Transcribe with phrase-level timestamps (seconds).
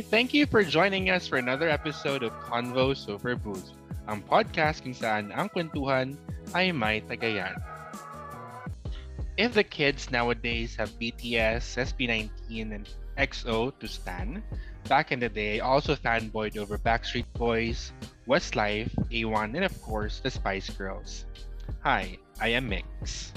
[0.00, 3.76] Thank you for joining us for another episode of Convos Over Booze,
[4.08, 6.16] ang podcast kung saan ang kwentuhan
[6.56, 7.60] ay may tagayan.
[9.36, 12.88] If the kids nowadays have BTS, SB19, and
[13.20, 14.40] EXO to stan,
[14.88, 17.92] back in the day, also fanboyed over Backstreet Boys,
[18.24, 21.28] Westlife, A1, and of course, the Spice Girls.
[21.84, 23.36] Hi, I am Mix.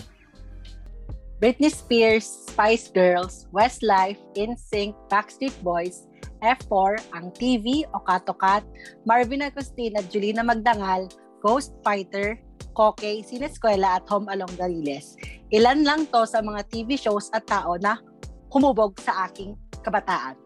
[1.44, 6.08] Britney Spears, Spice Girls, Westlife, InSync, Backstreet Boys,
[6.46, 8.62] F4, ang TV o Katokat,
[9.10, 11.10] Marvin Agustin at Julina Magdangal,
[11.42, 12.38] Ghost Fighter,
[12.78, 15.18] Koke, Sineskwela at Home Along the Riles.
[15.50, 17.98] Ilan lang to sa mga TV shows at tao na
[18.52, 20.38] humubog sa aking kabataan.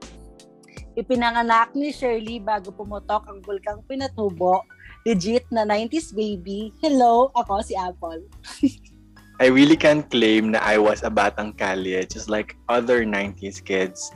[0.99, 4.63] Ipinanganak ni Shirley bago pumutok ang bulkang pinatubo.
[5.07, 6.75] Legit na 90s baby.
[6.83, 8.19] Hello, ako si Apple.
[9.39, 14.11] I really can't claim na I was a batang kalye just like other 90s kids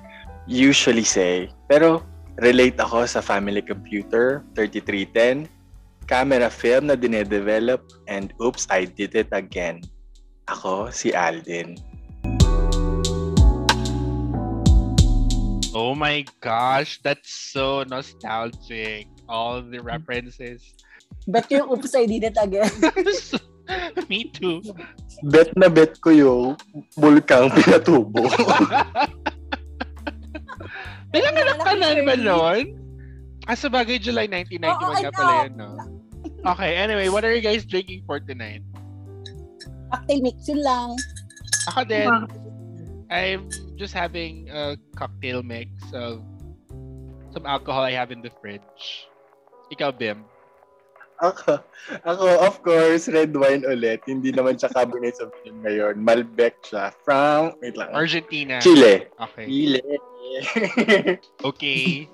[0.47, 1.49] usually say.
[1.69, 2.03] Pero
[2.39, 5.47] relate ako sa family computer 3310,
[6.07, 9.81] camera film na dinedevelop, and oops, I did it again.
[10.51, 11.79] Ako si Alden.
[15.73, 19.09] Oh my gosh, that's so nostalgic.
[19.25, 20.61] All the references.
[21.25, 22.69] Bet yung oops, I did it again.
[24.11, 24.59] Me too.
[25.23, 26.59] Bet na bet ko yung
[26.99, 28.27] bulkang pinatubo.
[31.13, 32.65] Pinanganak ka na ba nun?
[33.45, 35.69] Ah, sa bagay, July 1991 Oo, I nga pala yun, no?
[36.55, 38.63] Okay, anyway, what are you guys drinking for tonight?
[39.91, 40.89] Cocktail mix yun lang.
[41.69, 42.07] Ako din,
[43.11, 43.45] I'm
[43.77, 46.23] just having a cocktail mix of
[47.35, 49.07] some alcohol I have in the fridge.
[49.69, 50.25] Ikaw, Bim.
[51.23, 51.63] ako,
[52.03, 54.03] ako, of course, red wine ulit.
[54.03, 55.95] Hindi naman siya Cabernet Sauvignon ngayon.
[56.03, 58.59] Malbec siya from, wait lang, Argentina.
[58.59, 59.07] Chile.
[59.15, 59.45] Okay.
[59.47, 59.79] Chile.
[61.43, 62.09] Okay.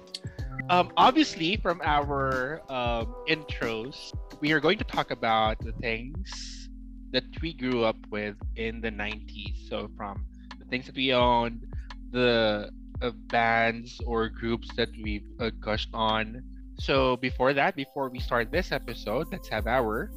[0.70, 6.70] Um, obviously, from our um, intros, we are going to talk about the things
[7.12, 9.68] that we grew up with in the 90s.
[9.68, 10.26] So, from
[10.60, 11.66] the things that we owned,
[12.12, 12.70] the
[13.02, 16.44] uh, bands or groups that we've uh, gushed on.
[16.78, 20.12] So, before that, before we start this episode, let's have our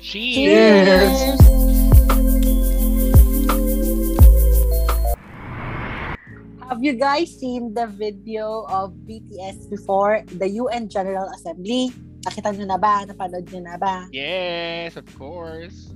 [0.00, 1.71] cheers.
[6.82, 11.94] Have you guys seen the video of BTS before the UN General Assembly?
[12.26, 13.06] Nakita nyo na ba?
[13.06, 14.10] Napanood nyo na ba?
[14.10, 15.94] Yes, of course.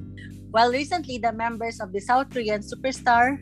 [0.55, 3.35] Well, recently, the members of the South Korean superstar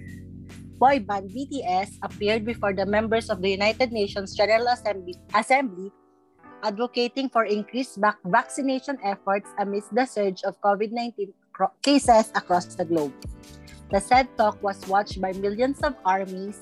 [0.81, 5.93] boy band BTS appeared before the members of the United Nations General Assembly, Assembly
[6.65, 11.28] advocating for increased vac- vaccination efforts amidst the surge of COVID-19
[11.84, 13.12] cases across the globe.
[13.93, 16.56] The said talk was watched by millions of armies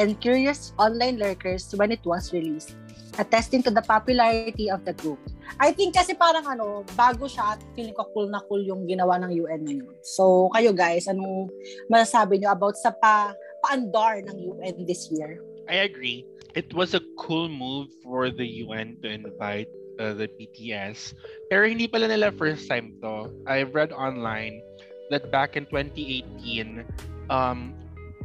[0.00, 2.72] and curious online lurkers when it was released,
[3.20, 5.20] attesting to the popularity of the group.
[5.60, 9.20] I think kasi parang ano, bago siya, at feeling ko cool na cool yung ginawa
[9.20, 9.96] ng UN ngayon.
[10.00, 11.52] So, kayo guys, anong
[11.92, 15.44] masasabi nyo about sa pa paandar ng UN this year?
[15.68, 16.24] I agree.
[16.56, 19.68] It was a cool move for the UN to invite
[20.00, 21.12] uh, the BTS.
[21.52, 23.28] Pero hindi pala nila first time to.
[23.44, 24.64] I've read online
[25.12, 26.88] that back in 2018,
[27.28, 27.76] um,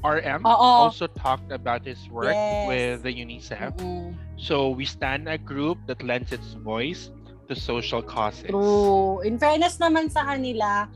[0.04, 0.70] RM Oo.
[0.86, 2.68] also talked about his work Yes.
[2.68, 3.74] with the UNICEF.
[3.78, 4.14] Mm-mm.
[4.36, 7.10] So we stand a group that lends its voice
[7.48, 8.50] to social causes.
[8.50, 9.22] True.
[9.22, 10.90] In fairness naman sa kanila,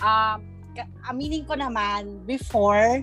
[0.00, 0.38] um,
[0.72, 3.02] ka- aminin ko naman, before,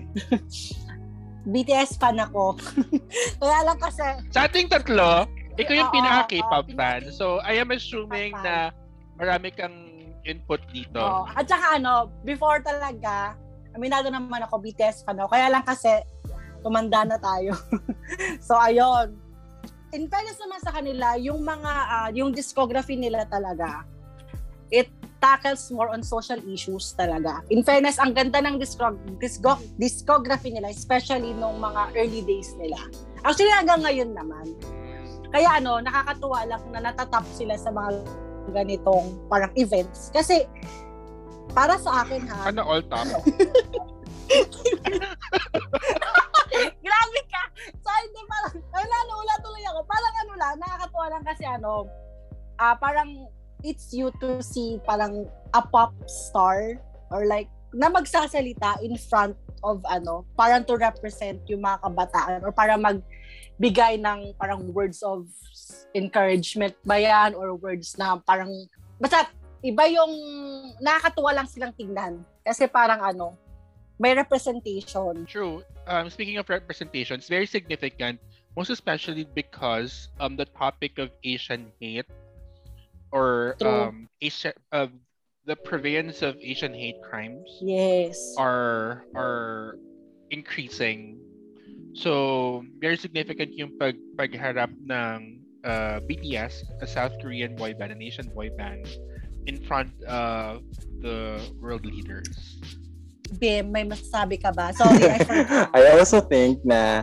[1.44, 2.56] BTS fan ako.
[3.40, 7.00] Kaya lang kasi, Sa ating tatlo, ikaw yung Oo, pinaka-K-pop oo, fan.
[7.12, 8.72] So I am assuming na
[9.14, 9.92] marami kang
[10.24, 10.96] input dito.
[10.98, 13.36] oh, at saka ano, before talaga,
[13.74, 15.34] aminado naman ako, BTS fan ako.
[15.34, 15.90] Kaya lang kasi,
[16.64, 17.52] tumanda na tayo.
[18.46, 19.18] so, ayun.
[19.94, 23.86] In fairness naman sa kanila, yung mga, ah, yung discography nila talaga,
[24.72, 24.90] it
[25.24, 27.40] tackles more on social issues talaga.
[27.48, 32.76] In fairness, ang ganda ng discog- disco- discography nila, especially nung mga early days nila.
[33.24, 34.52] Actually, hanggang ngayon naman.
[35.32, 38.04] Kaya ano, nakakatuwa lang na natatap sila sa mga
[38.52, 40.12] ganitong parang events.
[40.12, 40.44] Kasi,
[41.54, 43.06] para sa akin ha, Ano all top?
[46.84, 47.42] Grabe ka!
[47.80, 49.80] So, hindi parang, ay, wala tuloy ako.
[49.86, 51.86] Parang ano lang, nakakatuwa lang kasi ano,
[52.58, 53.26] ah parang
[53.66, 56.78] it's you to see parang a pop star
[57.10, 59.34] or like, na magsasalita in front
[59.66, 65.26] of ano, parang to represent yung mga kabataan or para magbigay ng parang words of
[65.94, 68.50] encouragement ba yan or words na parang,
[69.00, 69.26] basta
[69.64, 70.12] iba yung
[70.80, 72.22] nakakatuwa lang silang tignan.
[72.42, 73.36] Kasi parang ano,
[73.98, 75.26] may representation.
[75.26, 75.62] True.
[75.86, 78.18] Um, speaking of representation, it's very significant
[78.56, 82.06] most especially because um the topic of Asian hate
[83.10, 83.68] or True.
[83.90, 84.90] um Asia of
[85.44, 88.16] the prevalence of Asian hate crimes Yes.
[88.38, 89.76] are are
[90.30, 91.18] increasing.
[91.94, 97.98] So, very significant yung pag pagharap ng uh, BTS, a South Korean boy band, a
[97.98, 98.82] nation boy band,
[99.46, 100.64] in front of
[101.00, 102.60] the world leaders.
[103.36, 104.70] Bim, may masasabi ka ba?
[104.72, 105.68] Sorry, I forgot.
[105.76, 107.02] I also think na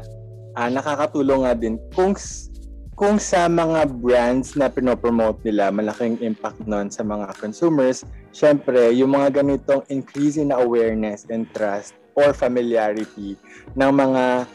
[0.55, 2.15] ah, nakakatulong nga din kung
[2.95, 8.05] kung sa mga brands na pinopromote nila, malaking impact nun sa mga consumers.
[8.29, 13.33] Syempre, yung mga ganitong increasing na awareness and trust or familiarity
[13.73, 14.45] ng mga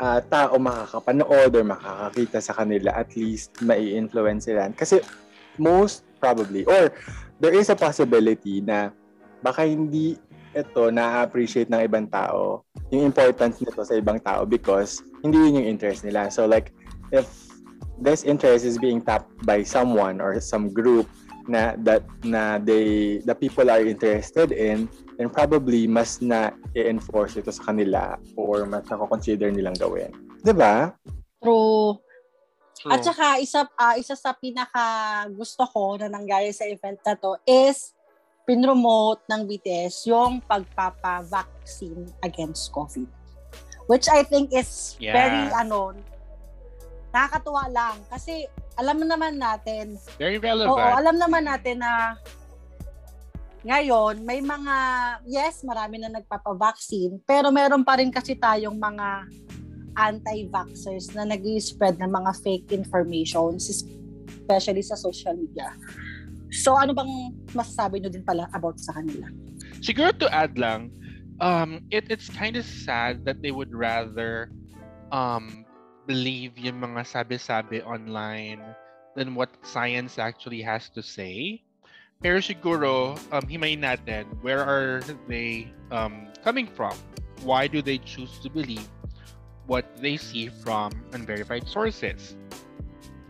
[0.00, 4.70] ah, tao makakapanood or makakakita sa kanila, at least mai-influence sila.
[4.72, 5.02] Kasi
[5.58, 6.92] most probably, or
[7.40, 8.92] there is a possibility na
[9.40, 10.20] baka hindi
[10.52, 15.68] ito na-appreciate ng ibang tao yung importance nito sa ibang tao because hindi yun yung
[15.78, 16.28] interest nila.
[16.28, 16.74] So like,
[17.14, 17.26] if
[18.02, 21.06] this interest is being tapped by someone or some group
[21.48, 24.86] na that na they the people are interested in
[25.16, 30.12] then probably mas na i-enforce ito sa kanila or mas na-consider nilang gawin.
[30.44, 30.94] 'Di ba?
[31.40, 31.96] True.
[32.80, 32.96] True.
[32.96, 34.80] At saka isa ah, isa sa pinaka
[35.28, 37.92] gusto ko na nangyari sa event na to is
[38.48, 43.04] pinromote ng BTS yung pagpapa-vaccine against COVID.
[43.84, 45.12] Which I think is Yeah.
[45.12, 45.92] very ano
[47.10, 48.46] nakakatuwa lang kasi
[48.78, 50.94] alam naman natin Very Oo, relevant.
[50.96, 52.16] alam naman natin na
[53.60, 54.76] ngayon, may mga,
[55.28, 59.28] yes, marami na nagpapavaccine, pero meron pa rin kasi tayong mga
[59.96, 65.74] anti-vaxxers na nag spread ng mga fake information, especially sa social media.
[66.50, 69.30] So, ano bang masasabi nyo din pala about sa kanila?
[69.78, 70.90] Siguro to add lang,
[71.38, 74.50] um, it, it's kind of sad that they would rather
[75.14, 75.64] um,
[76.10, 78.60] believe yung mga sabi-sabi online
[79.14, 81.62] than what science actually has to say.
[82.20, 85.00] Pero siguro, um, himayin natin, where are
[85.30, 86.92] they um, coming from?
[87.46, 88.84] Why do they choose to believe
[89.70, 92.34] what they see from unverified sources?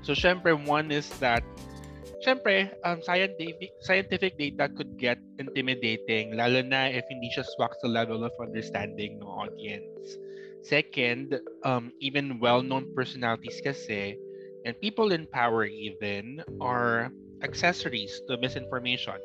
[0.01, 1.45] So, syempre, one is that
[2.21, 7.89] Siyempre, um, scientific, scientific data could get intimidating, lalo na if hindi siya swak sa
[7.89, 10.21] level of understanding ng audience.
[10.61, 14.21] Second, um, even well-known personalities kasi,
[14.69, 17.09] and people in power even, are
[17.41, 19.17] accessories to misinformation.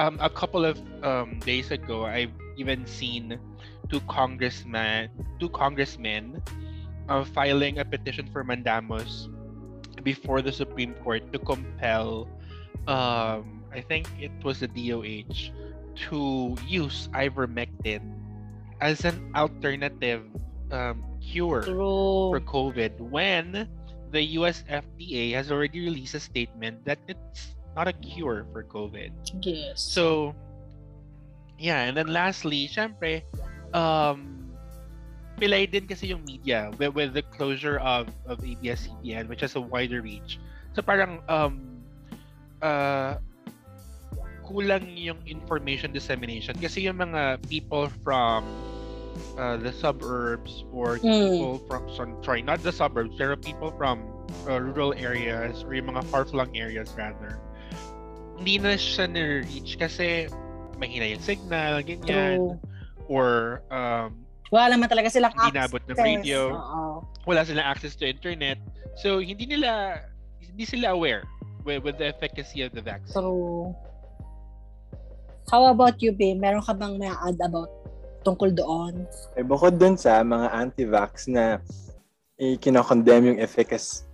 [0.00, 3.36] Um, a couple of um, days ago, I've even seen
[3.90, 6.40] two congressmen, two congressmen
[7.08, 9.28] uh, filing a petition for mandamus
[10.02, 12.28] before the Supreme Court to compel,
[12.86, 15.52] um, I think it was the DOH,
[16.08, 18.00] to use ivermectin
[18.80, 20.24] as an alternative
[20.70, 22.32] um, cure True.
[22.32, 23.68] for COVID when
[24.10, 29.10] the US FDA has already released a statement that it's not a cure for COVID.
[29.42, 29.82] Yes.
[29.82, 30.34] So,
[31.58, 33.22] yeah, and then lastly, syempre,
[33.72, 34.50] um,
[35.38, 39.60] pilay din kasi yung media with, with the closure of, of ABS-CBN, which has a
[39.60, 40.38] wider reach.
[40.76, 41.80] So parang, um,
[42.62, 43.16] uh,
[44.44, 48.42] kulang yung information dissemination kasi yung mga people from
[49.38, 51.30] uh, the suburbs or Mm.
[51.30, 54.02] people from so- sorry not the suburbs pero people from
[54.50, 57.38] uh, rural areas or yung mga far-flung areas rather
[58.42, 60.26] hindi na siya na-reach kasi
[60.82, 62.58] mahina yung signal ganyan True.
[63.10, 64.14] Or um,
[64.50, 65.58] Wala naman talaga silang hindi access.
[65.58, 66.82] naabot ng radio Oo.
[67.26, 68.58] wala silang access to internet
[68.98, 70.02] so hindi nila
[70.38, 71.26] hindi sila aware
[71.62, 73.74] with, with the efficacy of the vaccine True.
[75.50, 76.38] How about you, Bim?
[76.38, 77.66] Meron ka bang may add about
[78.22, 79.02] tungkol doon?
[79.34, 81.58] Eh, bukod dun sa mga anti-vax na
[82.38, 84.06] i-kinokondemn yung efficacy,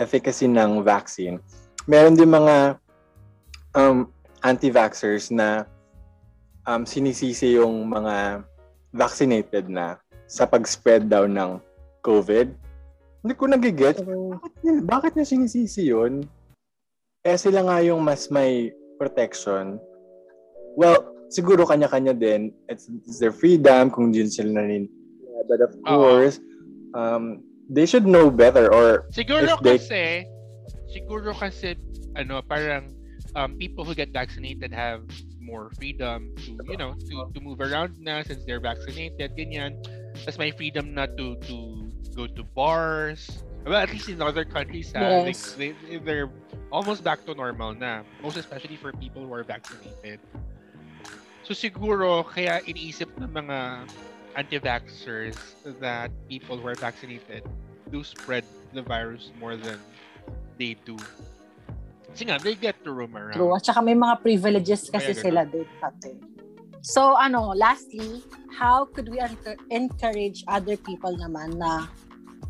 [0.00, 1.36] efficacy ng vaccine,
[1.84, 2.80] meron din mga
[3.76, 4.08] um,
[4.40, 5.68] anti-vaxxers na
[6.68, 8.44] um, sinisisi yung mga
[8.92, 9.96] vaccinated na
[10.28, 11.56] sa pag-spread daw ng
[12.04, 12.52] COVID.
[13.24, 14.04] Hindi ko nagigets.
[14.04, 16.28] Bakit, nila- bakit niya sinisisi yun?
[17.24, 18.70] Eh sila nga yung mas may
[19.00, 19.80] protection.
[20.78, 22.52] Well, siguro kanya-kanya din.
[22.68, 25.40] It's, it's their freedom kung din sila naniniwala.
[25.48, 25.88] But of Oo.
[25.88, 26.36] course,
[26.94, 30.04] um, they should know better or Siguro If they- kasi,
[30.92, 31.74] siguro kasi,
[32.14, 32.92] ano, parang
[33.34, 35.04] um, people who get vaccinated have
[35.48, 39.80] more freedom to, you know, to, to move around na since they're vaccinated, ganyan.
[40.20, 43.40] Tapos may freedom na to, to go to bars.
[43.64, 45.56] Well, at least in other countries, ha, like, Yes.
[45.56, 45.72] they,
[46.04, 46.28] they're
[46.70, 48.04] almost back to normal na.
[48.20, 50.20] Most especially for people who are vaccinated.
[51.48, 53.88] So siguro, kaya iniisip ng mga
[54.36, 57.42] anti-vaxxers that people who are vaccinated
[57.90, 58.44] do spread
[58.76, 59.80] the virus more than
[60.60, 60.96] they do.
[62.18, 63.38] Kasi nga, they get to roam around.
[63.38, 63.54] True.
[63.54, 65.62] At saka may mga privileges kasi Kaya sila din.
[65.78, 66.18] Pati.
[66.82, 68.26] So, ano, lastly,
[68.58, 71.86] how could we encour- encourage other people naman na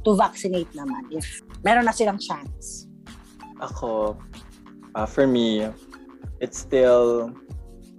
[0.09, 2.89] to vaccinate naman if meron na silang chance?
[3.61, 4.17] Ako,
[4.97, 5.69] uh, for me,
[6.41, 7.29] it's still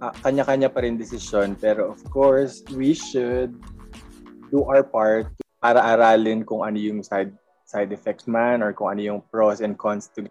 [0.02, 1.54] uh, kanya-kanya pa rin desisyon.
[1.54, 3.54] Pero of course, we should
[4.50, 5.30] do our part
[5.62, 7.30] para aralin kung ano yung side
[7.62, 10.26] side effects man or kung ano yung pros and cons to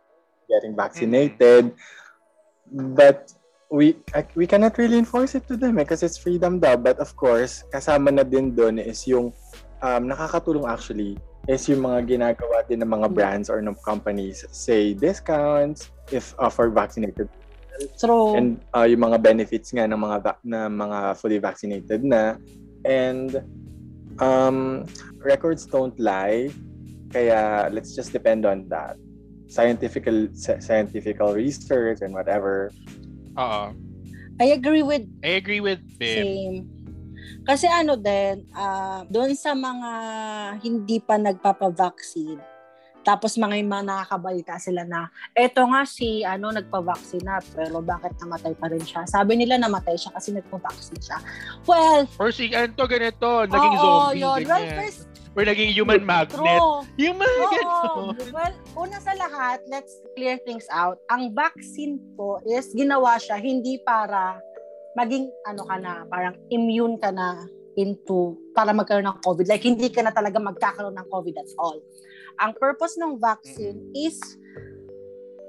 [0.50, 1.72] getting vaccinated.
[2.74, 3.34] But
[3.70, 3.96] we
[4.34, 6.76] we cannot really enforce it to them eh, kasi it's freedom daw.
[6.76, 9.32] But of course, kasama na din doon is yung
[9.86, 14.46] um, nakakatulong actually is yung mga ginagawa din ng mga brands or ng companies.
[14.50, 17.30] Say discounts if uh, for vaccinated.
[17.96, 18.36] True.
[18.36, 22.36] and uh, yung mga benefits nga ng mga va- na mga fully vaccinated na.
[22.84, 23.40] And
[24.20, 24.84] um
[25.24, 26.52] records don't lie.
[27.10, 29.00] Kaya let's just depend on that
[29.50, 30.06] scientific
[30.38, 32.70] scientifical research and whatever
[33.36, 33.74] Oo.
[34.40, 36.24] I agree with I agree with Bim.
[36.24, 36.58] same.
[37.44, 39.92] Kasi ano din, ah doon sa mga
[40.64, 42.40] hindi pa nagpapavaccine,
[43.02, 48.14] tapos mga yung mga nakakabalita sila na, eto nga si ano nagpa-vaccine na, pero bakit
[48.20, 49.08] namatay pa rin siya?
[49.08, 51.18] Sabi nila namatay siya kasi nagpa-vaccine siya.
[51.64, 54.20] Well, Or si Anto ganito, naging oo, zombie.
[54.20, 54.40] yun.
[54.46, 56.36] Well, first, Or naging human magnet.
[56.60, 56.84] true.
[57.00, 58.12] Yung mga Oo.
[58.34, 61.00] Well, una sa lahat, let's clear things out.
[61.08, 64.42] Ang vaccine po is ginawa siya hindi para
[64.98, 67.46] maging ano ka na, parang immune ka na
[67.80, 69.48] into para magkaroon ng COVID.
[69.48, 71.80] Like, hindi ka na talaga magkakaroon ng COVID, that's all.
[72.40, 74.16] Ang purpose ng vaccine is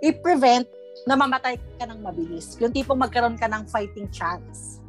[0.02, 0.66] i-prevent
[1.06, 2.58] na mamatay ka ng mabilis.
[2.58, 4.82] Yung tipong magkaroon ka ng fighting chance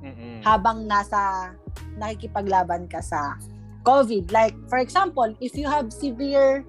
[0.00, 0.40] Mm-mm.
[0.40, 1.52] habang nasa
[2.00, 3.36] nakikipaglaban ka sa
[3.84, 4.32] COVID.
[4.32, 6.64] Like, for example, if you have severe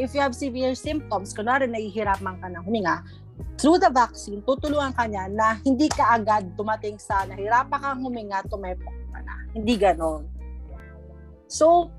[0.00, 3.04] if you have severe symptoms, kunwari nahihirapan ka ng huminga,
[3.60, 8.40] through the vaccine, tutulungan ka niya na hindi ka agad dumating sa nahirapan kang huminga,
[8.48, 9.34] tumepok ka na.
[9.52, 10.24] Hindi ganon.
[11.44, 11.92] So,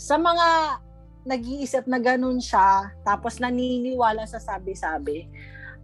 [0.00, 0.80] sa mga
[1.28, 5.28] nag-iisip na ganun siya, tapos naniniwala sa sabi-sabi,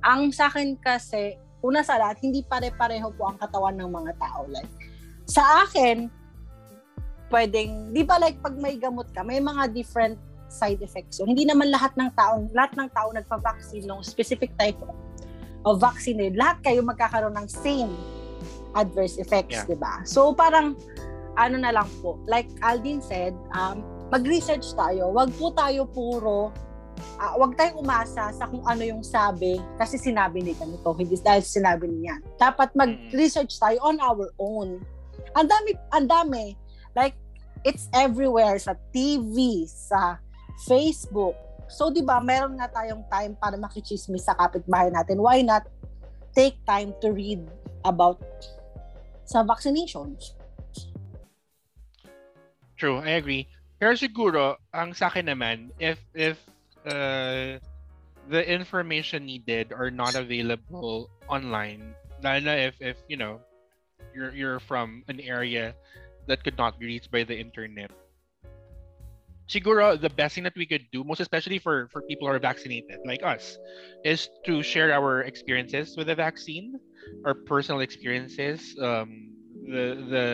[0.00, 4.48] ang sa akin kasi, una sa lahat, hindi pare-pareho po ang katawan ng mga tao.
[4.48, 4.72] Like,
[5.28, 6.08] sa akin,
[7.28, 10.16] pwedeng, di ba like pag may gamot ka, may mga different
[10.48, 11.20] side effects.
[11.20, 14.78] So, hindi naman lahat ng tao, lahat ng tao nagpa-vaccine ng specific type
[15.66, 16.22] of vaccine.
[16.22, 16.30] eh.
[16.32, 17.90] Lahat kayo magkakaroon ng same
[18.72, 19.68] adverse effects, Yeah.
[19.68, 20.00] di ba?
[20.06, 20.78] So, parang,
[21.36, 25.10] ano na lang po, like Aldin said, um, mag-research tayo.
[25.10, 26.54] Wag po tayo puro
[27.20, 31.44] ah, wag tayong umasa sa kung ano yung sabi kasi sinabi ni ganito, hindi dahil
[31.44, 32.20] sinabi niya.
[32.40, 34.80] Dapat mag-research tayo on our own.
[35.36, 36.44] Ang dami, ang dami.
[36.96, 37.16] Like,
[37.64, 40.16] it's everywhere sa TV, sa
[40.64, 41.36] Facebook.
[41.68, 45.20] So, di ba, meron nga tayong time para makichismis sa kapitbahay natin.
[45.20, 45.68] Why not
[46.32, 47.42] take time to read
[47.84, 48.22] about
[49.26, 50.36] sa vaccinations?
[52.76, 53.48] True, I agree.
[53.76, 56.40] Pero siguro, ang sa akin naman, if if
[56.88, 57.60] uh,
[58.32, 61.92] the information needed are not available online,
[62.24, 63.36] lalo if if you know
[64.16, 65.76] you're you're from an area
[66.26, 67.92] that could not be reached by the internet.
[69.46, 72.42] Siguro the best thing that we could do, most especially for for people who are
[72.42, 73.60] vaccinated like us,
[74.02, 76.80] is to share our experiences with the vaccine,
[77.28, 79.30] our personal experiences, um,
[79.68, 80.26] the the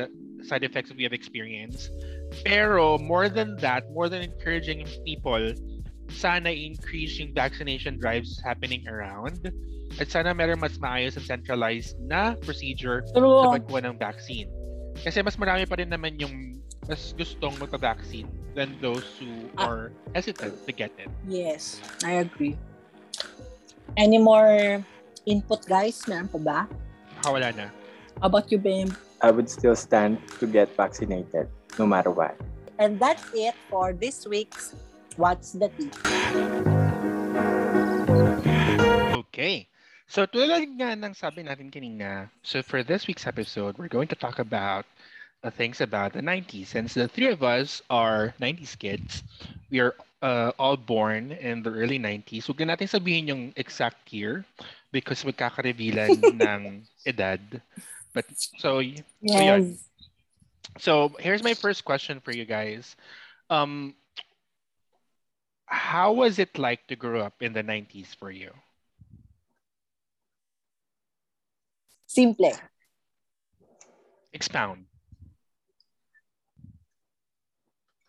[0.46, 1.90] side effects that we have experienced.
[2.44, 5.52] Pero more than that, more than encouraging people,
[6.08, 9.52] sana increase yung vaccination drives happening around.
[10.00, 13.52] At sana meron mas maayos and centralized na procedure sa True.
[13.52, 14.48] pagkuha ng vaccine.
[15.04, 16.56] Kasi mas marami pa rin naman yung
[16.88, 19.68] mas gustong magpa-vaccine than those who Ah.
[19.68, 19.82] are
[20.16, 21.08] hesitant to get it.
[21.28, 22.56] Yes, I agree.
[23.96, 24.80] Any more
[25.28, 26.00] input, guys?
[26.08, 26.58] Meron pa ba?
[27.22, 27.68] Ha, wala na.
[28.20, 28.92] How about you, Bim?
[29.22, 31.46] I would still stand to get vaccinated
[31.78, 32.36] no matter what.
[32.78, 34.74] And that's it for this week's
[35.16, 35.92] What's the Tea?
[39.28, 39.68] Okay.
[40.08, 44.18] So tulad nga ng sabi natin kanina, so for this week's episode, we're going to
[44.18, 44.84] talk about
[45.40, 46.68] the things about the 90s.
[46.68, 49.24] Since the three of us are 90s kids,
[49.70, 52.44] we are uh, all born in the early 90s.
[52.44, 54.44] Huwag na natin sabihin yung exact year
[54.92, 56.62] because magkakarevealan ng
[57.10, 57.40] edad.
[58.12, 59.62] But so, y- so yun.
[60.78, 62.96] So here's my first question for you guys.
[63.50, 63.94] Um,
[65.66, 68.52] how was it like to grow up in the 90s for you?
[72.06, 72.52] Simple.
[74.32, 74.84] Expound.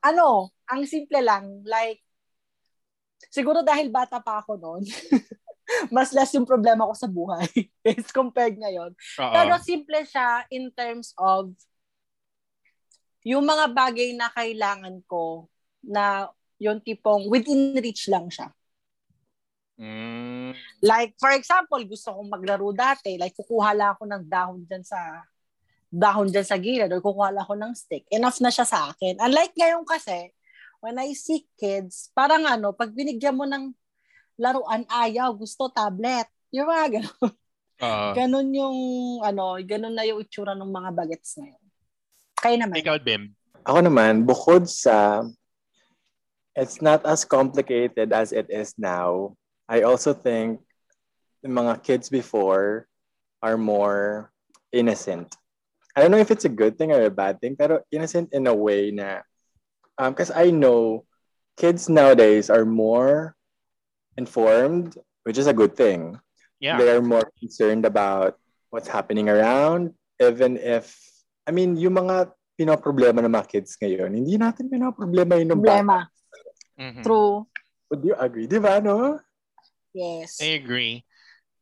[0.03, 2.03] Ano, ang simple lang, like,
[3.31, 4.83] siguro dahil bata pa ako noon,
[5.95, 7.47] mas less yung problema ko sa buhay
[7.87, 8.91] as compared ngayon.
[8.91, 9.31] Oo.
[9.31, 11.55] Pero simple siya in terms of
[13.23, 15.47] yung mga bagay na kailangan ko
[15.83, 16.27] na
[16.59, 18.51] yung tipong within reach lang siya.
[19.79, 20.53] Mm.
[20.83, 24.99] Like, for example, gusto kong maglaro dati, like, kukuha lang ako ng dahon dyan sa
[25.93, 28.05] dahon dyan sa gilid or kukuha lang ako ng stick.
[28.09, 29.17] Enough na siya sa akin.
[29.21, 30.33] Unlike ngayon kasi,
[30.81, 33.71] when I see kids, parang ano, pag binigyan mo ng
[34.41, 36.27] laruan, ayaw, gusto tablet.
[36.49, 37.33] Yung mga ganun.
[37.83, 38.09] Oo.
[38.17, 38.77] Ganun yung,
[39.21, 41.62] ano, ganun na yung itsura ng mga bagets na yun.
[42.43, 42.75] Kayo naman.
[42.75, 43.31] Ikaw, Bim.
[43.63, 45.23] Ako naman, bukod sa
[46.59, 49.39] it's not as complicated as it is now,
[49.71, 50.59] I also think
[51.39, 52.91] the mga kids before
[53.39, 54.27] are more
[54.75, 55.39] innocent.
[55.95, 58.43] I don't know if it's a good thing or a bad thing, pero innocent in
[58.47, 59.23] a way na,
[59.95, 61.07] um, because I know
[61.55, 63.39] kids nowadays are more
[64.17, 66.19] informed, which is a good thing.
[66.59, 66.75] Yeah.
[66.75, 68.35] They are more concerned about
[68.69, 70.91] what's happening around, even if,
[71.43, 75.59] I mean, yung mga pinoproblema ng mga kids ngayon, hindi natin pinoproblema yun ng.
[75.59, 76.07] Problema.
[76.79, 77.03] Mhm.
[77.03, 77.45] True.
[77.91, 78.47] Would you agree?
[78.47, 79.19] Di ba, no?
[79.93, 80.41] Yes.
[80.41, 81.05] I agree.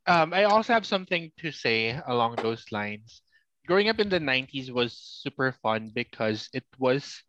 [0.07, 3.21] Um, I also have something to say along those lines.
[3.67, 7.21] Growing up in the 90s was super fun because it was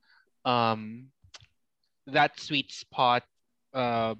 [0.44, 1.11] um,
[2.06, 3.23] that sweet spot
[3.75, 4.14] uh,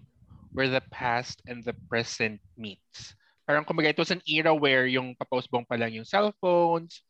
[0.53, 3.15] where the past and the present meets.
[3.49, 7.01] Parang kumbaga, it was an era where yung paposbong pa lang yung cellphones,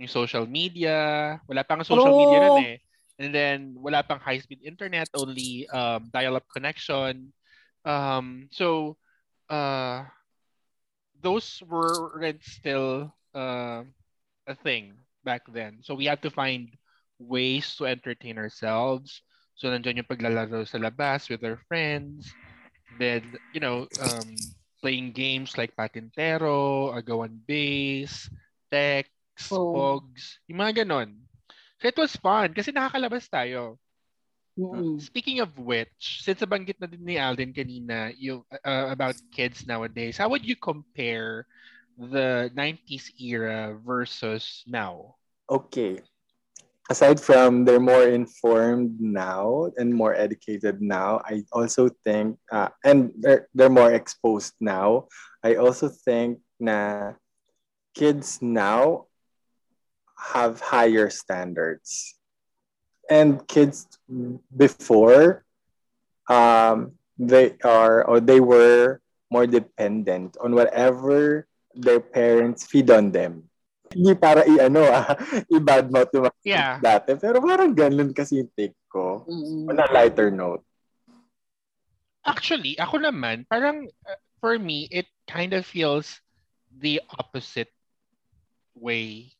[0.00, 2.20] yung social media, wala pang social True.
[2.24, 2.78] media nun eh.
[3.20, 7.32] And then wala pang high-speed internet, only um, dial-up connection.
[7.84, 8.96] Um, so,
[9.52, 10.08] uh,
[11.20, 13.84] those weren't still uh,
[14.46, 15.84] a thing back then.
[15.84, 16.72] So we had to find
[17.18, 19.20] ways to entertain ourselves.
[19.54, 22.32] So nandiyan yung paglalaro sa labas with our friends.
[22.96, 24.28] Then, you know, um,
[24.80, 28.32] playing games like Patintero, Agawan Base,
[28.72, 29.12] Tex,
[29.48, 29.72] Oh.
[29.72, 31.16] Pogs, yung mga ganon.
[31.80, 33.80] So it was fun kasi nakakalabas tayo.
[34.60, 35.00] Mm-mm.
[35.00, 40.20] Speaking of which, since nabanggit na din ni Alden kanina yung, uh, about kids nowadays,
[40.20, 41.48] how would you compare
[41.96, 45.16] the 90s era versus now?
[45.48, 46.04] Okay.
[46.90, 53.14] Aside from they're more informed now and more educated now, I also think, uh, and
[53.16, 55.06] they're, they're more exposed now,
[55.40, 57.14] I also think na
[57.94, 59.09] kids now
[60.20, 62.14] have higher standards.
[63.10, 63.88] And kids
[64.54, 65.42] before,
[66.30, 73.50] um, they are or they were more dependent on whatever their parents feed on them.
[73.90, 75.18] Hindi para i-ano ah,
[75.54, 76.78] i-badmouth yung Yeah.
[76.78, 77.18] dati.
[77.18, 79.26] Pero parang ganun kasi yung take ko.
[79.26, 79.66] Mm-mm.
[79.66, 80.62] On a lighter note.
[82.22, 86.22] Actually, ako naman, parang uh, for me, it kind of feels
[86.70, 87.74] the opposite
[88.78, 89.34] way.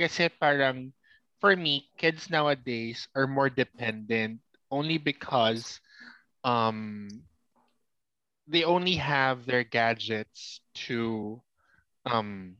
[0.00, 0.92] Kasi parang,
[1.40, 5.80] for me, kids nowadays are more dependent only because
[6.44, 7.08] um,
[8.46, 11.42] they only have their gadgets to
[12.06, 12.56] um,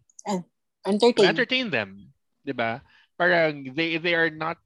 [0.87, 1.24] Entertain.
[1.26, 2.12] entertain them.
[2.44, 2.83] 'di ba?
[3.18, 4.59] Parang they they are not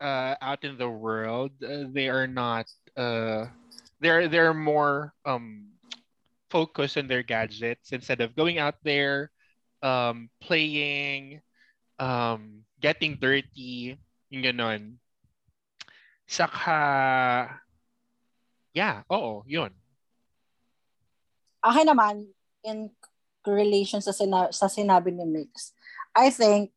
[0.00, 1.52] uh, out in the world.
[1.62, 3.46] Uh, they are not uh,
[4.00, 5.72] they're they're more um
[6.50, 9.30] focused on their gadgets instead of going out there
[9.82, 11.40] um playing
[11.96, 13.96] um getting dirty
[14.28, 14.82] yung ganon.
[16.26, 16.78] Saka
[18.76, 19.72] yeah, oo, yun.
[21.64, 22.28] Akin naman,
[22.62, 22.92] in
[23.46, 25.72] relation sa, sina- sa sinabi ni Mix,
[26.12, 26.74] I think,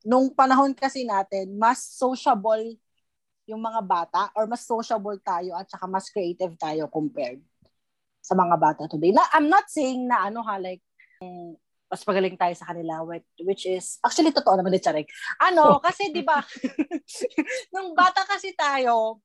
[0.00, 2.78] nung panahon kasi natin, mas sociable
[3.44, 7.42] yung mga bata or mas sociable tayo at saka mas creative tayo compared
[8.22, 9.10] sa mga bata today.
[9.10, 10.80] Na, I'm not saying na ano ha, like,
[11.90, 13.02] mas magaling tayo sa kanila,
[13.42, 15.10] which, is, actually, totoo naman din, Charek.
[15.42, 16.38] Ano, kasi di ba,
[17.74, 19.18] nung bata kasi tayo,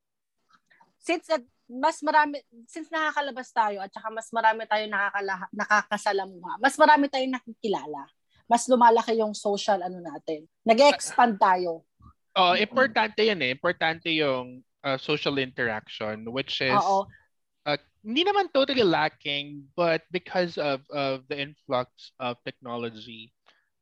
[0.97, 6.75] since nag- mas marami, since nakakalabas tayo at saka mas marami tayo nakakala, nakakasalamuha, mas
[6.77, 8.05] marami tayong nakikilala.
[8.45, 10.45] Mas lumalaki yung social ano natin.
[10.61, 11.81] Nag-expand tayo.
[12.37, 13.57] Oh, importante 'yan eh.
[13.57, 17.09] Importante yung uh, social interaction which is Oo.
[18.05, 23.33] Hindi naman totally lacking but because of of the influx of technology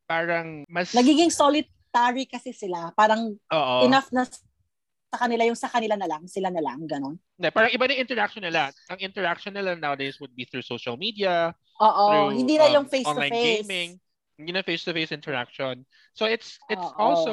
[0.07, 2.91] parang mas Nagiging solitary kasi sila.
[2.95, 3.77] Parang oo.
[3.83, 7.17] enough na sa kanila yung sa kanila na lang, sila na lang, ganun.
[7.37, 8.61] Hindi, parang iba na yung interaction nila.
[8.89, 12.87] Ang interaction nila nowadays would be through social media, Oo, through hindi na um, yung
[12.89, 13.89] face to online gaming,
[14.37, 15.85] hindi na face-to-face interaction.
[16.17, 16.97] So it's it's Oo.
[16.97, 17.31] also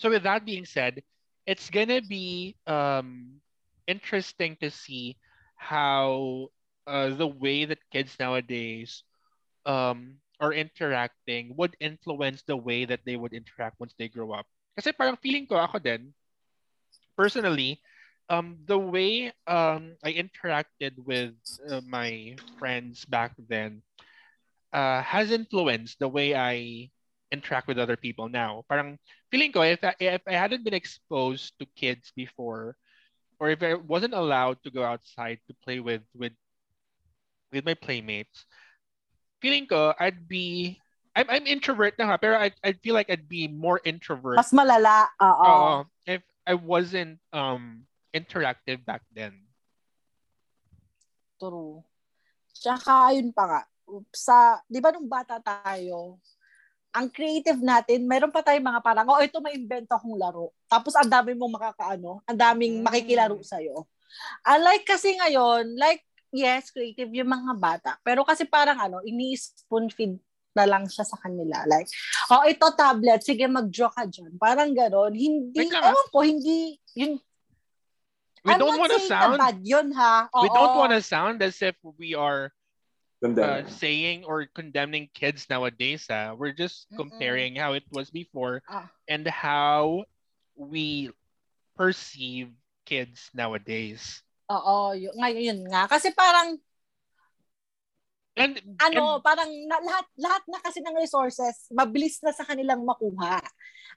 [0.00, 1.04] so with that being said,
[1.44, 3.40] it's gonna be um
[3.84, 5.20] interesting to see
[5.56, 6.48] how
[6.86, 9.02] uh, the way that kids nowadays
[9.66, 14.46] um, are interacting would influence the way that they would interact once they grow up.
[14.76, 16.12] Kasi parang feeling ko ako din,
[17.16, 17.80] personally,
[18.28, 21.34] um, the way um, I interacted with
[21.68, 23.82] uh, my friends back then
[24.72, 26.90] uh, has influenced the way I
[27.32, 28.64] interact with other people now.
[28.68, 28.98] Parang
[29.30, 32.76] feeling ko, if I, if I hadn't been exposed to kids before,
[33.38, 36.32] or if I wasn't allowed to go outside to play with with
[37.52, 38.46] with my playmates,
[39.40, 40.78] feeling ko I'd be
[41.16, 44.36] I'm I'm introvert na ha, pero I I feel like I'd be more introvert.
[44.36, 45.08] Mas malala.
[45.20, 45.44] Oo.
[45.44, 45.72] Oo,
[46.04, 49.44] if I wasn't um interactive back then.
[51.36, 51.84] True.
[52.56, 53.60] Tsaka, ayun pa nga,
[54.16, 56.16] sa, di ba nung bata tayo,
[56.96, 60.48] ang creative natin, meron pa tayong mga parang, oh, ito may invento akong laro.
[60.64, 62.84] Tapos ang dami mong makakaano, ang daming Mm.
[62.88, 63.84] makikilaro sa'yo.
[64.48, 66.00] Unlike kasi ngayon, like,
[66.32, 67.90] yes, creative yung mga bata.
[68.00, 70.16] Pero kasi parang ano, ini-spoon feed
[70.56, 71.68] na lang siya sa kanila.
[71.68, 71.84] Like,
[72.32, 74.32] oh, ito tablet, sige mag-draw ka dyan.
[74.40, 75.12] Parang ganon.
[75.12, 77.20] Hindi, Wait lang, ewan ko, hindi, yun,
[78.46, 80.30] We I'm don't want to sound bad yun, ha?
[80.30, 80.78] we don't Oo.
[80.78, 82.54] want to sound as if we are.
[83.24, 86.06] Uh, saying or condemning kids nowadays.
[86.10, 86.34] Ah.
[86.36, 86.96] We're just Mm-mm.
[86.96, 88.88] comparing how it was before Ah.
[89.08, 90.04] and how
[90.56, 91.10] we
[91.76, 92.52] perceive
[92.84, 94.22] kids nowadays.
[94.46, 95.90] Oo, yun, ngayon yun nga.
[95.90, 96.56] Kasi parang,
[98.36, 103.40] And ano, parang na, lahat, lahat na kasi ng resources, mabilis na sa kanilang makuha.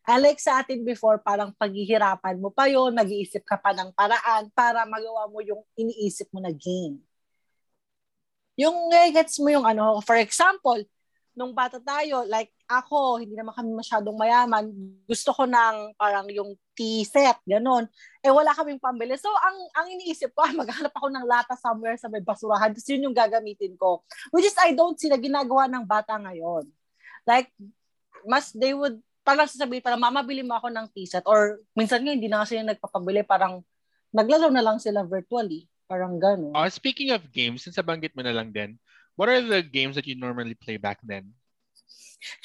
[0.08, 4.88] Unlike sa atin before, parang paghihirapan mo pa yon mag-iisip ka pa ng paraan para
[4.88, 7.04] magawa mo yung iniisip mo na game.
[8.60, 10.84] Yung eh, gets mo yung ano, for example,
[11.40, 14.68] nung bata tayo, like ako, hindi naman kami masyadong mayaman,
[15.08, 17.88] gusto ko ng parang yung tea set, ganun.
[18.20, 19.16] Eh wala kaming pambili.
[19.16, 22.92] So ang ang iniisip ko, ah, maghanap ako ng lata somewhere sa may basurahan, tapos
[22.92, 24.04] yun yung gagamitin ko.
[24.36, 26.68] Which is I don't see na ginagawa ng bata ngayon.
[27.24, 27.56] Like,
[28.28, 31.24] mas they would, parang sasabihin, parang mama, bili mo ako ng tea set.
[31.24, 33.64] Or minsan nga, hindi na kasi yung nagpapabili, parang
[34.12, 35.70] naglaro na lang sila virtually.
[35.90, 36.54] Parang gano'n.
[36.54, 38.78] uh, speaking of games, since nabanggit mo na lang din,
[39.18, 41.34] what are the games that you normally play back then?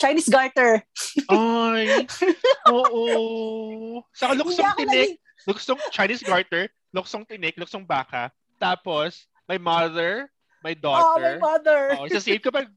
[0.00, 0.80] Chinese garter.
[1.28, 2.08] Ay,
[2.72, 4.00] oo.
[4.16, 8.32] Hindi luksong tinik, naging, luksong Chinese garter, luksong tinik, luksong baka.
[8.56, 10.32] Tapos, my mother,
[10.64, 11.32] my oh, my daughter.
[11.42, 11.82] mother.
[12.00, 12.70] Oh, sa save kapag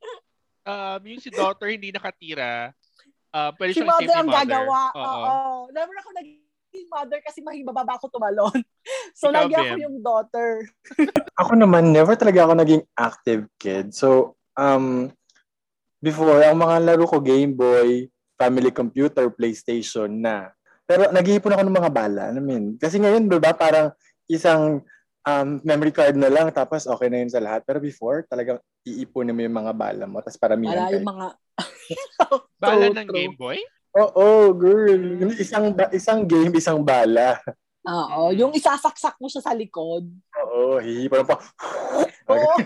[0.67, 2.75] um, yung si daughter hindi nakatira,
[3.31, 4.43] uh, pwede si siyang save mother ni ang mother.
[4.43, 4.81] gagawa.
[4.91, 5.05] Oo.
[5.07, 5.45] Oo.
[5.71, 6.09] Never ako
[6.77, 8.61] naging mother kasi mahibababa ako tumalon.
[9.17, 10.63] So, Ikaw, lagi ako yung daughter.
[11.41, 13.91] Ako naman, never talaga ako naging active kid.
[13.91, 15.09] So, um,
[15.99, 20.53] before, ang mga laro ko, Game Boy, family computer, PlayStation na.
[20.85, 22.23] Pero nag-iipon ako ng mga bala.
[22.31, 23.91] I mean, kasi ngayon, di ba, parang
[24.29, 24.85] isang
[25.27, 27.65] um, memory card na lang, tapos okay na yun sa lahat.
[27.67, 30.95] Pero before, talagang iipunin mo yung mga bala mo, tapos paramihan Wala kayo.
[31.01, 31.27] yung mga...
[32.61, 33.17] Bala True, ng true.
[33.17, 33.59] Game Boy?
[33.97, 35.01] Oo, girl.
[35.33, 37.41] Isang, isang game, isang bala.
[37.81, 40.05] Oo, yung isasaksak mo siya sa likod.
[40.37, 41.35] Oo, hihipan pa.
[42.27, 42.51] Oo.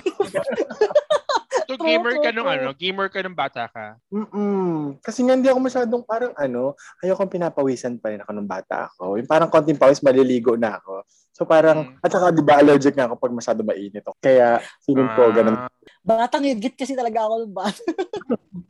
[1.71, 2.75] So, gamer ka nung ano?
[2.75, 3.95] Gamer ka nung bata ka?
[4.11, 4.99] Mm-mm.
[4.99, 9.15] Kasi nga hindi ako masyadong parang ano, ayokong pinapawisan pa rin ako nung bata ako.
[9.15, 11.07] Yung parang konting pawis, maliligo na ako.
[11.31, 12.03] So parang, Mm.
[12.03, 14.19] at saka di ba allergic nga ako pag masyado mainit ako.
[14.19, 15.55] Kaya feeling ko ganun.
[15.57, 15.71] Ah,
[16.03, 17.81] Batang higit kasi talaga ako ng bata.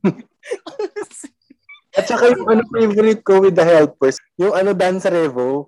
[1.91, 5.67] At saka yung ano favorite ko with the helpers, yung ano dance revo,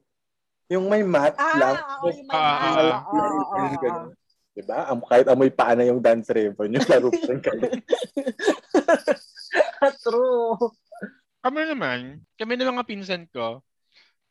[0.72, 1.76] yung may mat lang.
[1.76, 4.12] ah, oo, yung may Ah, ah, ah, oo, oo, Ganun.
[4.54, 4.86] Diba?
[4.86, 7.62] Am, kahit amoy paa na yung dance revo, yung laro pa rin kayo.
[10.06, 10.56] True.
[11.44, 12.00] kami naman,
[12.40, 13.60] kami na mga pinsan ko,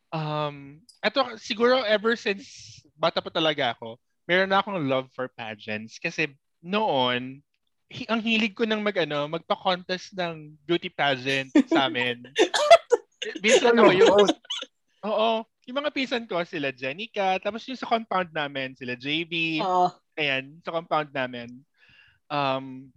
[0.09, 5.99] um, eto, siguro ever since bata pa talaga ako, meron na akong love for pageants.
[5.99, 6.31] Kasi
[6.63, 7.43] noon,
[7.93, 12.25] hi- ang hilig ko ng mag, ano, magpa-contest ng beauty pageant sa amin.
[13.45, 14.17] Minsan ako yung,
[15.05, 15.29] oo,
[15.69, 19.93] yung mga pinsan ko, sila Jenica, tapos yung sa compound namin, sila JB, Oo.
[20.17, 21.53] ayan, sa compound namin,
[22.27, 22.89] um,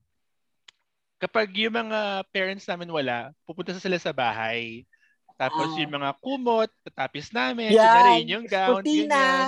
[1.20, 4.88] kapag yung mga parents namin wala, pupunta sila sa bahay.
[5.36, 5.78] Tapos Ah.
[5.78, 8.24] yung mga kumot, tatapis namin, Yan.
[8.24, 9.04] yun yung gown, Cortina.
[9.04, 9.44] ganyan.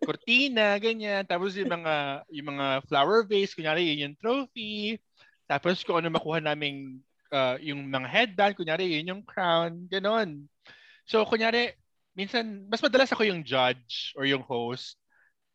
[0.00, 1.22] Cortina, ganyan.
[1.28, 1.94] Tapos yung mga,
[2.32, 4.96] yung mga flower vase, kunyari yun yung trophy.
[5.44, 10.48] Tapos kung ano makuha naming uh, yung mga headband, kunyari yun yung crown, ganon.
[11.04, 11.76] So kunyari,
[12.16, 14.96] minsan, mas madalas ako yung judge or yung host.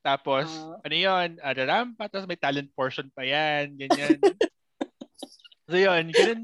[0.02, 0.78] Tapos, Ah.
[0.82, 4.18] ano yun, ada rampa, tapos may talent portion pa yan, ganyan.
[5.70, 6.42] so yun, ganun,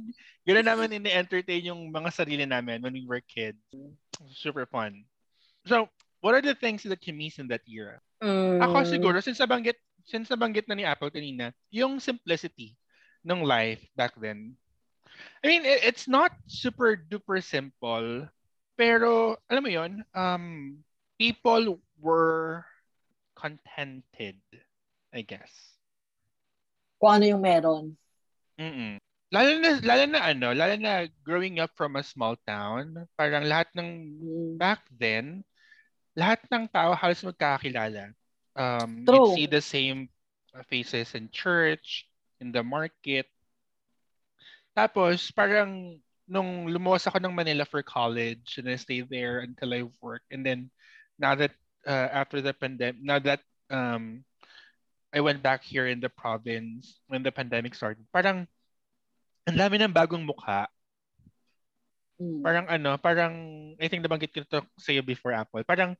[0.47, 3.59] ganun namin ini-entertain yung mga sarili namin when we were kids.
[4.31, 5.03] Super fun.
[5.67, 5.91] So,
[6.23, 7.99] what are the things that you miss in that era?
[8.23, 8.63] Mm.
[8.63, 9.75] Ako siguro, since nabanggit,
[10.07, 12.79] since nabanggit na ni Apple kanina, yung simplicity
[13.27, 14.55] ng life back then.
[15.43, 18.31] I mean, it- it's not super duper simple,
[18.79, 20.79] pero alam mo yon, um,
[21.19, 22.63] people were
[23.35, 24.39] contented,
[25.11, 25.51] I guess.
[26.97, 27.93] Kung ano yung meron.
[28.57, 28.96] Mm-mm.
[29.27, 33.67] Lalo na, lalo na ano, lalo na growing up from a small town, parang lahat
[33.75, 33.89] ng
[34.23, 34.55] Mm.
[34.55, 35.43] back then,
[36.15, 38.15] lahat ng tao halos magkakilala.
[38.55, 39.27] Um, True.
[39.27, 40.07] you'd see the same
[40.71, 42.07] faces in church,
[42.39, 43.27] in the market.
[44.71, 49.83] Tapos, parang nung lumuwas ako ng Manila for college and I stayed there until I
[49.99, 50.23] work.
[50.31, 50.71] And then,
[51.19, 51.51] now that,
[51.83, 54.23] uh, after the pandemic, now that um,
[55.11, 58.47] I went back here in the province when the pandemic started, parang
[59.47, 60.67] ang dami ng bagong mukha.
[62.19, 62.41] Mm.
[62.43, 63.33] Parang ano, parang,
[63.79, 65.63] I think nabanggit ko ito sa'yo before Apple.
[65.63, 65.95] Parang,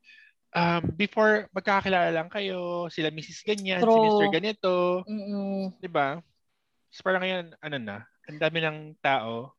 [0.51, 3.47] um, before magkakilala lang kayo, sila Mrs.
[3.47, 4.03] Ganyan, si True.
[4.03, 4.27] Mr.
[4.33, 4.73] Ganito,
[5.07, 5.79] Mm-mm.
[5.79, 6.19] di ba?
[6.91, 9.55] So parang ngayon, ano na, ang dami ng tao.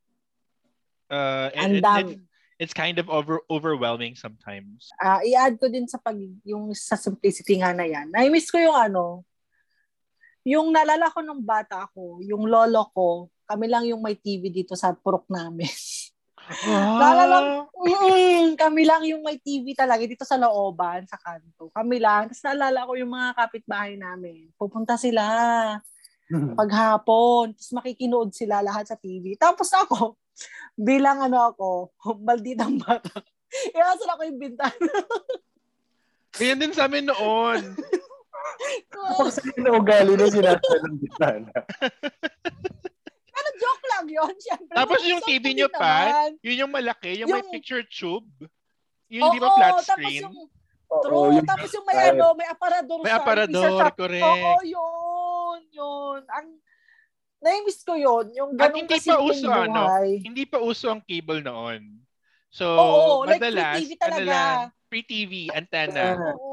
[1.09, 2.21] Uh, and it- dami.
[2.61, 4.93] it's, kind of over overwhelming sometimes.
[5.01, 8.13] Ah, i-add ko din sa pag yung sa simplicity nga na yan.
[8.13, 9.25] Na-miss ko yung ano,
[10.45, 14.77] yung nalala ko nung bata ako, yung lolo ko, kami lang yung may TV dito
[14.77, 15.65] sa purok namin.
[16.65, 21.71] Naalala- Mm, kami lang yung may TV talaga dito sa looban, sa kanto.
[21.73, 22.29] Kami lang.
[22.29, 24.51] Tapos naalala ko yung mga kapitbahay namin.
[24.53, 25.23] Pupunta sila
[26.29, 27.57] paghapon.
[27.57, 29.33] Tapos makikinood sila lahat sa TV.
[29.33, 30.17] Tapos ako,
[30.77, 31.89] bilang ano ako,
[32.27, 33.23] malditang bata.
[33.77, 34.93] Iasal ako yung bintana.
[36.37, 37.61] Ganyan din sa amin noon.
[38.91, 41.53] Kapag sa na ugali na sinasa ng bitana.
[43.59, 44.73] Joke lang yun, syempre.
[44.73, 46.29] Tapos yung TV nyo pa, naman.
[46.39, 48.27] Yun yung malaki, yung, may Yung- picture tube.
[49.09, 50.21] Yung di ba flat tapos screen?
[50.23, 50.35] yung,
[50.89, 53.93] Oo, true, yung tapos yung may ano, may aparador May siya, aparador, shop.
[53.93, 54.25] correct.
[54.25, 56.21] Oo, yun, yun.
[56.25, 56.47] Ang,
[57.39, 60.09] na-miss ko yun, yung At ganun hindi pa kasimpleng uso, ano, buhay.
[60.19, 61.81] Hindi pa uso ang cable noon.
[62.49, 64.17] So, Oo, like free madalas, TV talaga.
[64.17, 64.57] ano lang,
[64.89, 66.05] free TV, antenna.
[66.17, 66.48] Oo,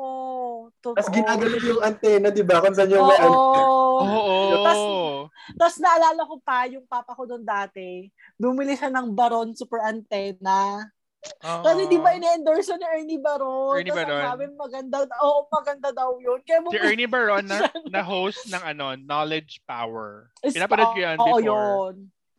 [0.87, 0.97] totoo.
[0.97, 2.63] Tapos ginagalaw yung antena, di ba?
[2.63, 3.31] Kung saan yung may ano.
[3.35, 3.99] Oo.
[4.07, 5.05] Oo.
[5.59, 10.87] Tapos naalala ko pa, yung papa ko doon dati, bumili siya ng Baron Super Antenna.
[11.43, 13.75] Kasi di ba ini-endorse yun ni Ernie Baron?
[13.75, 14.15] Ernie Tapos Baron.
[14.15, 16.39] ang sabi, maganda, oo, maganda daw yun.
[16.47, 20.31] Kaya Si bumili Ernie Baron na, na host ng ano, Knowledge Power.
[20.39, 21.43] Pinapanood ko yan Oo, before.
[21.43, 21.95] yun.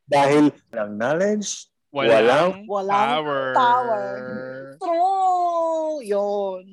[0.08, 3.44] Dahil walang knowledge, Walang, Walang power.
[3.56, 4.06] power.
[4.78, 6.04] True!
[6.04, 6.64] Yun.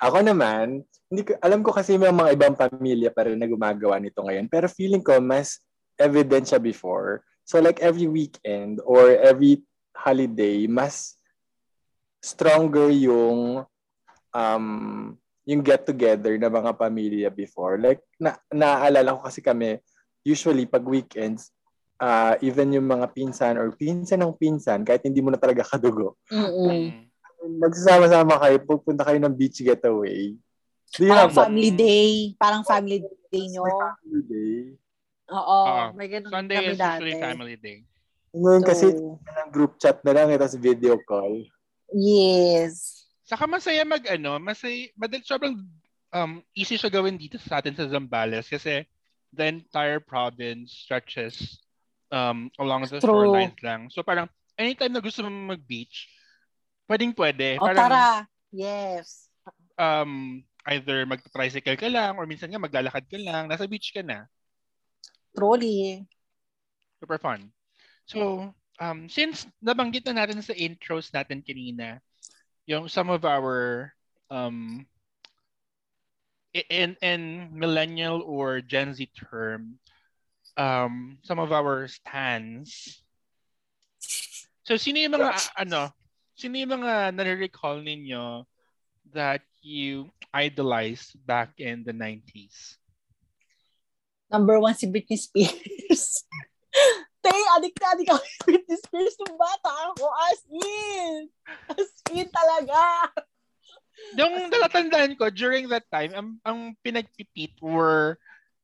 [0.00, 4.02] Ako naman, hindi ko, alam ko kasi may mga ibang pamilya pa rin na gumagawa
[4.02, 4.50] nito ngayon.
[4.50, 5.62] Pero feeling ko mas
[5.98, 7.22] evident siya before.
[7.46, 9.62] So like every weekend or every
[9.94, 11.14] holiday, mas
[12.18, 13.62] stronger yung
[14.34, 14.66] um,
[15.46, 17.78] yung get together ng mga pamilya before.
[17.78, 19.78] Like na naaalala ko kasi kami
[20.26, 21.54] usually pag weekends
[22.02, 26.18] uh, even yung mga pinsan or pinsan ng pinsan kahit hindi mo na talaga kadugo
[26.28, 26.90] Mm-mm.
[27.46, 27.58] Mm.
[27.62, 30.34] magsasama-sama kayo, pupunta kayo ng beach getaway.
[30.94, 32.08] Do Parang that family day.
[32.38, 33.66] Parang family day nyo.
[33.66, 34.54] family day?
[35.28, 35.58] Oo.
[35.98, 36.90] May ganun Sunday kami is dati.
[37.02, 37.78] usually family day.
[38.30, 41.42] Ngayon kasi So, ng group chat na lang, eh, tapos video call.
[41.90, 43.02] yes.
[43.26, 45.58] Saka masaya mag ano, masaya, madal, sobrang
[46.14, 48.86] um, easy siya gawin dito sa atin sa Zambales kasi
[49.34, 51.58] the entire province stretches
[52.14, 53.26] um, along the True.
[53.26, 53.90] shorelines lang.
[53.90, 56.06] So parang anytime na gusto mo mag-beach,
[56.86, 57.58] pwedeng pwede.
[57.58, 58.06] O Parang tara.
[58.54, 59.26] Yes.
[59.74, 64.26] um, either mag-tricycle ka lang or minsan nga maglalakad ka lang, nasa beach ka na.
[65.36, 66.02] Truly.
[66.98, 67.52] Super fun.
[68.06, 68.50] So,
[68.80, 72.02] um, since nabanggit na natin sa intros natin kanina,
[72.66, 73.92] yung some of our
[74.30, 74.86] um,
[76.54, 79.78] in in millennial or Gen Z term,
[80.56, 83.02] um, some of our stands.
[84.66, 85.30] So, sino yung mga,
[85.62, 85.94] ano,
[86.34, 88.42] sino yung mga nare-recall ninyo
[89.14, 92.78] that you idolized back in the 90s?
[94.30, 96.22] Number one si Britney Spears.
[97.26, 100.06] Te, adik na adik ako kay Britney Spears nung bata ako.
[100.30, 101.18] As in.
[101.74, 102.78] As in talaga.
[104.14, 108.18] Yung natatandaan ko, during that time, ang, ang pinagpipit were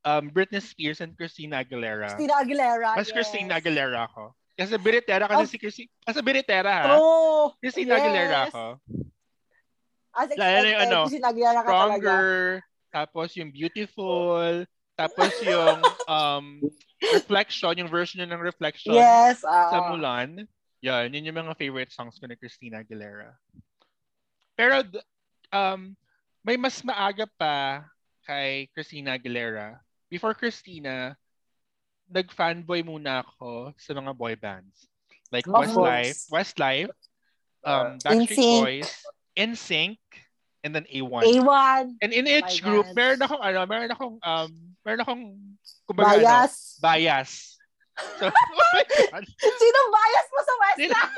[0.07, 2.15] um, Britney Spears and Christina Aguilera.
[2.15, 2.91] Christina Aguilera.
[2.95, 3.15] Mas yes.
[3.15, 4.35] Christina Aguilera ako.
[4.53, 5.51] Kasi Biritera kasi Oh.
[5.51, 5.91] si Christina.
[6.05, 6.85] Kasi Biritera ha.
[6.95, 7.47] True.
[7.59, 8.03] Christina Yes.
[8.03, 8.65] Aguilera ako.
[10.13, 11.97] As expected, yung ano, Christina Aguilera ka talaga.
[11.97, 12.31] Stronger.
[12.93, 14.53] Tapos yung Beautiful.
[14.93, 16.47] Tapos yung um,
[17.03, 19.43] Reflection, yung version niya ng Reflection Yes.
[19.43, 19.73] ah.
[19.73, 20.47] sa Mulan.
[20.83, 23.35] Yan, yun yung mga favorite songs ko ni Christina Aguilera.
[24.59, 24.85] Pero
[25.51, 25.97] um,
[26.43, 27.87] may mas maaga pa
[28.27, 29.79] kay Christina Aguilera.
[30.11, 31.17] Before Christina,
[32.13, 34.91] nag-fanboy muna ako sa mga boy bands.
[35.33, 36.29] Like Westlife.
[36.29, 36.93] Westlife,
[37.65, 37.97] um.
[38.05, 38.91] Backstreet Boys,
[39.37, 39.99] NSYNC,
[40.65, 41.23] and then A1.
[41.25, 41.85] A1.
[42.03, 42.97] And in each My group, God.
[42.97, 44.51] meron akong ano, meron akong um,
[44.85, 45.23] meron akong
[45.89, 46.55] kumbaga, ano, Bias.
[46.81, 47.31] bias.
[48.19, 49.25] So, oh my God.
[49.41, 50.79] Sinong bias mo sa West?
[50.79, 50.97] Sino-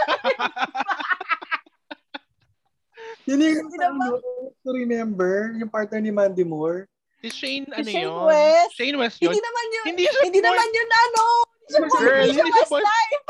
[3.24, 3.68] Yun yung
[4.64, 6.84] to remember, yung partner ni Mandy Moore.
[7.24, 8.20] si Shane, ano Shane yun?
[8.28, 8.72] West.
[8.76, 9.32] Shane West yun.
[9.32, 9.84] Hindi naman yun.
[9.88, 11.24] Hindi Hindi naman yun ano.
[11.64, 12.00] Hindi siya boy.
[12.04, 12.44] Girl, Hindi siya.
[12.52, 13.24] Westlife.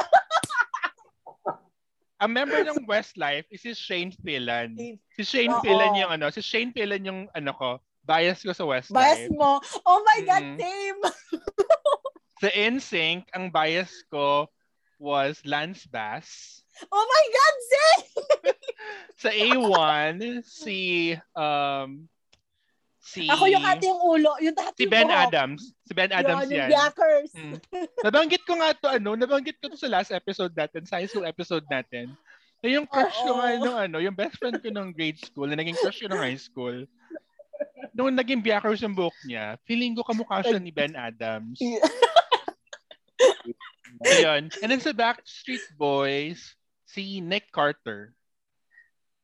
[2.24, 4.72] Ang member ng Westlife is si Shane Phelan.
[5.12, 5.60] Si Shane Oo.
[5.60, 9.28] Phelan yung ano, si Shane Phelan yung ano ko, bias ko sa Bias Westlife.
[9.36, 9.60] mo.
[9.84, 10.56] Oh my God, Mm.
[10.56, 11.00] same.
[12.42, 14.48] Sa NSYNC, ang bias ko
[14.96, 16.60] was Lance Bass.
[16.88, 18.08] Oh my God, same.
[19.22, 20.78] Sa A1, si
[21.36, 22.08] um
[23.04, 24.32] si Ako yung ate yung ulo.
[24.40, 25.76] Yung dati si Ben Adams.
[25.84, 26.56] Si Ben Adams Yun, yan.
[26.56, 27.30] yung Blackers.
[27.36, 27.54] Mm.
[28.00, 31.28] Nabanggit ko nga to ano, nabanggit ko to sa last episode natin, sa high school
[31.28, 32.16] episode natin.
[32.64, 35.60] Na yung crush ko nga nung ano, yung best friend ko nung grade school, na
[35.60, 36.88] naging crush ko nung high school.
[37.92, 41.60] Nung naging biyakers yung buhok niya, feeling ko kamukha siya ni Ben Adams.
[44.04, 44.50] Ayun.
[44.64, 46.56] And then sa Backstreet Boys,
[46.88, 48.16] si Nick Carter.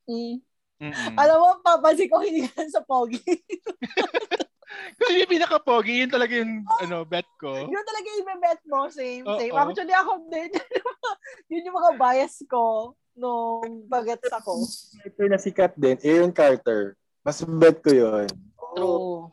[0.05, 0.39] Mm.
[0.81, 1.13] Mm-mm.
[1.13, 3.21] Alam mo, papansin ko hindi sa pogi.
[4.97, 7.53] Kasi yung pinaka-pogi, yun talaga yung ano, bet ko.
[7.53, 8.87] yun talaga yung bet mo.
[8.89, 9.37] Same, Oo.
[9.37, 9.53] same.
[9.53, 10.49] Actually, ako din.
[11.51, 14.63] yun yung mga bias ko nung bagets ako.
[15.03, 16.95] Writer na sikat din, Aaron Carter.
[17.21, 18.27] Mas bet ko yun.
[18.73, 19.29] True.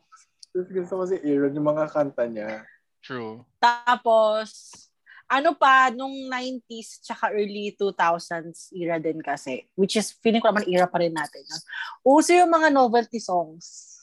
[0.53, 2.67] Gusto, gusto ko si Aaron, yung mga kanta niya.
[2.99, 3.41] True.
[3.63, 4.88] Tapos,
[5.29, 10.65] ano pa, nung 90s tsaka early 2000s era din kasi, which is, feeling ko naman
[10.65, 11.45] era pa rin natin.
[11.45, 11.61] yun.
[12.01, 13.95] Uso yung mga novelty songs.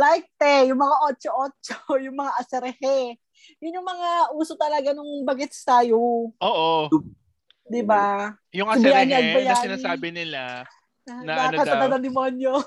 [0.00, 0.96] Like, te, yung mga
[1.92, 3.20] 8-8, yung mga asarehe.
[3.60, 6.32] Yun yung mga uso talaga nung bagets tayo.
[6.32, 6.72] Oo.
[7.66, 8.32] Di ba?
[8.56, 10.64] Yung Bayani aserehe na sinasabi nila,
[11.06, 11.92] Na ano Nakakasata daw?
[11.98, 12.54] ng demonyo.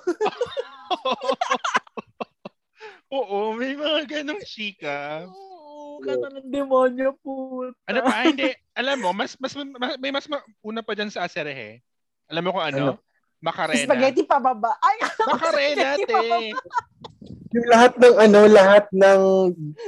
[3.09, 5.25] Oo, may mga ganong chika.
[5.99, 7.67] Kata ng demonyo po.
[7.87, 8.51] Ano pa, hindi.
[8.73, 11.83] Alam mo, mas, mas, mas may mas ma- una pa dyan sa aserehe.
[12.31, 12.77] Alam mo kung ano?
[12.77, 12.93] Ano?
[13.39, 13.87] Macarena.
[13.87, 14.75] Spaghetti pababa.
[14.83, 14.97] Ay,
[15.31, 16.05] Macarena, te.
[16.11, 16.37] pababa.
[17.49, 19.21] Yung lahat ng ano, lahat ng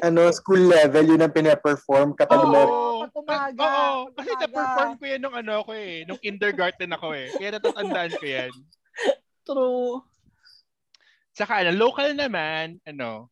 [0.02, 2.41] ano school level yun ang pina-perform kapag.
[2.41, 4.10] Pag umaga, Oo.
[4.10, 6.02] pag Kasi na-perform ko yan nung ano ko eh.
[6.10, 7.30] Nung kindergarten ako eh.
[7.38, 8.52] Kaya natatandaan ko yan.
[9.45, 10.02] True.
[11.38, 13.30] Saka ano, local naman, ano,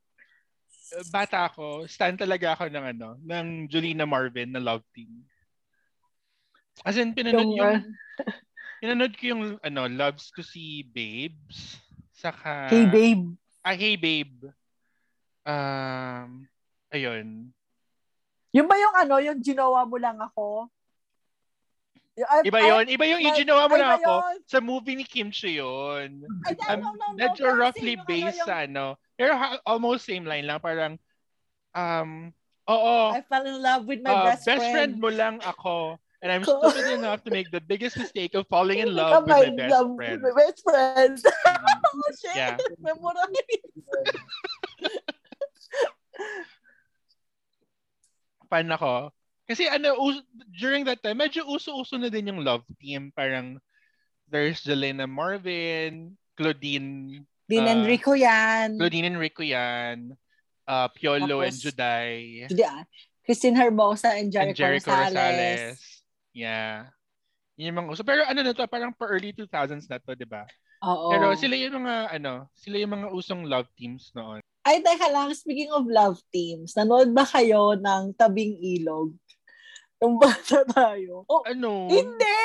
[1.10, 5.24] bata ako, stand talaga ako ng ano, ng Julina Marvin na love team.
[6.82, 7.82] As in, pinanood Yung, yung, ah,
[8.82, 11.78] pinanood ko yung, ano, loves ko si Babes.
[12.16, 13.36] Saka, Hey, babe.
[13.60, 14.50] Ah, Hey Babe.
[15.44, 16.48] Um,
[16.90, 17.52] ayun.
[18.56, 20.68] Yung ba yung ano, yung ginawa mo lang ako?
[22.44, 24.38] Iba yon Iba yung ay- ginawa mo iba ako yun.
[24.44, 26.20] sa movie ni Kim Chiu yun.
[26.44, 29.00] Ay, Um, no, no, no, medyo pero roughly based sa ano.
[29.20, 30.64] Pero ha- almost same line lang.
[30.64, 30.96] Parang,
[31.76, 32.32] um,
[32.72, 34.96] oo, I fell in love with my uh, best, friend.
[34.96, 36.00] mo lang ako.
[36.24, 39.52] And I'm stupid enough to make the biggest mistake of falling in love with my
[39.52, 40.12] my best love friend.
[40.16, 41.20] with my best friend.
[41.50, 42.36] Mm, oh, shit.
[42.36, 42.56] Yeah.
[42.80, 43.28] Memorize.
[48.52, 49.12] Fan ako.
[49.48, 50.24] Kasi ano, us-
[50.60, 53.12] during that time, medyo uso-uso na din yung love team.
[53.16, 53.60] Parang,
[54.28, 57.74] there's Jelena Marvin, Claudine, Din Ah.
[57.74, 58.78] Enrico yan.
[58.78, 60.14] Claudine and Rico yan,
[60.70, 62.86] uh, Piolo and Tapos, Juday, Hindi ah.
[63.26, 65.14] Christine Hermosa and and Jericho, Jericho Rosales.
[65.18, 65.82] Rosales.
[66.30, 66.94] Yeah.
[67.58, 68.02] Yun yung mga uso.
[68.06, 70.46] Pero ano na to, parang pa early 2000s na to, di ba?
[70.86, 71.10] Oo.
[71.12, 74.40] Pero sila yung mga, ano, sila yung mga usong love teams noon.
[74.64, 75.34] Ay, teka lang.
[75.34, 79.12] Speaking of love teams, nanood ba kayo ng Tabing Ilog?
[80.00, 81.26] Yung bata tayo.
[81.28, 81.90] Oh, Ano?
[81.92, 82.38] hindi!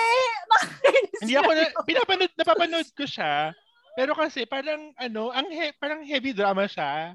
[1.22, 3.54] Hindi ako na, pinapanood, napapanood ko siya.
[3.94, 7.14] Pero kasi parang, ano, ang he- parang heavy drama siya.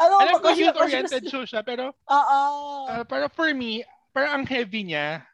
[0.00, 2.40] Ano, Alam ko youth-oriented show siya, pero Oo.
[2.88, 3.84] uh, para for me,
[4.16, 5.26] parang ang heavy niya.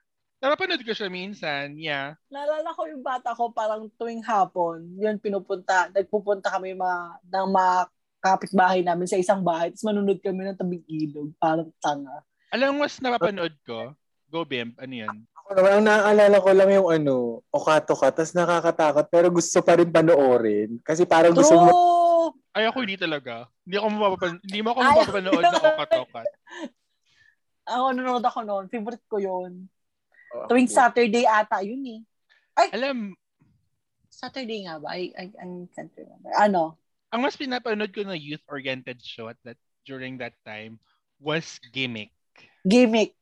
[0.43, 2.19] Napapanood ko siya minsan, yeah.
[2.29, 7.75] Naalala ko yung bata ko parang tuwing hapon, yun pinupunta, nagpupunta kami ma, ng mga
[8.21, 12.25] kapitbahay namin sa isang bahay, tapos manunod kami ng tabing ilog, parang tanga.
[12.53, 13.97] Alam mo, mas napapanood ko,
[14.29, 15.17] Go Bimp, ano yan?
[15.45, 19.77] Ako naman, ang naaalala ko lang yung ano, Okato ka, tapos nakakatakot, pero gusto pa
[19.77, 20.81] rin panoorin.
[20.81, 21.95] Kasi parang gusto mo, True!
[22.55, 23.51] Ay, ako hindi talaga.
[23.67, 26.29] Hindi ako mapapan hindi mo ako Ay, mapapanood na okat-okat.
[27.69, 28.65] Ako, nanonood ako noon.
[28.71, 29.69] Favorite ko yun.
[30.33, 32.01] Oh, Tuwing Saturday ata yun eh.
[32.73, 33.13] Alam,
[34.07, 34.95] Saturday nga ba?
[34.95, 36.31] I, I, I can't remember.
[36.39, 36.79] Ano?
[37.11, 40.79] Ang mas pinapanood ko na youth-oriented show at that during that time
[41.19, 42.15] was Gimmick.
[42.63, 43.19] Gimmick.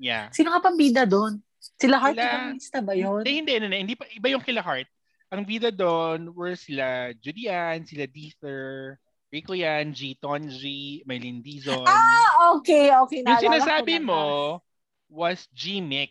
[0.00, 0.32] Yeah.
[0.32, 1.44] Sino ka pang bida doon?
[1.60, 3.20] Sila Heart Sila- Evangelista ba yun?
[3.20, 4.88] Hindi, hindi, hindi, hindi, pa, iba yung kila Heart.
[5.30, 8.98] Ang bida doon were sila Julian, sila Deether,
[9.30, 10.18] Rico Yan, G.
[10.18, 11.86] Tonji, Maylin Dizon.
[11.86, 13.22] Ah, okay, okay.
[13.22, 14.06] yung sinasabi na.
[14.10, 14.24] mo
[15.06, 16.10] was G-Mick.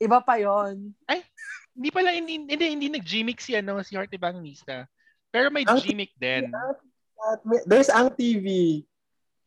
[0.00, 0.96] Iba pa yon.
[1.74, 4.88] Hindi pala, hindi, hindi, hindi nag-G-Mick si, ano, si Heart Evangelista.
[5.28, 6.48] Pero may G-Mick din.
[7.68, 8.80] There's ang TV.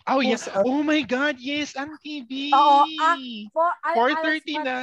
[0.07, 0.33] Oh, yeah.
[0.33, 2.49] Who's ang- Oh my God, yes, ang TV.
[2.49, 3.19] Oo, ah,
[3.51, 4.75] For, 4:30 na.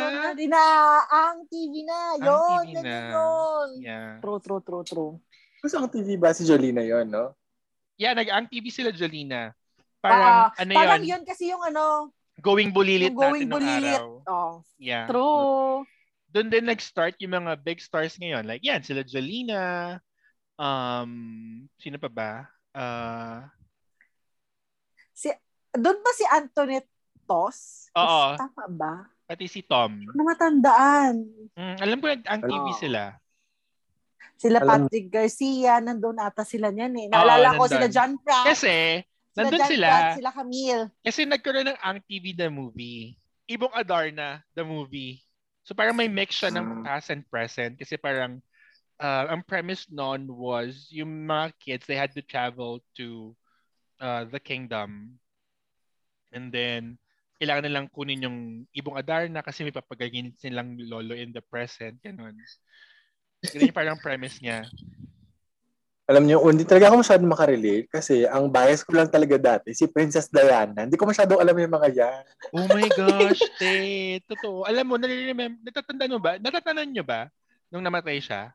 [0.45, 0.67] Na.
[1.09, 1.99] Ang TV na.
[2.15, 2.99] Ang Yun, TV yun, na.
[3.11, 3.69] yun.
[3.81, 4.11] Yeah.
[4.21, 5.13] True, true, true, true.
[5.61, 6.31] Who's ang TV ba?
[6.31, 7.33] Si Jolina yon no?
[7.97, 9.49] Yeah, nag-ang TV sila, Jolina.
[9.49, 9.53] Ah,
[10.05, 12.13] Parang, ano parang yun, yun kasi yung ano,
[12.45, 14.01] going bulilit yung going natin bulilit.
[14.05, 14.09] araw.
[14.29, 15.09] Oh, Yeah.
[15.09, 15.89] true.
[16.29, 18.45] Doon din nag-start yung mga big stars ngayon.
[18.45, 19.97] Like, yan, sila Jolina.
[20.55, 21.11] Um,
[21.79, 22.31] sino pa ba?
[22.71, 23.47] Uh,
[25.75, 26.91] Doon ba si Antoinette
[27.25, 27.91] Tos?
[27.93, 28.33] Oo.
[28.33, 28.95] Is- Tama ba?
[29.25, 30.05] pati si Tom.
[30.05, 31.25] Ano matandaan?
[31.57, 32.77] Mm, alam ko ang TV Oo.
[32.77, 33.17] sila.
[34.37, 37.07] Sila Alam- Patrick Garcia, nandun ata sila niyan eh.
[37.09, 37.73] Naalala ko nandun.
[37.73, 38.47] sila John Pratt.
[38.47, 39.89] Kasi, sila nandun John sila.
[39.89, 40.85] Pratt, sila Camille.
[41.01, 43.17] Kasi nagkaroon ng Ang TV the movie.
[43.47, 45.25] Ibong Adarna the movie.
[45.65, 46.85] So parang may mix siya ng Mm.
[46.85, 48.45] past and present kasi parang
[49.01, 53.33] uh, ang premise noon was yung mga kids they had to travel to
[53.97, 55.17] uh, the kingdom
[56.35, 56.99] and then
[57.39, 58.39] kailangan nilang kunin yung
[58.75, 61.99] Ibong Adarna kasi may papagagin silang lolo in the present.
[62.03, 62.35] Ganun.
[63.43, 64.67] Ganun yung parang premise niya.
[66.05, 69.89] Alam niyo, hindi talaga ako masyadong makarelate kasi ang bias ko lang talaga dati, si
[69.89, 70.85] Princess Diana.
[70.85, 72.25] Hindi ko masyadong alam yung mga yan.
[72.53, 74.21] Oh my gosh, te.
[74.29, 74.69] Totoo.
[74.69, 76.37] Alam mo, nare-remember, natatandaan mo ba?
[76.37, 77.33] Natatandaan nyo ba
[77.73, 78.53] nung namatay siya?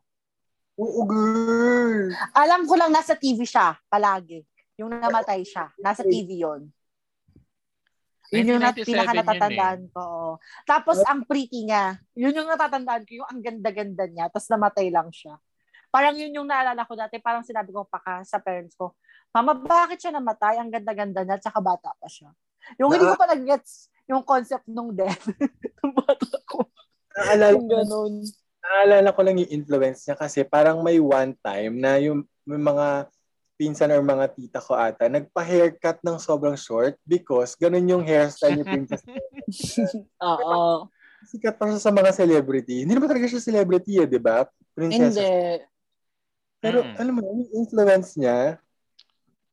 [0.78, 2.14] Oo, girl!
[2.38, 4.46] Alam ko lang nasa TV siya palagi.
[4.78, 5.74] Yung namatay siya.
[5.82, 6.70] Nasa TV yon.
[8.30, 10.06] Yun yung nat- 1997 pinaka yun natatandaan ko.
[10.64, 15.10] Tapos ang pretty niya, yun yung natatandaan ko, yung ang ganda-ganda niya, tapos namatay lang
[15.10, 15.38] siya.
[15.90, 18.94] Parang yun yung naalala ko dati, parang sinabi ko pa ka sa parents ko,
[19.30, 20.58] Mama, bakit siya namatay?
[20.58, 22.34] Ang ganda-ganda niya, tsaka bata pa siya.
[22.82, 25.22] Yung hindi ko pa nag-gets yung concept nung death.
[25.82, 26.66] Nung bata ko.
[27.14, 28.14] Naalala, Yung ganun.
[28.60, 33.06] naalala ko lang yung influence niya kasi parang may one time na yung may mga
[33.60, 38.64] pinsan or mga tita ko ata, nagpa-haircut ng sobrang short because ganun yung hairstyle ni
[38.64, 39.04] Princess.
[40.24, 40.88] Oo.
[41.28, 42.88] Sikat pa siya sa mga celebrity.
[42.88, 44.48] Hindi naman talaga siya celebrity eh, di ba?
[44.72, 45.20] Princess.
[45.20, 45.60] Hindi.
[46.64, 46.96] Pero Mm.
[46.96, 48.56] alam mo, yung influence niya,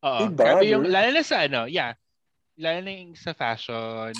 [0.06, 0.30] Oo.
[0.30, 1.98] Diba, Grabe yung, lalo na sa ano, yeah.
[2.54, 4.14] Lalo na yung sa fashion.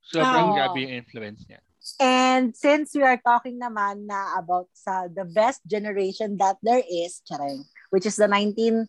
[0.00, 0.56] Sobrang Oo.
[0.56, 1.60] grabe yung influence niya.
[2.00, 7.20] And since we are talking naman na about sa the best generation that there is,
[7.28, 8.88] charing, which is the 19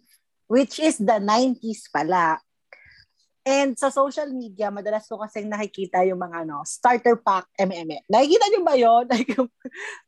[0.51, 2.35] which is the 90s pala.
[3.41, 8.03] And sa social media, madalas ko kasing nakikita yung mga ano, starter pack MM.
[8.11, 9.07] Nakikita niyo ba yun?
[9.11, 9.49] Like yung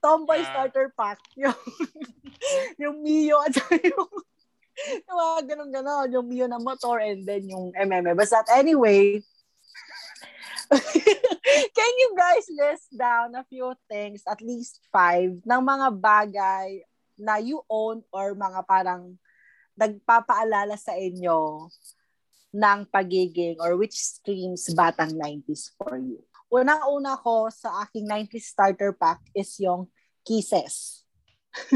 [0.03, 0.51] tomboy Yeah.
[0.51, 1.17] starter pack.
[1.39, 1.57] Yung,
[2.83, 4.11] yung Mio at yung,
[5.07, 6.11] yung mga ganun-ganon.
[6.11, 8.11] Yung Mio na motor and then yung MM.
[8.13, 9.23] Basta anyway,
[11.77, 16.81] Can you guys list down a few things, at least five, ng mga bagay
[17.13, 19.21] na you own or mga parang
[19.77, 21.69] nagpapaalala sa inyo
[22.53, 26.21] ng pagiging or which streams batang 90s for you?
[26.53, 29.89] Unang-una ko sa aking 90s starter pack is yung
[30.23, 31.03] Kisses.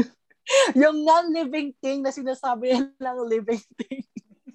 [0.80, 4.06] yung non-living thing na sinasabi nilang living thing.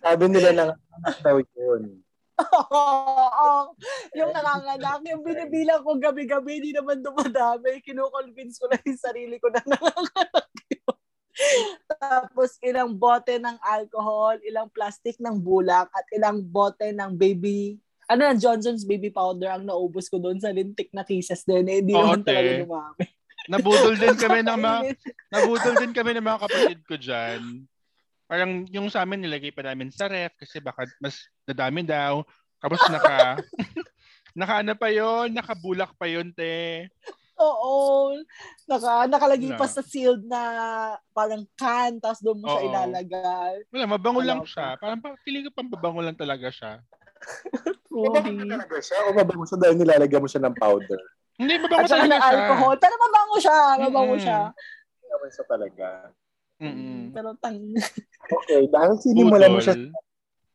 [0.01, 2.01] sabi nila na anak daw yun.
[2.33, 3.77] Oo.
[4.17, 7.79] yung nanganganak, yung binibilang ko gabi-gabi, hindi naman dumadami.
[7.85, 10.52] Kinukonvince ko lang yung sarili ko na nanganganak.
[11.99, 17.77] Tapos ilang bote ng alcohol, ilang plastic ng bulak, at ilang bote ng baby,
[18.07, 21.65] ano na, Johnson's baby powder ang naubos ko doon sa lintik na kisses din.
[21.65, 23.05] Eh, hindi naman talaga dumami.
[23.43, 24.79] Nabudol din kami ng mga
[25.33, 27.41] nabudol din kami ng mga kapatid ko diyan.
[28.23, 32.23] Parang yung sa amin nilagay pa namin sa ref kasi baka mas dadami daw.
[32.63, 33.43] Tapos naka
[34.39, 36.87] naka ano pa yon, nakabulak pa yon te.
[37.43, 37.75] Oo.
[38.63, 39.59] Naka, nakalagay Wala.
[39.59, 40.41] pa sa sealed na
[41.11, 42.69] parang can, tapos doon mo siya Oo.
[42.71, 43.53] ilalagay.
[43.69, 44.67] Wala, mabango lang Wala siya.
[44.79, 46.79] Parang pa, feeling ko pampabango lang talaga siya.
[47.93, 51.01] Mabango talaga siya o mabango siya dahil nilalagyan mo siya ng powder.
[51.37, 52.33] Hindi, mabango At saka talaga ng siya.
[52.33, 52.75] alcohol.
[52.79, 53.57] Pero mabango siya.
[53.79, 54.39] Mabango siya.
[54.49, 55.87] Hindi naman siya talaga.
[56.63, 57.01] Mm-mm.
[57.11, 57.57] Pero tang...
[58.23, 59.75] Okay, dahil sinimulan mo siya,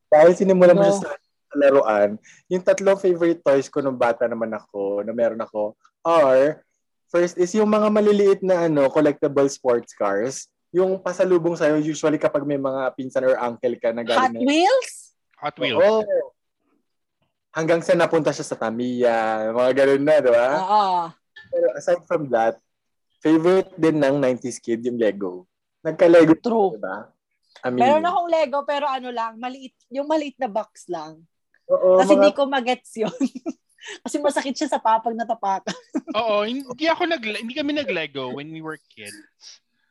[0.09, 0.89] dahil sinimulan mo No.
[0.89, 2.11] siya sa, sa laruan,
[2.49, 6.64] yung tatlong favorite toys ko nung bata naman ako, na meron ako, are
[7.09, 10.44] First is yung mga maliliit na ano, collectible sports cars.
[10.68, 14.44] Yung pasalubong sa'yo, usually kapag may mga pinsan or uncle ka na Hot galing na-
[14.44, 15.16] Wheels?
[15.40, 15.80] Hot Wheels.
[15.80, 16.04] Oo.
[17.48, 20.48] Hanggang sa napunta siya sa Tamiya, mga ganun na, di ba?
[20.54, 20.92] Oo.
[21.48, 22.61] Pero aside from that,
[23.18, 25.48] favorite din ng 90s kid yung Lego.
[25.80, 26.76] Nagka-Lego, True.
[26.76, 27.09] di ba?
[27.59, 31.24] I mean, Meron akong Lego pero ano lang, maliit, yung maliit na box lang.
[31.66, 33.16] oo, Kasi mga- hindi ko magets yun.
[34.03, 35.74] Kasi masakit siya sa papag na tapakan.
[36.18, 39.14] Oo, hindi ako nag hindi kami nag-Lego when we were kids.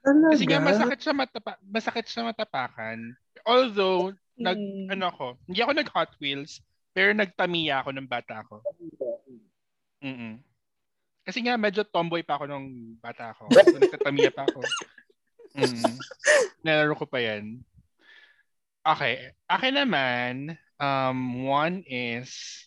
[0.03, 0.35] Talaga?
[0.35, 3.15] Kasi nga masakit siya matapa masakit siya matapakan.
[3.47, 4.91] Although nag Hmm.
[4.93, 6.61] ano ako, hindi ako nag Hot Wheels,
[6.93, 8.61] pero nagtamiya ako ng bata ako.
[10.03, 10.37] Mm.
[11.25, 13.49] Kasi nga medyo tomboy pa ako nung bata ako.
[13.73, 14.61] So nagtatamiya pa ako.
[15.57, 15.95] Mm.
[16.61, 17.65] Nalaro ko pa 'yan.
[18.87, 22.63] Okay, akin naman, um one is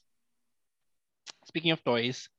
[1.51, 2.31] speaking of toys,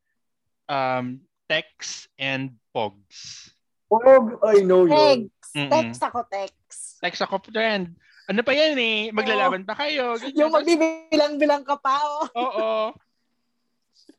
[0.71, 1.19] um
[1.51, 3.51] Tex and Pogs.
[3.91, 5.27] Pog, I know yun.
[5.27, 5.51] Text.
[5.51, 5.67] Mm-mm.
[5.67, 7.03] Text ako, text.
[7.03, 7.91] Tex ako friend.
[8.31, 9.11] Ano pa yan eh?
[9.11, 10.15] Maglalaban pa kayo.
[10.15, 10.47] ganyan.
[10.47, 12.23] Yung magbibilang-bilang ka pa, oh.
[12.31, 12.71] Oo.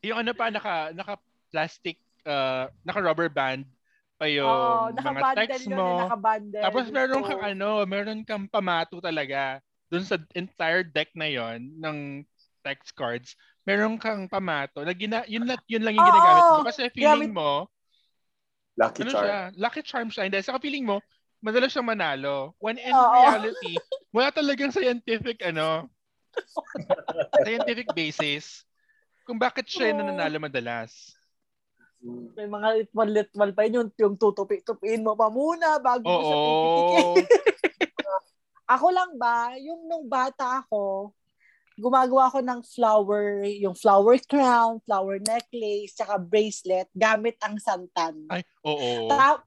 [0.05, 1.17] Yung ano pa, naka, naka
[1.49, 1.97] plastic,
[2.29, 3.65] uh, naka rubber band
[4.21, 5.89] pa yung Oo, mga text yun, eh, mo.
[6.61, 9.57] Tapos meron kang ano, meron kang pamato talaga.
[9.89, 11.97] Doon sa entire deck na yon ng
[12.61, 13.33] text cards,
[13.63, 14.83] meron kang pamato.
[14.83, 16.61] Na gina, yun, la- yun lang yung Oo, ginagamit mo.
[16.67, 17.51] Kasi feeling gamit- mo,
[18.73, 19.21] Lucky ano Charm.
[19.21, 20.23] siya, lucky charm siya.
[20.25, 20.97] Hindi, saka feeling mo,
[21.39, 22.57] madalas siyang manalo.
[22.57, 23.13] When in Oo.
[23.13, 23.77] reality,
[24.09, 25.87] wala talagang scientific, ano,
[27.45, 28.65] scientific basis
[29.23, 30.09] kung bakit siya yung Oo.
[30.09, 31.13] nananalo madalas.
[32.35, 37.15] May mga litwal-litwal pa yun, yung, yung tutupi-tupiin mo pa muna bago mo siya Oo.
[38.73, 41.13] Ako lang ba, yung nung bata ako,
[41.77, 48.13] gumagawa ako ng flower, yung flower crown, flower necklace, tsaka bracelet, gamit ang santan.
[48.29, 49.09] Ay, oo.
[49.09, 49.43] Ta-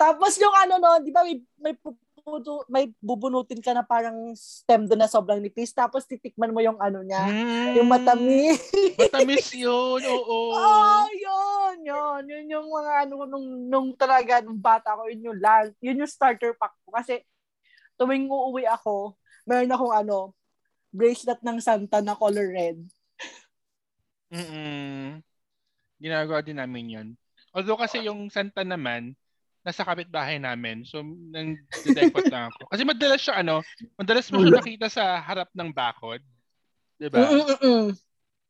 [0.00, 4.84] tapos yung ano no, di ba may, may, puputu- may bubunutin ka na parang stem
[4.84, 8.60] doon na sobrang nipis, tapos titikman mo yung ano niya, Mm, yung matamis.
[8.96, 10.38] Matamis yun, oo.
[10.52, 12.20] Oh, yun, yun.
[12.28, 16.10] Yun yung mga ano, nung, nung talaga, nung bata ko, yun yung, lang, yun yung
[16.10, 16.92] starter pack ko.
[16.92, 17.24] Kasi,
[17.96, 19.16] tuwing uuwi ako,
[19.48, 20.37] meron akong ano,
[20.90, 22.78] bracelet ng Santa na color red.
[24.32, 25.20] Mm-mm.
[25.98, 27.08] Ginagawa din namin yun.
[27.52, 29.16] Although kasi yung Santa naman,
[29.66, 30.86] nasa kapitbahay namin.
[30.88, 32.72] So, nang didekot lang ako.
[32.72, 33.60] Kasi madalas siya, ano,
[34.00, 36.24] madalas mo siya nakita sa harap ng bakod.
[36.96, 37.28] Diba?
[37.28, 37.92] Mm-mm-mm.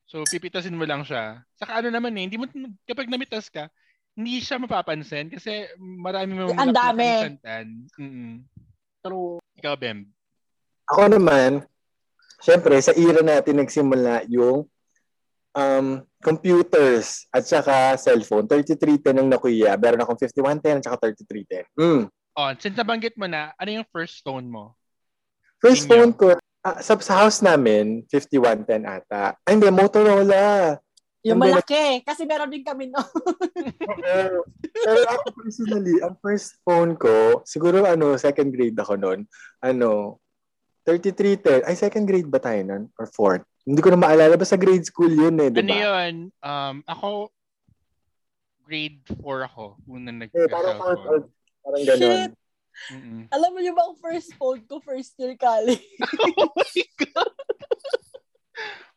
[0.08, 1.44] So, pipitasin mo lang siya.
[1.58, 2.48] Saka ano naman eh, hindi mo,
[2.88, 3.68] kapag namitas ka,
[4.16, 7.22] hindi siya mapapansin kasi marami mo Ang dami.
[7.22, 7.66] santan.
[7.98, 8.42] Mm-mm.
[9.04, 9.38] True.
[9.60, 10.10] Ikaw, Bem.
[10.88, 11.67] Ako naman,
[12.42, 14.66] syempre, sa era natin nagsimula yung
[15.54, 15.86] um,
[16.22, 18.46] computers at saka cellphone.
[18.46, 19.74] 3310 ang nakuya.
[19.78, 21.66] Meron akong 5110 at saka 3310.
[21.78, 22.02] Mm.
[22.38, 24.78] Oh, since nabanggit mo na, ano yung first phone mo?
[25.58, 25.90] First Inyo.
[25.90, 26.26] phone ko,
[26.62, 29.34] ah, sa, sa house namin, 5110 ata.
[29.42, 30.78] Ay, hindi, Motorola.
[31.26, 31.86] Yung And then- malaki.
[32.06, 33.02] Kasi meron din kami no.
[33.02, 34.46] Oo.
[34.70, 39.26] Pero ako personally, ang first phone ko, siguro ano, second grade ako noon.
[39.58, 40.22] Ano,
[40.88, 41.68] 3310.
[41.68, 42.88] Ay, second grade ba tayo nun?
[42.96, 43.44] Or fourth?
[43.68, 44.40] Hindi ko na maalala.
[44.40, 46.14] Basta grade school yun eh, di Ano yun?
[46.40, 47.28] Um, ako,
[48.64, 49.76] grade 4 ako.
[49.84, 51.24] Una Eh, parang, parang, nag-cellphone.
[51.60, 52.00] parang ganon.
[52.00, 52.32] Shit.
[52.94, 53.26] Mm-mm.
[53.34, 55.82] Alam mo yung ba ang first phone ko, first year college?
[56.38, 57.34] oh my God!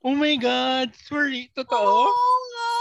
[0.01, 0.87] Oh my God!
[1.09, 2.05] Sorry, totoo?
[2.07, 2.71] Oo nga.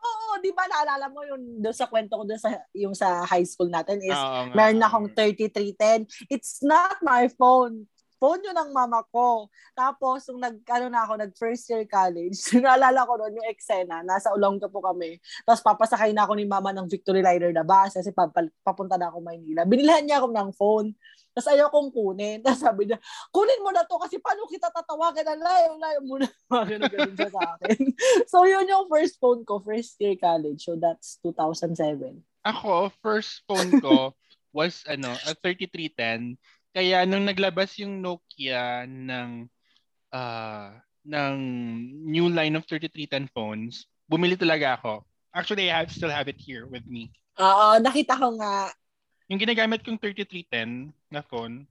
[0.00, 3.44] Oo, di ba naalala mo yung doon sa kwento ko doon sa yung sa high
[3.44, 4.52] school natin is nga.
[4.52, 6.08] meron akong 3310.
[6.28, 7.88] It's not my phone.
[8.20, 9.48] Phone yun ng mama ko.
[9.72, 14.04] Tapos, nung nag, ano na ako, nag first year college, naalala ko noon yung eksena,
[14.04, 15.16] nasa Olongga po kami.
[15.48, 19.08] Tapos papasakay na ako ni mama ng Victory Liner na bus kasi papal- papunta na
[19.08, 19.64] ako Maynila.
[19.64, 20.92] Binilhan niya ako ng phone.
[21.32, 22.38] Tapos ayaw kong kunin.
[22.44, 23.00] Tapos sabi niya,
[23.32, 25.24] kunin mo na to kasi paano kita tatawagan?
[25.24, 26.26] Ang layo, layo muna.
[26.92, 27.80] Ganun siya sa akin.
[28.28, 30.60] so, yun yung first phone ko, first year college.
[30.60, 32.20] So, that's 2007.
[32.44, 34.12] Ako, first phone ko
[34.52, 36.36] was ano, a 3310.
[36.70, 39.46] Kaya nung naglabas yung Nokia ng
[40.14, 41.34] ah ng
[42.06, 45.02] new line of 3310 phones, bumili talaga ako.
[45.32, 47.08] Actually, I have, still have it here with me.
[47.40, 48.68] Oo, nakita ko nga.
[49.32, 51.64] Yung ginagamit kong 3310 na phone,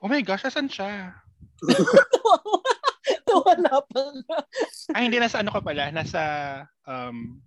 [0.00, 1.14] oh my gosh, asan siya?
[3.46, 4.38] Wala pa nga.
[4.96, 6.20] Ay, hindi, nasa ano ko pala, nasa
[6.88, 7.38] um,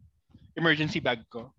[0.55, 1.51] emergency bag ko.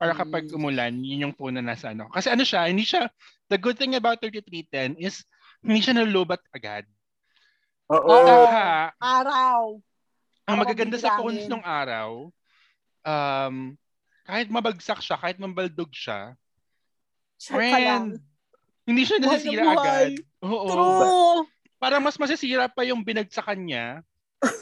[0.00, 0.56] Para kapag Mm.
[0.56, 2.08] umulan, yun yung phone na nasa ano.
[2.10, 3.06] Kasi ano siya, hindi siya,
[3.48, 5.24] the good thing about 3310 is,
[5.64, 6.84] hindi siya nalubat agad.
[7.88, 8.08] Oo.
[8.12, 9.80] Saka, Araw.
[10.48, 12.28] ang Araw magaganda sa phones nung araw,
[13.04, 13.74] um,
[14.28, 17.48] kahit mabagsak siya, kahit mambaldog siya, lang.
[17.48, 18.08] friend,
[18.84, 19.76] hindi siya nasisira buhay.
[19.76, 20.12] agad.
[20.44, 20.68] Oo.
[20.68, 21.40] True.
[21.80, 23.86] Parang mas masisira pa yung binagsakan niya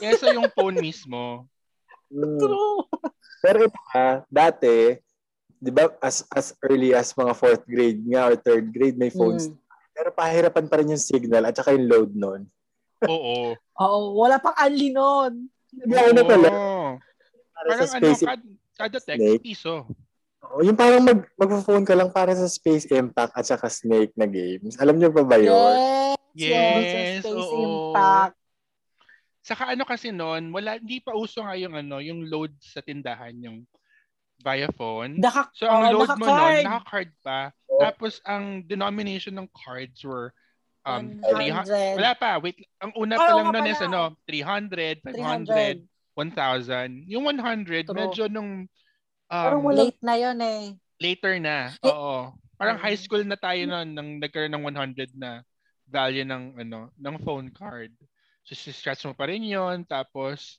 [0.02, 1.46] kaysa yung phone mismo.
[2.10, 2.38] Mm.
[2.38, 2.86] True.
[3.42, 4.98] Pero ito ha, dati,
[5.66, 9.50] di ba, as, as early as mga fourth grade nga or third grade, may phones.
[9.50, 9.58] Mm.
[9.90, 12.46] Pero pahirapan pa rin yung signal at saka yung load nun.
[13.10, 13.58] Oo.
[13.82, 15.50] Oo, wala pang unli nun.
[15.74, 16.88] Hindi ano pala, Oo.
[17.52, 18.42] para Parang sa ano, space, kad,
[18.78, 19.42] kada text, Snake.
[19.42, 19.84] piso.
[20.46, 24.30] Oo, yung parang mag, mag-phone ka lang para sa Space Impact at saka Snake na
[24.30, 24.78] games.
[24.78, 25.50] Alam niyo pa ba yun?
[25.50, 26.16] Yes.
[26.36, 27.58] Yes, Space oo.
[27.92, 28.36] Impact.
[29.46, 33.34] Saka ano kasi noon, wala, hindi pa uso nga yung ano, yung load sa tindahan,
[33.42, 33.62] yung
[34.42, 35.20] via phone.
[35.20, 37.10] Naka, So ang oh, load mo nun, naka-card.
[37.24, 37.40] pa.
[37.72, 37.80] Oo.
[37.80, 40.32] Tapos ang denomination ng cards were
[40.84, 41.66] um, 300.
[41.66, 41.98] 100.
[41.98, 42.56] Wala pa, wait.
[42.80, 45.88] Ang una Oo pa lang nga nun is ano, 300, 500, 300.
[46.16, 47.04] 1,000.
[47.08, 47.96] Yung 100, True.
[47.96, 48.64] medyo nung
[49.28, 50.76] um, Parang Late na yun eh.
[51.00, 51.72] later na.
[51.84, 52.32] Eh, Oo.
[52.56, 52.84] Parang Mm.
[52.88, 55.44] high school na tayo noon nang nagkaroon ng 100 na
[55.84, 57.92] value ng ano ng phone card.
[58.48, 60.56] So scratch mo pa rin 'yon tapos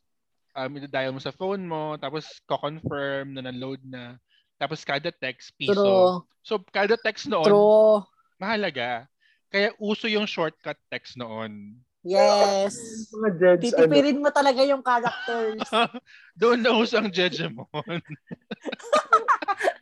[0.58, 4.18] um i-dial mo sa phone mo tapos ko-confirm na na-load na.
[4.58, 5.78] Tapos kada text piso.
[5.78, 6.26] True.
[6.42, 8.02] So kada text noon True.
[8.42, 9.06] mahalaga.
[9.54, 11.78] Kaya uso yung shortcut text noon.
[12.08, 12.76] Yes.
[13.12, 15.60] Mga judge, ano, Titipirin mo talaga yung characters.
[16.40, 17.68] Doon na uso ang Jejemon.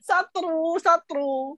[0.07, 1.53] sa true, sa true.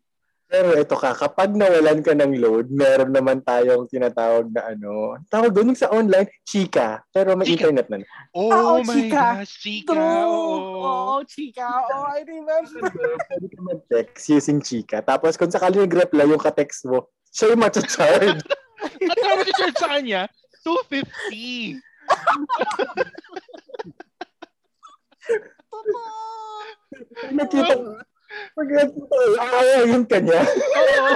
[0.47, 5.51] Pero ito ka, kapag nawalan ka ng load, meron naman tayong tinatawag na ano, tawag
[5.51, 7.03] doon sa online, chika.
[7.11, 7.67] Pero may Chika.
[7.67, 7.97] internet na.
[8.31, 9.43] Oh Oo, my chika.
[9.43, 9.91] gosh, chika.
[9.91, 10.23] True.
[10.23, 10.79] Oo.
[10.87, 11.67] Oo, chika.
[11.67, 12.79] Oh, I remember.
[13.27, 15.03] Pwede ka mag-text using chika.
[15.03, 18.39] Tapos kung sakali nag-reply yung ka-text mo, siya yung matcha-charge.
[19.11, 20.21] At ano charge sa kanya?
[20.63, 21.75] 250.
[25.67, 26.07] Totoo.
[27.35, 27.73] Nakita
[28.55, 30.41] ko, aayayin ka niya.
[30.43, 31.07] Oo.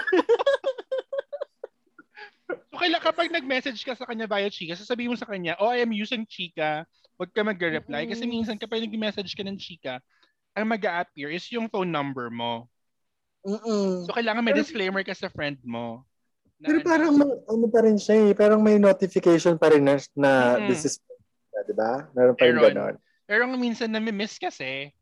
[2.48, 5.84] so, kaila, kapag nag-message ka sa kanya via Chika, sasabihin mo sa kanya, oh, I
[5.84, 6.88] am using Chika.
[7.20, 8.08] Huwag ka mag-reply.
[8.10, 8.32] Kasi Mm.
[8.32, 10.00] minsan kapag nag-message ka ng Chika,
[10.56, 12.68] ang mag appear is yung phone number mo.
[13.46, 14.06] Mm-mm.
[14.06, 16.06] So, kailangan may disclaimer ka sa friend mo.
[16.62, 18.32] na Pero ano, parang may, ano pa rin siya eh.
[18.38, 20.32] Parang may notification pa rin na, na
[20.62, 20.68] Mm.
[20.70, 20.94] this is,
[21.66, 22.06] di ba?
[22.14, 22.96] Meron pa rin ganon.
[23.26, 24.94] Pero minsan nami-miss kasi,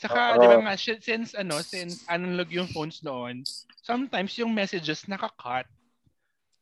[0.00, 0.40] saka, Oo.
[0.40, 3.44] di ba nga, shi- since, ano, since analog yung phones noon,
[3.84, 5.68] sometimes yung messages naka-cut.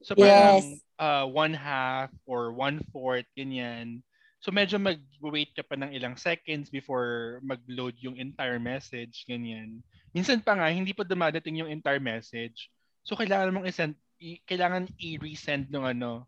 [0.02, 0.82] So parang Yes.
[0.98, 4.02] uh, one half or one fourth, ganyan.
[4.38, 9.82] So medyo mag-wait ka pa ng ilang seconds before mag-load yung entire message, ganyan.
[10.14, 12.70] Minsan pa nga, hindi pa dumadating yung entire message.
[13.02, 16.26] So kailangan mong i-send, i- kailangan i-resend nung ano,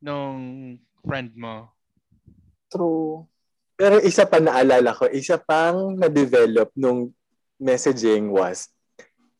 [0.00, 1.68] nung friend mo.
[2.72, 3.28] True.
[3.80, 7.16] Pero isa pa naalala ko, isa pang na-develop nung
[7.56, 8.68] messaging was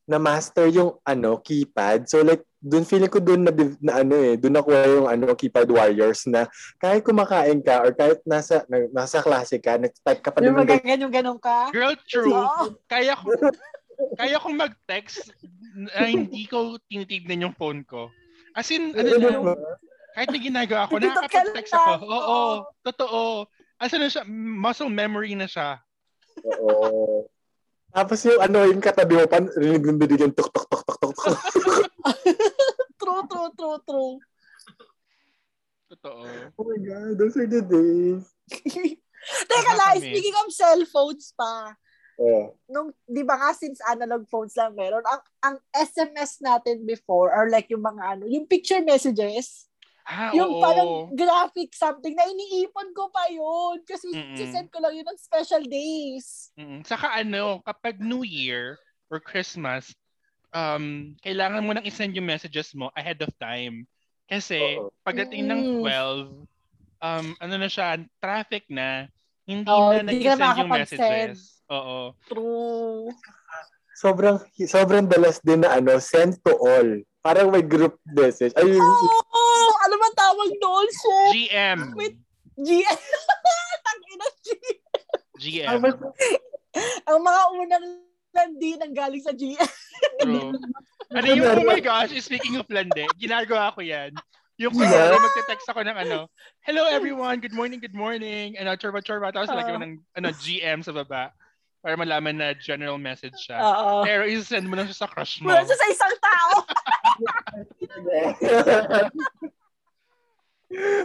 [0.08, 2.08] na master yung ano keypad.
[2.08, 3.52] So like doon feeling ko doon na,
[3.84, 6.48] na ano eh, doon nakuha yung ano keypad warriors na
[6.80, 10.64] kahit kumakain ka or kahit nasa na, nasa klase ka, nag-type ka pa Yung din
[10.64, 10.80] ng ganyan.
[10.80, 11.68] magaganong-ganon ka.
[11.70, 12.32] Girl, true.
[12.32, 12.74] Oo.
[12.88, 13.28] kaya ko
[14.16, 15.36] kaya kong mag-text
[15.76, 18.08] na hindi ko tinitignan yung phone ko.
[18.56, 19.56] As in, ano lang,
[20.16, 21.92] kahit may ginagawa ko, nakakapag-text ako.
[22.02, 22.48] Oo, Oo.
[22.82, 23.20] totoo.
[23.80, 25.80] As in, siya, muscle memory na siya.
[26.44, 27.24] Oo.
[27.90, 30.98] Tapos yung ano, yung katabi mo pa, rinig ng dinig yung tuk tuk tuk tuk
[31.00, 31.38] tuk tuk.
[33.00, 34.14] True, true, true, true.
[35.90, 36.22] Totoo.
[36.54, 38.22] Oh my God, those are the days.
[39.50, 41.74] Teka lang, speaking of cellphones pa,
[42.20, 42.52] Oh.
[42.68, 47.48] nung, di ba nga, since analog phones lang meron, ang, ang SMS natin before, or
[47.48, 49.69] like yung mga ano, yung picture messages,
[50.10, 50.60] Ah, yung oo.
[50.60, 53.78] parang graphic something, na iniipon ko pa yun.
[53.86, 54.34] Kasi Mm-mm.
[54.34, 56.50] sisend ko lang yun ng special days.
[56.58, 58.74] Mm, Saka ano, kapag New Year
[59.06, 59.94] or Christmas,
[60.50, 63.86] um, kailangan mo nang isend yung messages mo ahead of time.
[64.26, 64.90] Kasi Oo.
[65.06, 65.86] pagdating ng Mm.
[65.86, 66.42] 12,
[66.98, 69.06] um, ano na siya, traffic na,
[69.46, 71.62] hindi Oo, na nag-send yung messages.
[71.70, 72.18] Oo.
[72.26, 73.14] True.
[73.94, 76.88] Sobrang, sobrang dalas din na ano, send to all.
[77.20, 78.56] Parang may group message.
[78.56, 79.20] Ay, Oh,
[80.40, 80.86] ba tawag doon?
[80.88, 81.32] Shit.
[81.36, 81.80] GM.
[81.96, 82.16] Wait.
[82.56, 82.98] GM.
[83.84, 84.80] Tangina, G-
[85.40, 85.80] GM.
[87.08, 87.86] Ang mga unang
[88.30, 89.70] landi nang galing sa GM.
[90.20, 90.52] True.
[91.10, 94.14] Ano yung, oh my gosh, speaking of lande, ginagawa ko yan.
[94.62, 95.18] Yung kunyari, Yeah.
[95.18, 96.30] magte-text ako ng ano,
[96.62, 100.86] hello everyone, good morning, good morning, ano, chorba chorba, tapos lagyan mo ng ano, GM
[100.86, 101.34] sa baba
[101.82, 103.58] para malaman na general message siya.
[103.58, 104.06] Oo.
[104.06, 105.50] Pero isend mo lang siya sa crush mo.
[105.50, 106.52] Mula sa isang tao.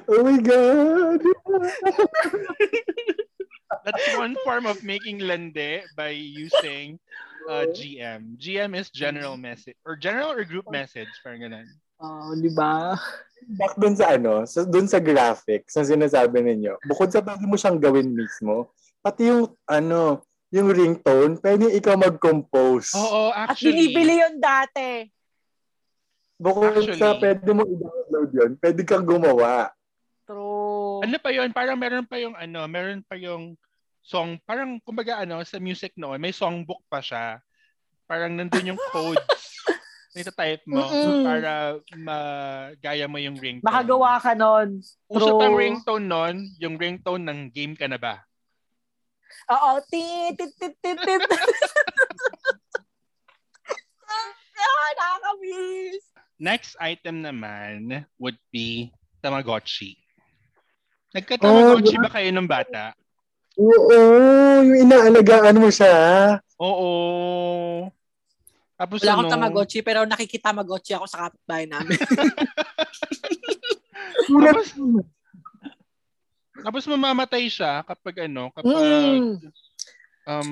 [0.08, 1.22] oh my God.
[3.86, 6.98] That's one form of making lande by using
[7.50, 8.38] uh, GM.
[8.38, 11.68] GM is general message or general or group message, parang ganun.
[12.02, 12.98] Oh, di ba?
[13.46, 17.56] Back dun sa ano, sa, dun sa graphics na sinasabi ninyo, bukod sa pwede mo
[17.56, 18.74] siyang gawin mismo,
[19.06, 22.98] pati yung ano, yung ringtone, pwede ikaw mag-compose.
[22.98, 23.94] Oo, At actually.
[23.94, 25.08] binibili yun dati.
[26.36, 27.00] Bukod Actually.
[27.00, 29.72] sa pwede mo i-download yun, pwede kang gumawa.
[30.28, 31.00] True.
[31.00, 31.50] Ano pa yun?
[31.56, 33.56] Parang meron pa yung ano, meron pa yung
[34.04, 37.40] song, parang kumbaga ano, sa music noon, may songbook pa siya.
[38.06, 39.24] Parang nandun yung codes.
[40.16, 41.28] type mo Mm-mm.
[41.28, 43.68] para magaya mo yung ringtone.
[43.68, 44.80] Makagawa ka nun.
[45.12, 48.24] Uso pang ringtone nun, yung ringtone ng game ka na ba?
[49.52, 49.84] Oo.
[49.92, 51.22] Tit, tit, tit, tit, tit.
[54.56, 56.15] ah, nakakamiss.
[56.36, 58.92] Next item naman would be
[59.24, 59.96] Tamagotchi.
[61.16, 62.92] Nagka-Tamagotchi Oh, ba kayo nung bata?
[63.56, 63.96] Oo,
[64.68, 65.96] yung inaalagaan mo siya.
[66.60, 67.88] Oo.
[68.76, 71.96] Tapos Wala akong ano, Tamagotchi, pero nakikitamagotchi ako sa kapitbahay namin.
[74.26, 74.74] Tapos,
[76.66, 78.74] tapos mamamatay siya kapag ano, kapag
[79.22, 79.38] Mm.
[80.26, 80.50] um,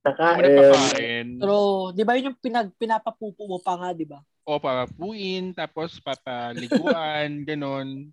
[0.00, 1.36] Nakain.
[1.36, 1.56] Pero,
[1.92, 4.24] di ba yun yung pinag, pinapapupo mo pa nga, di ba?
[4.48, 8.08] O papapuin, tapos papaliguan, ganun.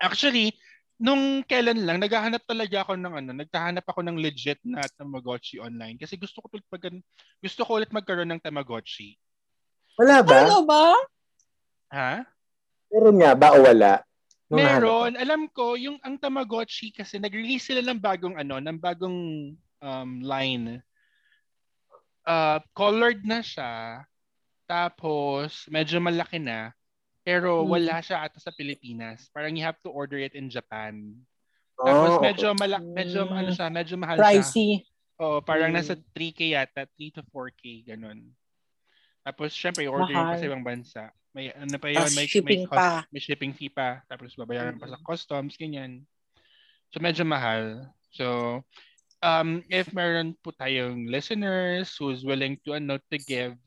[0.00, 0.56] Actually,
[0.96, 6.00] nung kailan lang, naghahanap talaga ako ng ano, naghahanap ako ng legit na Tamagotchi online.
[6.00, 6.84] Kasi gusto ko ulit mag,
[7.44, 9.16] gusto ko ulit magkaroon ng Tamagotchi.
[10.00, 10.44] Wala ba?
[10.44, 10.84] Ano ba?
[11.92, 12.12] Ha?
[12.88, 13.92] Meron nga ba o wala?
[14.48, 15.12] Nung nahanap Meron.
[15.20, 20.82] Alam ko, yung ang Tamagotchi kasi nag-release sila ng bagong ano, ng bagong um, line.
[22.22, 24.02] Uh, colored na siya.
[24.66, 26.74] Tapos, medyo malaki na.
[27.22, 27.70] Pero Hmm.
[27.70, 29.30] wala siya ata sa Pilipinas.
[29.30, 31.14] Parang you have to order it in Japan.
[31.76, 31.84] ko.
[31.84, 33.36] Tapos Oh, medyo malak medyo Hmm.
[33.36, 34.24] ano siya, medyo mahal siya.
[34.40, 34.80] Pricey.
[35.20, 35.76] Oo, parang Hmm.
[35.76, 38.32] nasa 3k yata, 3 to 4k ganun.
[39.20, 40.40] Tapos syempre order yun pa Mahal.
[40.40, 41.02] sa ibang bansa.
[41.36, 43.04] May ano pa yun, may shipping may, cost- pa.
[43.12, 45.04] may shipping fee pa, tapos babayaran pa sa Mm.
[45.04, 46.00] customs ganyan.
[46.88, 47.92] So medyo mahal.
[48.08, 48.64] So
[49.26, 53.58] um if meron po tayong listeners who's willing to ano to give.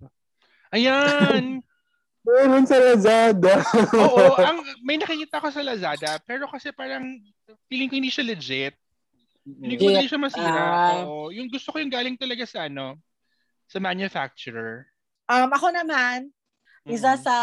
[0.71, 1.59] Ayan.
[2.29, 3.63] Meron sa Lazada.
[3.95, 7.01] Oo, ang may nakikita ko sa Lazada, pero kasi parang
[7.65, 8.75] feeling ko hindi siya legit.
[9.47, 9.95] Feeling ko Legit.
[9.97, 10.61] hindi siya masira.
[10.61, 10.93] Ah.
[11.07, 12.99] Oo, yung gusto ko yung galing talaga sa ano,
[13.65, 14.85] sa manufacturer.
[15.25, 16.29] Um, ako naman,
[16.85, 17.21] isa Mm.
[17.23, 17.35] sa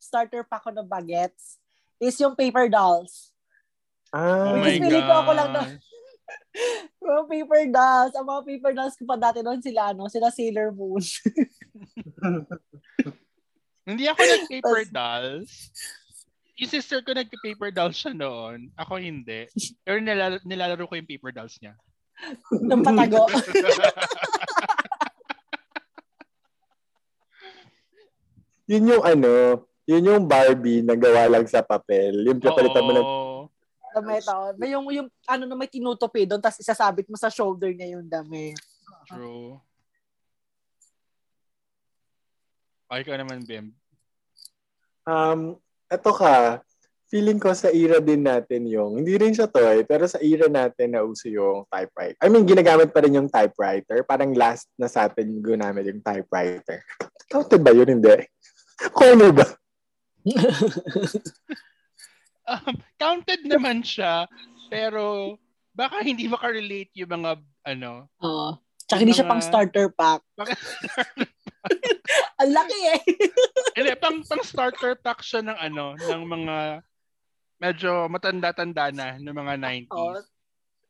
[0.00, 1.60] starter pack ko ng bagets
[2.00, 3.30] is yung paper dolls.
[4.10, 5.56] ah, Oh my feeling ko ako lang God.
[5.70, 5.78] na-
[7.02, 10.68] Yung paper dolls, ang mga paper dolls ko pa dati noon sila, ano, sila Sailor
[10.72, 11.00] Moon.
[13.88, 15.52] Hindi ako nag-paper Tas- dolls.
[16.60, 18.70] Yung sister ko nag-paper dolls siya noon.
[18.78, 19.50] Ako hindi.
[19.82, 21.74] Pero nilala- nilalaro ko yung paper dolls niya.
[22.54, 23.26] ng patago.
[28.70, 32.22] yun yung ano, yun yung Barbie na gawa lang sa papel.
[32.22, 33.02] Yung papalitan mo ng.
[33.94, 34.50] Damit, oh.
[34.56, 38.08] May yung, yung, ano na may tinutupi doon, tapos isasabit mo sa shoulder niya yung
[38.08, 38.56] damit.
[39.06, 39.60] True.
[42.92, 43.72] Okay ka naman, Bim.
[45.08, 45.56] Um,
[45.88, 46.60] eto ka,
[47.12, 50.96] feeling ko sa era din natin yung, hindi rin siya toy, pero sa era natin
[50.96, 52.16] na uso yung typewriter.
[52.24, 54.00] I mean, ginagamit pa rin yung typewriter.
[54.08, 56.80] Parang last na sa atin ginamit yung typewriter.
[57.28, 58.00] Counted ba yun?
[58.00, 58.16] Hindi.
[58.98, 59.46] Ano ba?
[62.52, 64.28] Um, counted naman siya,
[64.68, 65.36] pero
[65.72, 68.12] baka hindi makarelate yung mga ano.
[68.20, 68.60] Oo.
[68.84, 70.20] Tsaka hindi siya pang starter pack.
[70.36, 70.52] Baka,
[72.42, 73.00] Ang laki eh.
[73.78, 76.56] hindi, pang, pang starter pack siya ng ano, ng mga
[77.62, 79.94] medyo matanda-tanda na ng mga 90s.
[79.94, 80.18] Oo.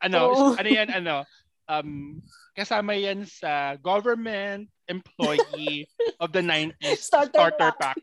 [0.02, 0.46] ano, Oo.
[0.56, 1.22] ano yan, ano,
[1.68, 2.18] um,
[2.56, 5.86] kasama yan sa government employee
[6.18, 7.94] of the 90s Starter starter, pack.
[7.94, 7.98] pack.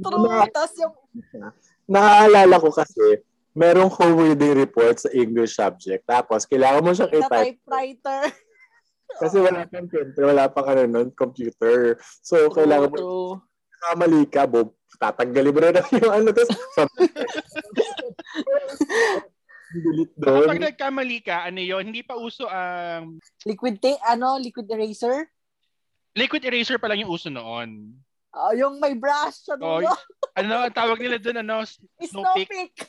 [0.00, 0.46] True.
[0.52, 0.94] Tapos yung,
[1.88, 3.22] Naaalala ko kasi,
[3.56, 6.04] merong home reading report sa English subject.
[6.04, 7.58] Tapos, kailangan mo siyang na i-type.
[7.58, 8.22] typewriter.
[9.08, 11.96] Kasi wala pang printer, wala pang ano nun, computer.
[12.20, 13.34] So, kailangan mo, True.
[13.80, 16.28] kamali ka, Bob, tatanggalin mo na lang yung ano.
[16.30, 16.52] Tapos,
[19.74, 20.44] delete doon.
[20.48, 25.28] Kapag nagkamali ka, ano yun, hindi pa uso ang Liquid tape, ano, liquid eraser.
[26.16, 27.94] liquid eraser pa lang yung uso noon.
[28.36, 29.88] Oh, yung may brush sa Oh, dulo.
[30.36, 32.50] ano, ang tawag nila doon, ano, Snow Snow Peak.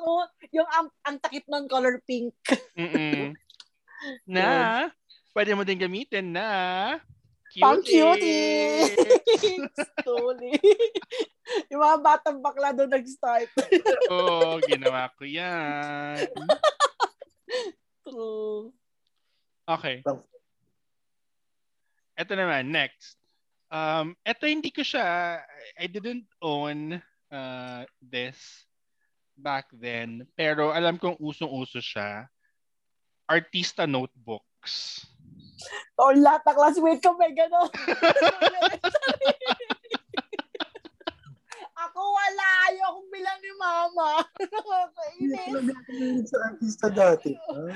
[0.00, 0.24] So,
[0.56, 2.32] yung ang, ang takip ng color pink.
[2.72, 3.36] mm
[4.32, 4.88] na,
[5.36, 6.48] pwede mo din gamitin na
[7.60, 8.88] Pang cutie.
[10.06, 10.54] Totally.
[11.68, 13.50] Yung mga batang bakla doon nag-start.
[14.08, 16.30] Oo, ginawa ko yan.
[18.06, 18.70] True.
[19.66, 20.00] Okay.
[22.14, 23.19] Ito naman, next.
[23.70, 25.38] Um, ito hindi ko siya,
[25.78, 26.98] I didn't own
[27.30, 28.66] uh, this
[29.38, 30.26] back then.
[30.34, 32.26] Pero alam kong usong-uso siya.
[33.30, 35.06] Artista notebooks.
[35.94, 37.70] O, lahat na classmate ko may gano'n.
[42.30, 42.46] Wala.
[42.62, 44.10] Ayokong bilang ni mama.
[44.54, 45.66] Nakakainis.
[46.24, 47.34] sa artista dati.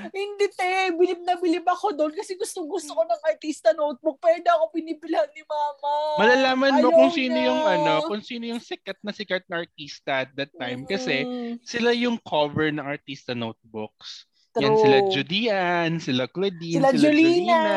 [0.09, 4.39] Hindi te, bilib na bilib ako doon kasi gusto gusto ko ng artista notebook pero
[4.39, 5.93] hindi ako pinibilang ni mama.
[6.17, 7.45] Malalaman mo Ayaw kung sino niya.
[7.45, 10.87] yung ano, kung sino yung sikat na sikat na artista at that time.
[10.87, 14.23] Kasi Mm, sila yung cover ng artista notebooks.
[14.51, 14.63] true.
[14.63, 17.59] Yan sila Judian, sila Claudine, Sila sila, Julina.
[17.59, 17.75] Julina.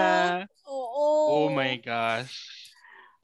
[0.68, 1.06] Oo.
[1.26, 2.54] Oh my gosh.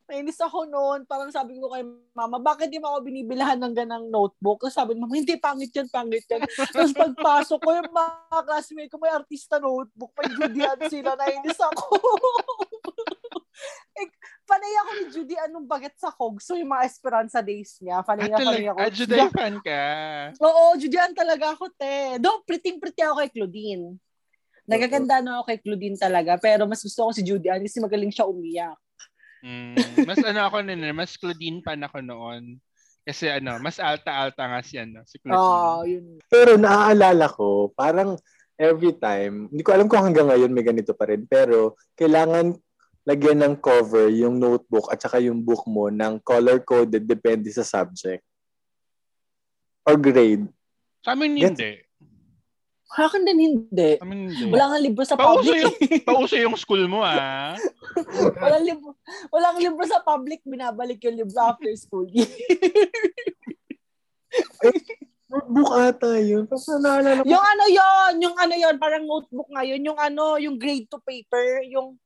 [0.04, 1.08] Nainis ako noon.
[1.08, 1.80] Parang sabi ko kay
[2.12, 4.60] mama, bakit di mo ako binibilahan ng ganang notebook?
[4.60, 6.44] Tapos sabi mama, hindi, pangit yan, pangit yan.
[6.44, 11.84] Tapos pagpasok ko, yung mga classmate ko, may artista notebook, may Judian sila, nainis ako.
[14.04, 14.08] eh,
[14.44, 16.36] panay ako ni Judy anong baget sa Hog.
[16.44, 18.78] So, yung mga Esperanza days niya, panay na At panay ako.
[18.84, 19.82] ah, Juday fan ka.
[20.36, 22.20] Oo, Judian talaga ako, te.
[22.20, 23.96] Do, pretty-pretty ako kay Claudine.
[24.64, 28.28] Nagaganda na ako kay Claudine talaga, pero mas gusto ko si Judian kasi magaling siya
[28.28, 28.76] umiyak.
[29.44, 32.56] Mm, mas ano ako nun, eh, mas Claudine fan ako noon.
[33.04, 35.44] Kasi ano, mas alta-alta nga si, ano, si Claudine.
[35.44, 36.06] Oo, yun.
[36.32, 38.16] Pero naaalala ko, parang
[38.56, 42.56] every time, hindi ko alam kung hanggang ngayon may ganito pa rin, pero kailangan
[43.04, 48.24] lagyan ng cover yung notebook at saka yung book mo ng color-coded depende sa subject.
[49.84, 50.48] Or grade.
[51.04, 51.84] Sa amin Yes.
[52.94, 53.06] Hindi.
[53.10, 53.90] Akin din hindi.
[53.98, 54.52] Sa amin hindi.
[54.54, 55.58] Wala nga libro sa Pauso public.
[55.58, 55.74] yung,
[56.06, 57.58] pauso yung school mo, ah.
[58.42, 58.90] Walang libro,
[59.30, 62.06] walang libro sa public, binabalik yung libro after school.
[65.30, 66.46] Notebook ata yun.
[66.46, 67.30] Tapos naalala ko.
[67.30, 71.66] yung ano yon yung ano yon parang notebook ngayon, yung ano, yung grade to paper,
[71.66, 71.98] yung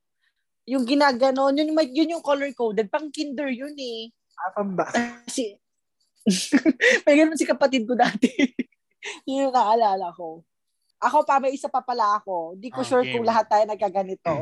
[0.69, 2.93] yung ginaganon, yun, yung may- yun yung color coded.
[2.93, 4.13] Pang kinder yun eh.
[4.37, 4.85] Ah, ba?
[5.25, 5.57] Kasi,
[7.05, 8.29] may ganun si kapatid ko dati.
[9.27, 10.45] yun yung naalala ko.
[10.99, 12.59] Ako pa, may isa pa pala ako.
[12.59, 13.15] Hindi ko Ah, sure game.
[13.15, 14.35] kung lahat tayo nagkaganito.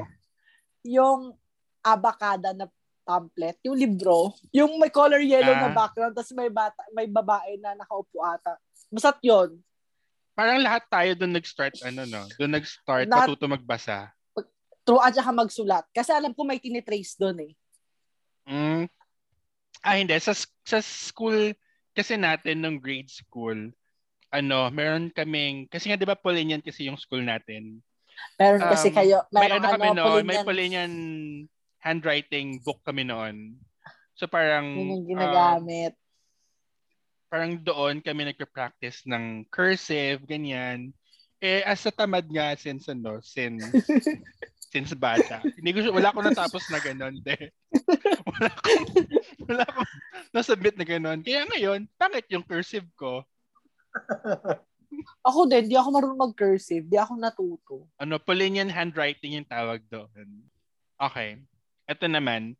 [0.88, 1.36] yung
[1.84, 2.66] abakada na
[3.04, 5.76] pamphlet, yung libro, yung may color yellow na Ah.
[5.76, 8.56] background, tapos may bata, may babae na nakaupo ata.
[8.88, 9.60] Basta't yun.
[10.32, 12.24] Parang lahat tayo doon nag-start, ano, no?
[12.36, 14.12] Doon nag-start, Lahat- matuto magbasa.
[14.82, 15.84] True at saka magsulat.
[15.92, 17.54] Kasi alam ko may tinitrace doon eh.
[18.48, 18.88] Mm.
[19.84, 20.16] Ah, hindi.
[20.24, 20.32] Sa,
[20.64, 21.52] sa school
[21.92, 23.76] kasi natin, nung grade school,
[24.28, 27.80] ano, meron kaming, kasi nga di ba Polinian kasi yung school natin.
[28.36, 30.28] Meron kasi Um, kayo, May meron ano kami noon, Polinian.
[30.28, 30.94] may Polinian
[31.80, 33.56] handwriting book kami noon.
[34.18, 35.94] So parang, Yun yung ah, ginagamit.
[37.28, 40.92] parang doon kami nagpa-practice ng cursive, ganyan.
[41.38, 43.62] Eh, as a tamad nga since ano, since,
[44.74, 45.40] since bata.
[45.56, 47.38] Hindi ko, wala ko natapos na ganun, de.
[48.34, 48.68] wala ko,
[49.46, 49.82] wala ko
[50.34, 51.22] nasubmit na ganun.
[51.22, 53.22] Kaya ngayon, pangit yung cursive ko.
[55.28, 56.88] Ako din, di ako marunong mag-cursive.
[56.88, 57.76] Di ako natuto.
[58.00, 60.48] Ano, Polinian handwriting yung tawag doon.
[60.96, 61.44] Okay.
[61.86, 62.56] Ito naman,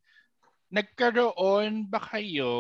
[0.68, 2.54] nagkaroon ba kayo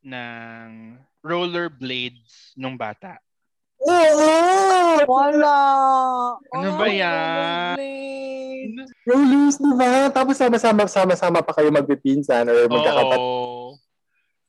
[0.00, 3.20] ng rollerblades nung bata?
[3.84, 5.04] Oo!
[5.04, 5.56] Wala!
[6.40, 7.76] Ano Oh, ba yan?
[9.04, 10.08] Rollers, di ba?
[10.10, 13.20] Tapos sama-sama, sama-sama pa kayo magpipinsan or magkakapat.
[13.20, 13.55] Oo.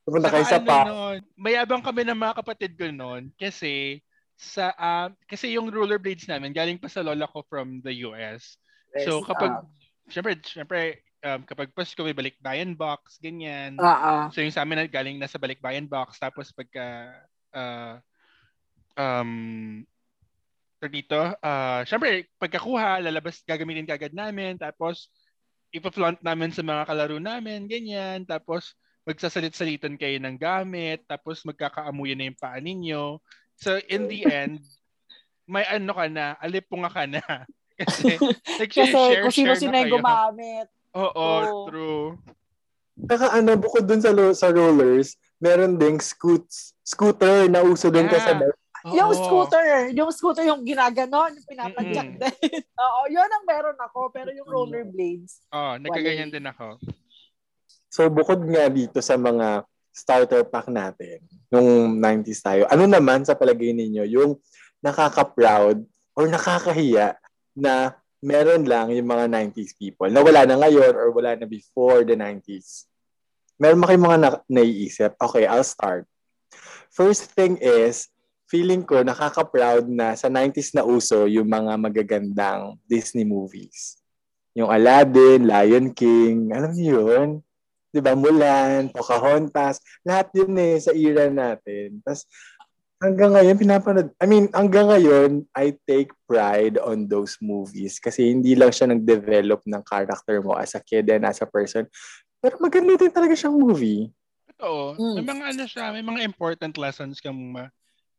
[0.08, 0.80] Pupunta kayo sa ano pa.
[0.88, 4.00] nun, mayabang kami ng mga kapatid ko noon kasi
[4.40, 8.56] sa ah, kasi yung rollerblades namin galing pa sa lola ko from the US.
[9.04, 9.68] So kapag
[10.08, 13.76] syempre syempre um, kapag Pasko may balikbayan box ganyan.
[13.76, 14.32] Ah.
[14.32, 17.12] So yung sa amin na galing nasa balikbayan box tapos pagka
[17.52, 18.00] ah,
[18.96, 19.84] um
[20.78, 25.12] dito, ah syempre pagkakuha lalabas gagamitin kagad namin tapos
[25.74, 28.72] ipa-flaunt namin sa mga kalaro namin ganyan tapos
[29.04, 33.20] magsasalit-salitan kayo ng gamit tapos magkakaamuyan na yung paa ninyo.
[33.54, 34.62] So in the end
[35.44, 37.22] may ano ka na, alipunga ka na.
[37.78, 38.18] Kasi
[38.58, 39.96] Kasi nag-share kung sino-sino na yung kayo.
[39.96, 40.68] gumamit.
[40.92, 41.64] Oo, Oo.
[41.66, 42.06] true.
[42.98, 48.04] Saka ano, bukod dun sa, lo- sa rollers, meron ding scoots, scooter na uso dun
[48.04, 48.18] Yeah.
[48.18, 48.50] kasabay.
[48.88, 49.16] Yung Oo.
[49.16, 52.30] scooter, yung scooter yung ginaganon, yung pinapadyak din.
[52.74, 54.10] Oo, yun ang meron ako.
[54.10, 56.76] Pero yung rollerblades, Oo, nagkaganyan din ako.
[57.88, 63.34] So bukod nga dito sa mga starter pack natin, nung 90s tayo, ano naman sa
[63.34, 64.38] palagay ninyo yung
[64.84, 65.82] nakaka-proud
[66.14, 67.18] or nakakahiya
[67.58, 72.06] na meron lang yung mga 90s people na wala na ngayon or wala na before
[72.06, 72.88] the 90s?
[73.58, 75.18] meron ba kayong mga na- naiisip?
[75.18, 76.06] Okay, I'll start.
[76.94, 78.08] First thing is,
[78.48, 84.00] feeling ko nakaka-proud na sa 90s na uso yung mga magagandang Disney movies.
[84.56, 87.30] Yung Aladdin, Lion King, alam niyo yun?
[87.88, 88.12] Di ba?
[88.12, 92.04] Mulan, Pocahontas, lahat yun eh sa era natin.
[92.04, 92.28] Tapos
[93.00, 94.08] hanggang ngayon, pinapanood.
[94.18, 99.64] I mean, hanggang ngayon, I take pride on those movies kasi hindi lang siya nag-develop
[99.64, 101.86] ng character mo as a kid and as a person.
[102.38, 104.10] Pero maganda din talaga siyang movie.
[104.54, 104.98] Totoo.
[104.98, 105.14] Mm.
[105.22, 107.70] May mga ano siya, may mga important lessons kang ma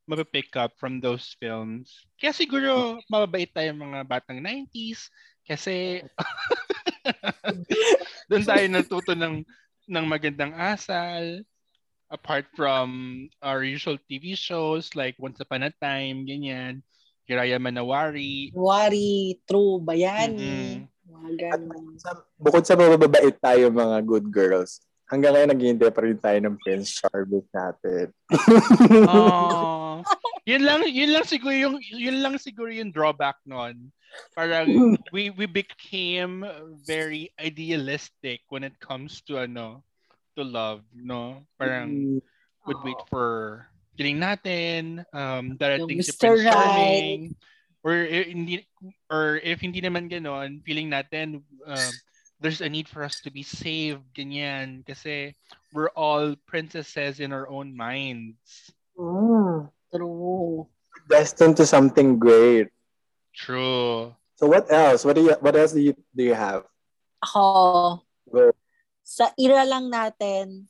[0.10, 2.10] mapipick up from those films.
[2.18, 5.14] Kaya siguro mababait tayo mga batang 90s
[5.46, 6.02] kasi
[8.30, 9.42] doon tayo natuto ng
[9.90, 11.42] ng magandang asal
[12.10, 12.90] apart from
[13.46, 16.82] our usual TV shows like Once Upon a Time, ganyan.
[17.30, 18.50] Hiraya Manawari.
[18.58, 20.82] Wari, true, bayani.
[20.82, 20.90] Mhm.
[21.10, 21.86] Mga ganun.
[22.02, 22.10] Sa,
[22.42, 26.98] bukod sa mababait tayo mga good girls, hanggang ngayon naghihintay pa rin tayo ng Prince
[26.98, 28.06] Charming natin.
[29.10, 30.02] Oh.
[30.50, 33.94] yun lang yun lang siguro yung yun lang siguro yung drawback noon.
[34.36, 36.46] Parang we we became
[36.86, 39.84] very idealistic when it comes to ano
[40.38, 41.44] to love, no?
[41.58, 42.22] Parang
[42.66, 43.66] would wait for
[44.00, 46.16] kiling natin, um, darating si.
[46.16, 46.54] Prince Right.
[46.54, 47.36] Charming,
[47.84, 48.64] or if hindi,
[49.12, 51.94] or if hindi naman ganon, feeling natin, um,
[52.40, 55.36] there's a need for us to be saved, ganyan, kasi
[55.76, 58.72] we're all princesses in our own minds.
[58.96, 59.68] Mm.
[59.92, 60.68] True.
[61.10, 62.72] Destined to something great.
[63.36, 64.16] True.
[64.40, 65.04] So what else?
[65.04, 66.64] What do you what else do you do you have?
[67.20, 68.00] Ako,
[68.32, 68.56] Go.
[69.04, 70.64] sa era lang natin,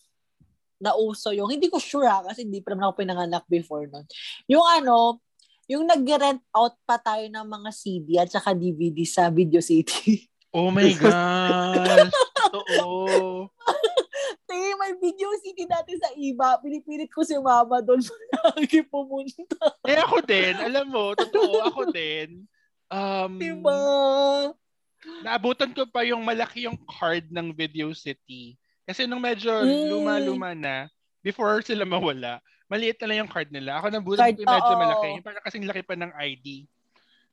[0.81, 4.07] nauso yung, hindi ko sure ha, kasi hindi pa naman ako pinanganak before nun.
[4.49, 5.21] Yung ano,
[5.69, 10.25] yung nag-rent out pa tayo ng mga CD at saka DVD sa Video City.
[10.49, 12.09] Oh my gosh.
[12.49, 13.53] Totoo.
[14.97, 16.57] Video City dati sa iba.
[16.57, 18.01] Pinipilit ko si mama doon
[18.57, 19.59] lagi pumunta.
[19.85, 22.49] Eh ako din, alam mo, totoo, ako din.
[22.89, 23.77] Um, Diba?
[25.23, 28.57] naabutan ko pa yung malaki yung card ng Video City.
[28.83, 29.85] Kasi nung medyo Mm.
[29.87, 30.75] luma-luma na,
[31.21, 33.77] before sila mawala, maliit na lang yung card nila.
[33.77, 35.07] Ako nabutan ko yung medyo malaki.
[35.13, 36.65] Yung parang kasing laki pa ng ID.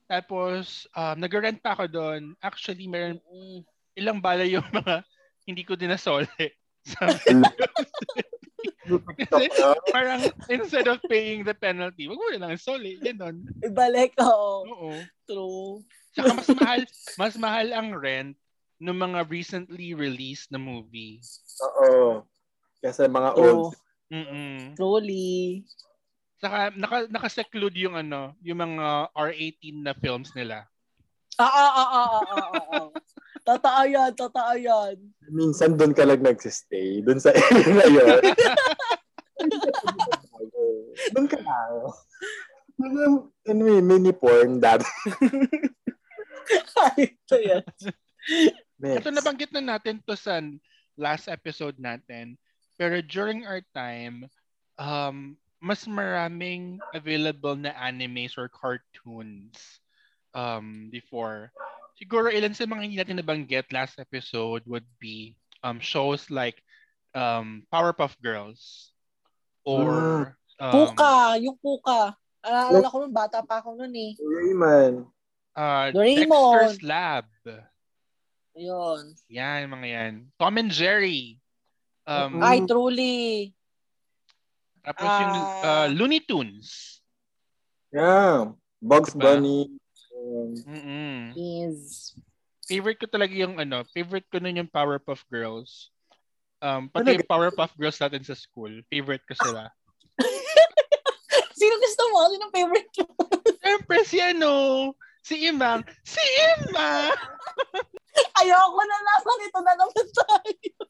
[0.07, 2.36] Tapos, um, nag-rent pa ako doon.
[2.38, 3.18] Actually, meron
[3.96, 5.02] ilang bala yung mga
[5.42, 6.28] hindi ko din nasole.
[6.38, 6.52] Sabi,
[9.18, 9.51] kasi
[9.91, 12.99] parang instead of paying the penalty, wag mo na lang isole.
[13.03, 13.43] Ganon.
[13.66, 14.62] Ibalik, oo.
[14.70, 14.93] Oo.
[15.26, 15.82] True.
[16.14, 16.80] Tsaka mas mahal,
[17.18, 18.34] mas mahal ang rent
[18.78, 21.18] ng mga recently released na movie.
[21.82, 22.22] Oo.
[22.80, 23.72] Kasi mga True.
[23.72, 23.74] old.
[24.07, 24.78] Mm-mm.
[24.78, 25.66] Truly.
[26.39, 30.68] Saka naka, naka-seclude yung ano, yung mga R18 na films nila.
[31.37, 32.89] Ah, ah, ah, ah, ah, ah, ah, ah.
[33.47, 34.97] Totoo yan, totoo yan.
[35.30, 36.99] Minsan doon ka lang nagsistay.
[37.07, 38.20] Doon sa area na yun.
[41.14, 41.72] doon ka lang.
[43.47, 44.89] Anyway, mini porn dati.
[46.91, 47.64] Ay, ito yan.
[48.82, 50.43] Ito nabanggit na natin to sa
[50.99, 52.34] last episode natin.
[52.74, 54.26] Pero during our time,
[54.74, 59.86] um, mas maraming available na animes or cartoons
[60.37, 61.49] um, before.
[61.97, 65.32] Siguro ilan sa mga hindi natin nabanggit last episode would be
[65.64, 66.61] um, shows like
[67.16, 68.93] um, Powerpuff Girls
[69.64, 72.12] or um, Puka, yung puka.
[72.45, 74.12] Alala ko nung bata pa ako nun eh.
[74.20, 75.09] Rayman.
[75.57, 76.53] uh, Doraemon.
[76.68, 77.26] Dexter's Lab.
[78.57, 79.12] Ayun.
[79.28, 80.12] Yan, mga yan.
[80.39, 81.41] Tom and Jerry.
[82.07, 83.53] Um, Ay, truly.
[84.80, 85.61] Tapos yung Ah.
[85.66, 87.01] uh, Looney Tunes.
[87.91, 88.55] Yeah.
[88.78, 89.34] Bugs Diba?
[89.41, 89.66] Bunny.
[90.66, 91.35] Mm-mm.
[91.37, 92.14] Is.
[92.66, 95.95] Favorite ko talaga yung ano, favorite ko nun yung Powerpuff Girls.
[96.59, 97.16] Um, pati Talaga?
[97.22, 99.70] yung Powerpuff Girls natin sa school, favorite ko sila.
[101.59, 102.18] Sino gusto mo?
[102.33, 103.14] Sino favorite mo?
[103.62, 104.53] Siyempre si ano,
[105.22, 106.22] si Imang, si
[106.66, 107.12] Ima!
[108.43, 110.87] Ayoko na nasa nito na naman tayo.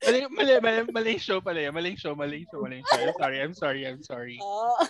[0.00, 1.76] Mali, mali, mali, mali show pala yan.
[1.76, 3.00] Maling show, maling show, maling show.
[3.04, 4.36] I'm sorry, I'm sorry, I'm sorry.
[4.40, 4.88] Ah.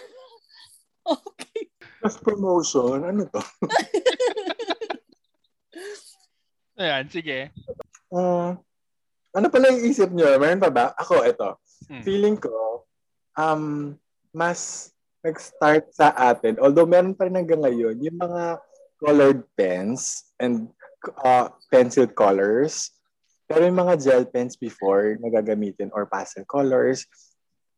[1.18, 1.69] okay.
[2.00, 3.04] Plus promotion.
[3.04, 3.40] Ano to?
[6.80, 7.52] Ayan, sige.
[8.08, 8.56] Uh,
[9.36, 10.32] ano pala yung isip nyo?
[10.40, 10.96] Meron pa ba?
[10.96, 11.60] Ako, ito.
[11.86, 12.00] Hmm.
[12.00, 12.88] Feeling ko,
[13.36, 13.92] um,
[14.32, 14.90] mas
[15.20, 18.56] nag-start sa atin, although meron pa rin hanggang ngayon, yung mga
[18.96, 20.72] colored pens and
[21.20, 22.96] uh, pencil colors.
[23.44, 27.04] Pero yung mga gel pens before nagagamitin or pastel colors,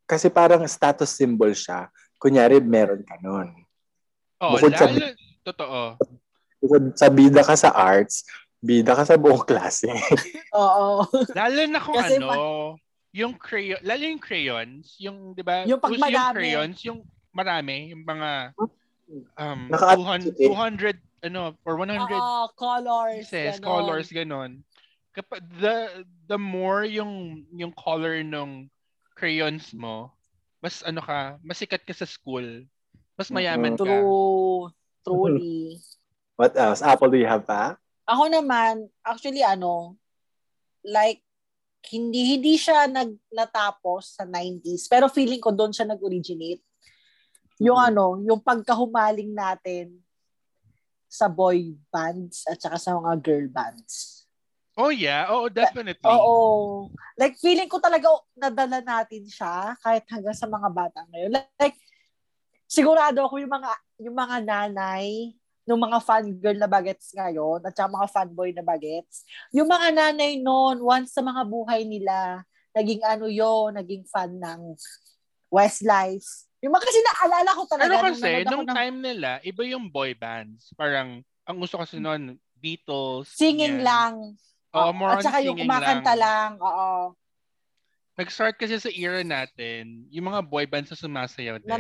[0.04, 1.88] kasi parang status symbol siya.
[2.20, 3.50] Kunyari, meron ka nun.
[4.43, 5.07] Oh, Bukod sa- lalo,
[5.47, 5.80] totoo.
[6.59, 8.26] Bukod sa bida ka sa arts,
[8.62, 9.90] Bida ka sa buong klase.
[10.55, 11.03] Oo.
[11.34, 12.78] Lalo na kung Kasi ano,
[13.11, 15.66] yung crayon, lalo yung crayons, yung, di ba?
[15.66, 17.03] Yung pag yung crayons, yung
[17.34, 18.55] marami, yung mga
[19.34, 23.26] um, Naka- 200, 200, ano, or 100 Oo, colors.
[23.26, 23.66] pieces, ganon.
[23.66, 24.51] colors, ganon.
[25.11, 28.70] Kapag, the, the more yung, yung color ng
[29.18, 30.14] crayons mo,
[30.62, 32.62] mas ano ka, mas sikat ka sa school.
[33.16, 33.84] Mas mayaman ka.
[33.84, 34.72] True.
[35.04, 35.76] Truly.
[36.40, 36.80] What else?
[36.80, 37.76] Apple, do you have pa?
[38.08, 39.94] Ako naman, actually ano,
[40.82, 41.22] like,
[41.92, 46.62] hindi hindi siya nag natapos sa 90s, pero feeling ko doon siya nag-originate.
[47.62, 47.88] Yung Mhm.
[47.92, 50.02] ano, yung pagkahumaling natin
[51.06, 54.24] sa boy bands at saka sa mga girl bands.
[54.72, 56.08] Oh yeah, oh definitely.
[56.08, 56.88] Oo.
[57.20, 61.36] Like, feeling ko talaga nadala natin siya kahit hanggang sa mga bata ngayon.
[61.60, 61.76] Like,
[62.72, 63.70] sigurado ako yung mga
[64.00, 69.22] yung mga nanay ng mga fangirl na bagets ngayon at saka mga fanboy na bagets.
[69.54, 72.42] Yung mga nanay noon, once sa mga buhay nila,
[72.74, 74.74] naging ano yo, naging fan ng
[75.52, 76.48] Westlife.
[76.64, 77.90] Yung mga kasi naalala ko talaga.
[77.92, 80.74] Nung kasi, ako nung ng time nila, iba yung boy bands.
[80.74, 83.30] Parang, ang gusto kasi noon, Beatles.
[83.30, 83.86] Singing yan.
[83.86, 84.14] lang.
[84.74, 86.58] Oo, Oo, more at saka yung kumakanta lang.
[86.58, 86.62] lang.
[86.62, 87.14] Oo.
[88.18, 91.70] Nag-start kasi sa era natin, yung mga boy bands na sumasayaw din.
[91.70, 91.78] na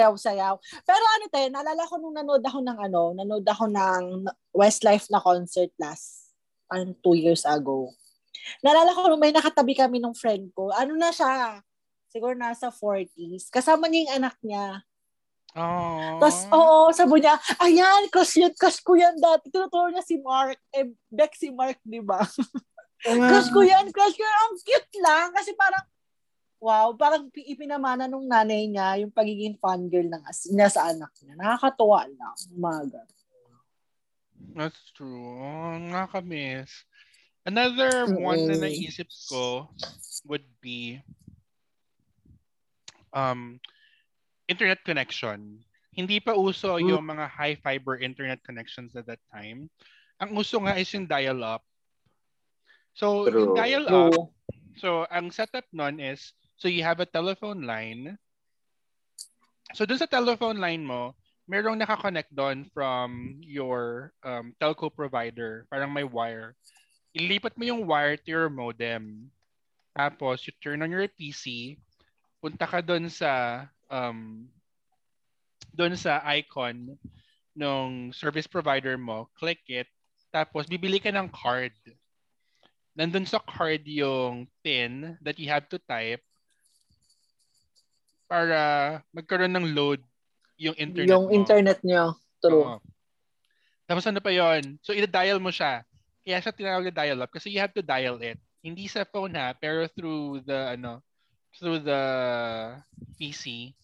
[0.00, 0.54] nagsasayaw-sayaw.
[0.88, 4.02] Pero ano tayo, naalala ko nung nanood ako ng ano, nanood ako ng
[4.56, 6.32] Westlife na concert last,
[6.72, 7.92] ano, two years ago.
[8.64, 11.60] Naalala ko nung may nakatabi kami ng friend ko, ano na siya,
[12.08, 13.52] siguro nasa 40s.
[13.52, 14.66] Kasama niya yung anak niya.
[15.50, 16.22] Oh.
[16.22, 19.50] Tapos, oo, sabi niya, ayan, crush yun, crush ko yan dati.
[19.50, 20.56] Tinuturo niya si Mark.
[20.70, 22.22] Eh, Beck si Mark, di ba?
[23.02, 24.38] crush ko yan, crush ko yan.
[24.46, 25.28] Ang cute lang.
[25.34, 25.82] Kasi parang,
[26.60, 31.08] wow, parang pi- ipinamana nung nanay niya yung pagiging fangirl ng as- niya sa anak
[31.24, 31.34] niya.
[31.34, 32.36] Nakakatuwa lang.
[32.52, 33.00] Umaga.
[34.52, 35.40] That's true.
[35.88, 36.84] Nakakamiss.
[37.48, 39.72] Another one na naisip ko
[40.28, 41.00] would be
[43.16, 43.56] um
[44.46, 45.64] internet connection.
[45.90, 46.86] Hindi pa uso Mm.
[46.86, 49.66] yung mga high fiber internet connections at that time.
[50.20, 51.64] Ang uso nga is yung dial-up.
[52.92, 53.56] So, yung True.
[53.56, 54.28] dial-up, True.
[54.76, 58.20] so ang setup nun is, so you have a telephone line.
[59.72, 61.16] So dun sa telephone line mo,
[61.48, 65.64] merong nakakonect doon from your um, telco provider.
[65.72, 66.54] Parang may wire.
[67.16, 69.32] Ilipat mo yung wire to your modem.
[69.96, 71.74] Tapos, you turn on your PC.
[72.38, 74.46] Punta ka doon sa um,
[75.74, 76.94] doon sa icon
[77.58, 79.26] ng service provider mo.
[79.34, 79.90] Click it.
[80.30, 81.74] Tapos, bibili ka ng card.
[82.94, 86.22] Nandun sa card yung PIN that you have to type
[88.30, 88.58] para
[89.10, 89.98] magkaroon ng load
[90.54, 91.34] yung internet yung mo.
[91.34, 92.14] internet niyo.
[92.38, 92.62] True.
[92.62, 92.78] Oo.
[93.90, 94.78] Tapos ano pa yon?
[94.86, 95.82] So, i-dial mo siya.
[96.22, 98.38] Kaya siya tinawag na dial up kasi you have to dial it.
[98.62, 101.02] Hindi sa phone ha, pero through the, ano,
[101.58, 102.02] through the
[103.18, 103.74] PC.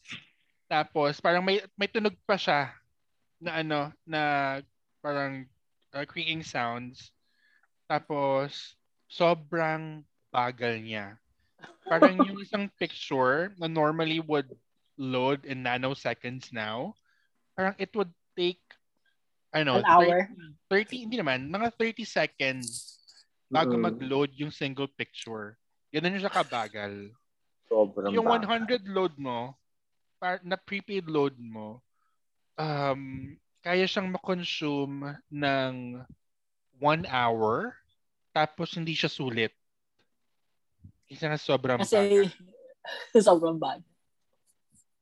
[0.70, 2.70] Tapos, parang may, may tunog pa siya
[3.42, 4.22] na ano, na
[5.02, 5.42] parang
[5.90, 7.10] uh, creaking sounds.
[7.90, 8.78] Tapos,
[9.10, 11.18] sobrang bagal niya.
[11.86, 14.50] Parang yung isang picture na normally would
[14.98, 16.92] load in nanoseconds now,
[17.54, 18.60] parang it would take,
[19.54, 20.28] I don't know, An hour.
[20.68, 22.98] 30, 30 hindi naman, mga 30 seconds
[23.46, 23.86] bago Mm.
[23.88, 25.56] mag-load yung single picture.
[25.94, 27.14] Ganun siya kabagal.
[27.70, 28.44] Sobrang yung baka.
[28.66, 29.54] 100 load mo,
[30.20, 31.80] par, na prepaid load mo,
[32.60, 33.32] um,
[33.64, 36.04] kaya siyang makonsume ng
[36.76, 37.72] one hour,
[38.36, 39.55] tapos hindi siya sulit.
[41.06, 42.30] Isa na sobrang Kasi, bagal.
[43.28, 43.80] sobrang bad.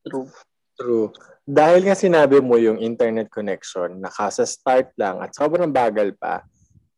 [0.05, 0.29] True.
[0.75, 1.09] True.
[1.47, 6.43] Dahil nga sinabi mo yung internet connection, nakasa start lang at sobrang bagal pa,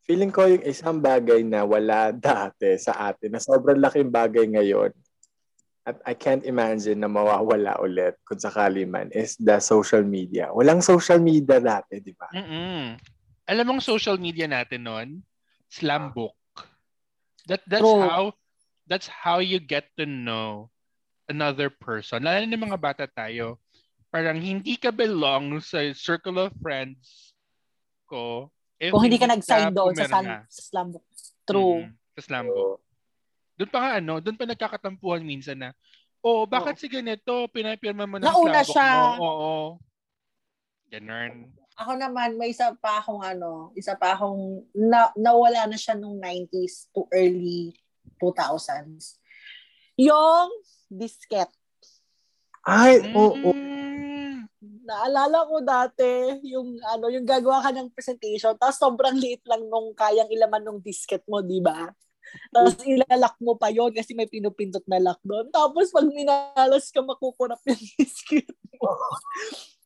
[0.07, 4.91] feeling ko yung isang bagay na wala dati sa atin, na sobrang laking bagay ngayon,
[5.87, 10.51] at I can't imagine na mawawala ulit kung sakali man, is the social media.
[10.51, 12.27] Walang social media dati, di ba?
[12.35, 12.99] Mm-mm.
[13.47, 15.23] Alam mong social media natin noon,
[15.71, 16.35] slam book.
[17.47, 18.03] That that's True.
[18.03, 18.35] how
[18.87, 20.71] that's how you get to know
[21.27, 22.23] another person.
[22.23, 23.59] Lalo na mga bata tayo.
[24.07, 27.35] Parang hindi ka belong sa circle of friends
[28.07, 28.47] ko.
[28.79, 30.15] if Kung hindi ka nag-sign doon sa, pumirma.
[30.15, 31.05] sal- sa slam book.
[31.43, 31.83] True.
[31.83, 32.79] Mm, sa slam book.
[33.57, 35.69] Doon pa nga ano, doon pa nagkakatampuhan minsan na,
[36.23, 38.89] oh, bakit si ganito, pinapirma mo ng Nauna slam book siya.
[38.93, 39.03] mo?
[39.19, 39.53] Oo.
[40.87, 41.51] Ganun.
[41.77, 46.17] Ako naman, may isa pa akong ano, isa pa akong na, nawala na siya nung
[46.17, 47.75] 90s to early
[48.19, 49.21] 2000s.
[49.97, 50.49] Yung
[50.91, 51.49] disket.
[52.67, 53.55] Ay, oo.
[53.55, 54.45] Mm.
[54.87, 59.91] Naalala ko dati, yung ano, yung gagawa ka ng presentation, tapos sobrang liit lang nung
[59.91, 61.91] kayang ilaman ng disket mo, di ba?
[62.51, 65.47] Tapos ilalak mo pa yon kasi may pinupindot na lock doon.
[65.51, 68.91] Tapos pag minalas ka, makukurap yung disket mo.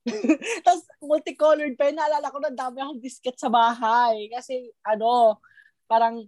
[0.66, 1.98] Tapos multicolored pa yun.
[1.98, 4.30] Naalala ko na dami akong disket sa bahay.
[4.34, 5.38] Kasi ano,
[5.86, 6.26] parang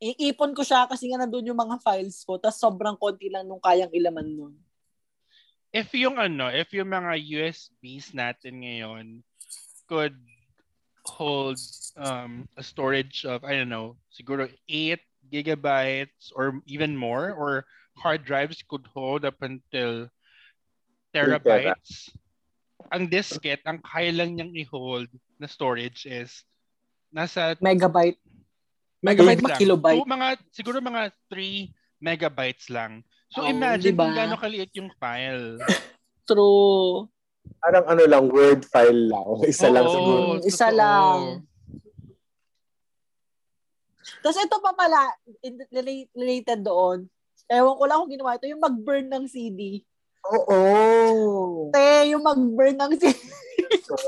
[0.00, 2.36] iipon ko siya kasi nga nandun yung mga files ko.
[2.38, 4.54] Tapos sobrang konti lang nung kayang ilaman nun
[5.74, 9.06] if yung ano, if yung mga USBs natin ngayon
[9.90, 10.14] could
[11.02, 11.58] hold
[11.98, 15.02] um, a storage of, I don't know, siguro 8
[15.34, 17.66] gigabytes or even more, or
[17.98, 20.06] hard drives could hold up until
[21.10, 22.14] terabytes.
[22.94, 25.10] Ang diskette, ang kaya lang niyang i-hold
[25.42, 26.46] na storage is
[27.10, 28.22] nasa megabyte.
[29.04, 30.00] Megabyte ba kilobyte?
[30.00, 31.68] So, mga, siguro mga 3
[32.00, 33.04] megabytes lang.
[33.32, 34.04] So oh, imagine diba?
[34.06, 35.60] kung gaano kaliit yung file.
[36.28, 37.08] True.
[37.60, 39.28] Parang ano lang, word file lang.
[39.44, 40.20] Isa Oo, lang siguro.
[40.44, 40.78] Isa totoo.
[40.80, 41.20] lang.
[44.24, 45.00] Tapos ito pa pala,
[45.44, 45.68] in-
[46.16, 47.08] related doon.
[47.48, 49.84] Ewan ko lang kung ginawa ito, yung mag-burn ng CD.
[50.24, 51.68] Oo.
[51.68, 53.20] Te, yung mag-burn ng CD.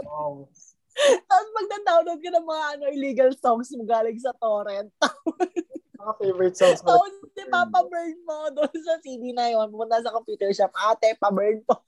[0.09, 0.48] Oh.
[0.97, 4.89] Tapos magda-download ka ng mga ano, illegal songs mo galing sa torrent.
[5.97, 6.93] Mga favorite songs mo.
[6.93, 9.64] Tapos di papaburn mo doon sa CD na yun.
[9.68, 10.68] Pumunta sa computer shop.
[10.77, 11.81] Ate, paburn po.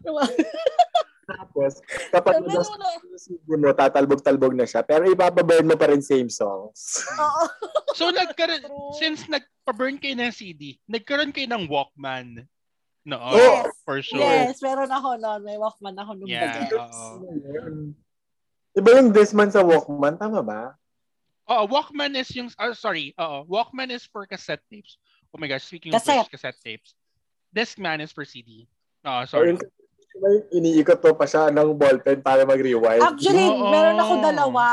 [0.00, 0.24] Diba?
[1.30, 1.78] Tapos,
[2.10, 4.82] kapag mo na, yung CD mo, tatalbog-talbog na siya.
[4.82, 7.06] Pero ipapaburn mo pa rin same songs.
[7.14, 7.44] oo.
[7.94, 8.66] So nagkaroon,
[8.98, 12.48] since nagpa-burn kayo ng CD, nagkaroon kayo ng Walkman.
[13.04, 13.70] No, Yes.
[13.84, 14.18] for sure.
[14.18, 15.40] Yes, meron ako noon.
[15.44, 18.00] May Walkman ako nung Yeah, bagay.
[18.80, 18.82] Oo.
[18.82, 20.74] Iba yung Discman sa Walkman, tama ba?
[21.44, 23.44] Oh, Walkman is yung, oh, sorry, oo.
[23.44, 24.96] Walkman is for cassette tapes.
[25.30, 26.16] Oh my gosh, speaking Cassette.
[26.16, 26.94] of which, cassette tapes.
[27.54, 28.66] Discman is for CD.
[29.04, 29.54] Oh, Or sorry.
[29.54, 29.60] yung
[30.20, 33.00] may iniikot mo pa siya ng ballpen para mag-rewind.
[33.00, 33.70] Actually, Oo.
[33.70, 34.64] meron ako dalawa.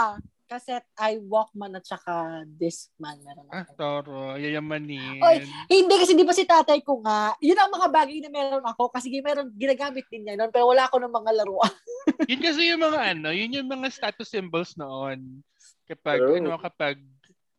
[0.48, 3.20] Cassette ay Walkman at saka Discman.
[3.20, 3.72] Meron Ah, ako.
[3.76, 5.20] toro, yayamanin.
[5.20, 8.64] Oy, Hindi kasi di ba si tatay ko nga, yun ang mga bagay na meron
[8.64, 11.74] ako kasi meron, ginagamit din niya noon pero wala ako ng mga laruan.
[12.32, 15.44] yun kasi yung mga ano, yun yung mga status symbols noon.
[15.84, 16.40] Kapag, True.
[16.40, 16.96] ano, kapag,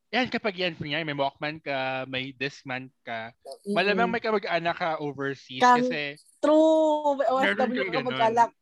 [0.09, 3.37] yan, kapag yan, kunyari, may Walkman ka, may Discman ka,
[3.69, 7.21] malamang may kamag-anak ka overseas Kan- kasi, True.
[7.21, 8.09] OFW kang ka ganun.
[8.09, 8.53] mag-alak.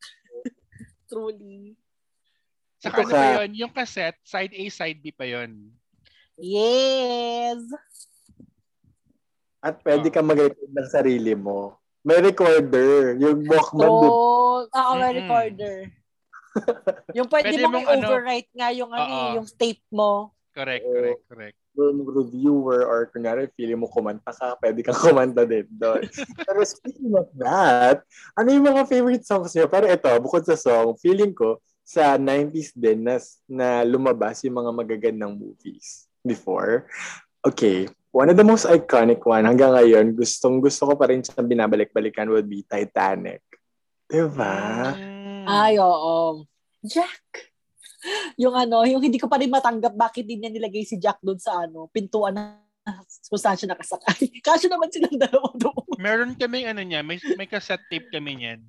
[1.08, 1.78] Truly.
[2.80, 5.72] Saka Ito ano pa yun, yung cassette, side A, side B pa yun.
[6.36, 7.60] Yes.
[9.64, 11.80] At pwede ka mag-record ng sarili mo.
[12.06, 13.18] May recorder.
[13.18, 14.06] Yung Walkman, ba?
[14.06, 14.62] True.
[14.70, 15.76] Ako may recorder.
[17.18, 19.16] yung pwede, Pwede mong mong ano- i-overwrite nga yung ano, Oo.
[19.18, 20.30] eh, yung tape mo.
[20.54, 20.92] Correct, Oo.
[20.94, 21.58] correct, correct.
[21.76, 26.08] yung reviewer or kunyari feeling mo kumanta ka, pwede kang kumanta din doon.
[26.48, 28.00] Pero speaking of that,
[28.32, 29.68] ano yung mga favorite songs niyo?
[29.68, 34.72] Pero ito, bukod sa song, feeling ko sa 90s din na, na lumabas yung mga
[34.74, 36.90] magagandang movies before.
[37.46, 41.46] Okay, one of the most iconic one hanggang ngayon, gustong gusto ko pa rin siyang
[41.46, 43.46] binabalik-balikan would be Titanic.
[44.10, 44.98] Diba?
[44.98, 45.46] Mm.
[45.46, 46.42] Ay, oo.
[46.82, 47.54] Jack!
[48.34, 51.38] Yung ano, yung hindi ko pa rin matanggap bakit din niya nilagay si Jack doon
[51.38, 52.66] sa ano, pintuan na
[53.30, 54.30] kung saan siya nakasakay.
[54.46, 55.98] Kaso naman silang dalawa doon.
[55.98, 58.60] Meron kami ano niya, may may cassette tape kami niyan.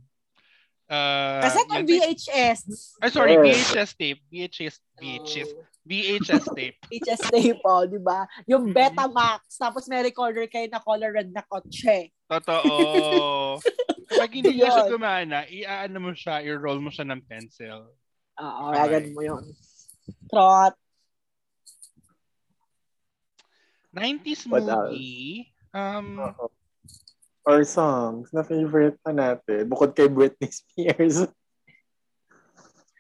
[0.87, 2.59] Uh, Kasi kung yan- VHS,
[2.97, 3.59] Ay, sorry, Yes.
[3.67, 4.21] VHS tape.
[4.25, 5.49] VHS, VHS,
[5.83, 6.77] VHS tape.
[6.87, 8.23] VHS tape, oh, di ba?
[8.45, 12.15] Yung Betamax, tapos may recorder kayo na color red na kotse.
[12.25, 13.59] Totoo.
[14.07, 17.91] Kapag hindi niya siya gumana, i-ano mo siya, i-roll mo siya ng pencil.
[18.39, 18.83] Oo, Okay.
[18.87, 19.11] okay.
[19.11, 19.43] mo yun.
[20.25, 20.71] Trot.
[23.91, 24.91] 90s What else?
[24.93, 25.51] movie.
[25.73, 26.47] Um, Oo.
[27.47, 31.23] Or songs na favorite pa natin, bukod kay Britney Spears.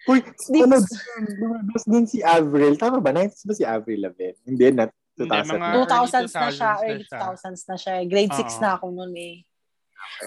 [0.07, 2.79] Uy, Di- ano din, lumabas din si Avril.
[2.79, 3.11] Tama ba?
[3.11, 4.39] 90s ba si Avril Lavigne?
[4.47, 5.51] Hindi, na Hindi, 2000.
[5.51, 5.75] mga- na.
[5.83, 7.95] 2000s na siya, early early 2000s na 2000s na siya.
[8.07, 8.61] Grade 6 Oo.
[8.63, 9.35] na ako noon eh.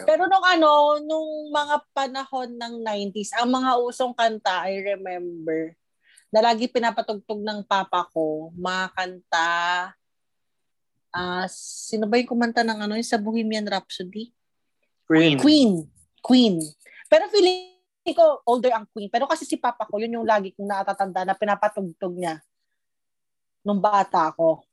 [0.05, 0.71] Pero nung ano,
[1.01, 5.73] nung mga panahon ng 90s, ang mga usong kanta, I remember,
[6.29, 9.49] na lagi pinapatugtog ng papa ko, mga kanta,
[11.11, 14.31] ah sino ba yung kumanta ng ano, yung sa Bohemian Rhapsody?
[15.07, 15.39] Queen.
[15.43, 15.73] Queen.
[16.23, 16.55] Queen.
[17.11, 17.75] Pero feeling
[18.15, 19.11] ko older ang Queen.
[19.11, 22.39] Pero kasi si papa ko, yun yung lagi kong naatatanda na pinapatugtog niya
[23.61, 24.65] nung bata ako.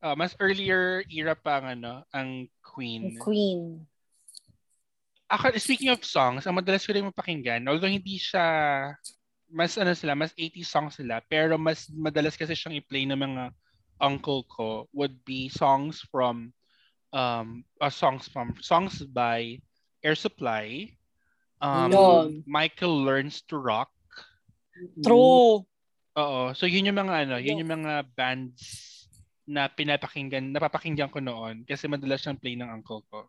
[0.00, 3.20] ah, mas earlier era pa ang ano, ang Queen.
[3.20, 3.84] Queen.
[5.30, 8.42] Ako, speaking of songs, ang madalas ko rin mapakinggan, although hindi siya,
[9.46, 13.42] mas ano sila, mas 80s songs sila, pero mas madalas kasi siyang i-play ng mga
[14.00, 16.52] uncle ko would be songs from,
[17.12, 19.60] um, uh, songs from, songs by
[20.02, 20.96] Air Supply,
[21.60, 22.40] Um, Yun.
[22.48, 23.92] Michael Learns to Rock.
[25.04, 25.60] True.
[26.16, 26.42] Oo.
[26.56, 28.88] So yun yung mga ano, yun yung mga bands
[29.44, 33.28] na pinapakinggan, napapakinggan ko noon kasi madalas siyang play ng uncle ko.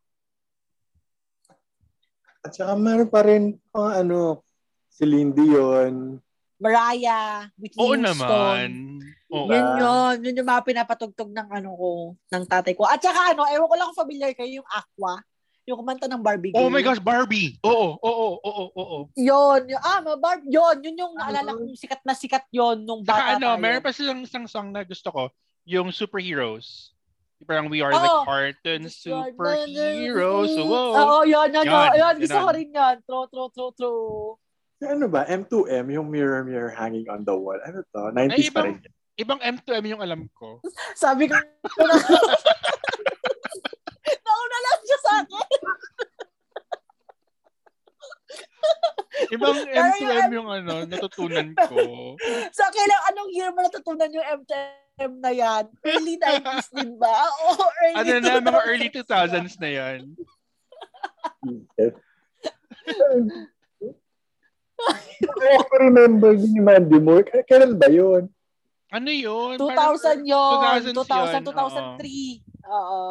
[2.48, 4.48] At saka meron pa rin mga ano,
[4.88, 6.24] Celine Dion.
[6.56, 8.06] Mariah, Whitney Oo Houston.
[8.16, 8.68] naman.
[9.32, 9.48] Oo.
[9.48, 10.16] Yun yun.
[10.22, 11.90] Yun yung mga pinapatugtog ng ano ko,
[12.28, 12.84] ng tatay ko.
[12.84, 15.24] At saka ano, ewan ko lang kung familiar kayo yung Aqua.
[15.64, 16.74] Yung kumanta ng Barbie Oh Girl.
[16.74, 17.56] my gosh, Barbie.
[17.62, 18.98] Oo, oo, oo, oo.
[19.14, 23.02] Yun, yun, ah, ma- Barb, yun, yun yung naalala kong sikat na sikat yun nung
[23.02, 23.62] Saka bata ano, tayo.
[23.62, 25.30] meron pa silang isang song na gusto ko,
[25.64, 26.92] yung Superheroes.
[27.42, 28.22] Parang we are the Oo.
[28.22, 30.50] cartoon superheroes.
[30.54, 32.46] Oo, yun, yun, yun, Yun, yun, gusto yun.
[32.46, 32.96] ko rin yan.
[33.02, 34.38] True, true, true, true.
[34.82, 35.26] Ano ba?
[35.26, 37.58] M2M, yung mirror mirror hanging on the wall.
[37.62, 38.02] Ano to?
[38.12, 38.78] 90s Ay, pa ibang- rin.
[39.14, 40.60] Ibang M2M yung alam ko.
[40.94, 41.36] Sabi ko,
[44.18, 45.50] nauna lang siya sa akin.
[49.30, 52.16] Ibang Pero yung M2M yung ano, natutunan ko.
[52.58, 55.66] Sa akin lang, anong year mo natutunan yung MTM na yan?
[55.84, 57.12] Early 90s din ba?
[57.46, 58.68] Oo, early Ano na, mga 2000s.
[58.68, 60.02] early 2000s na yan.
[65.22, 67.22] Ko remember din yung Mandy Moore.
[67.24, 68.26] K- Kailan ba yun?
[68.92, 69.56] Ano yun?
[69.56, 70.92] 2000 yun.
[70.92, 72.44] 2000s 2000, yun, 2003.
[72.68, 73.04] Oo.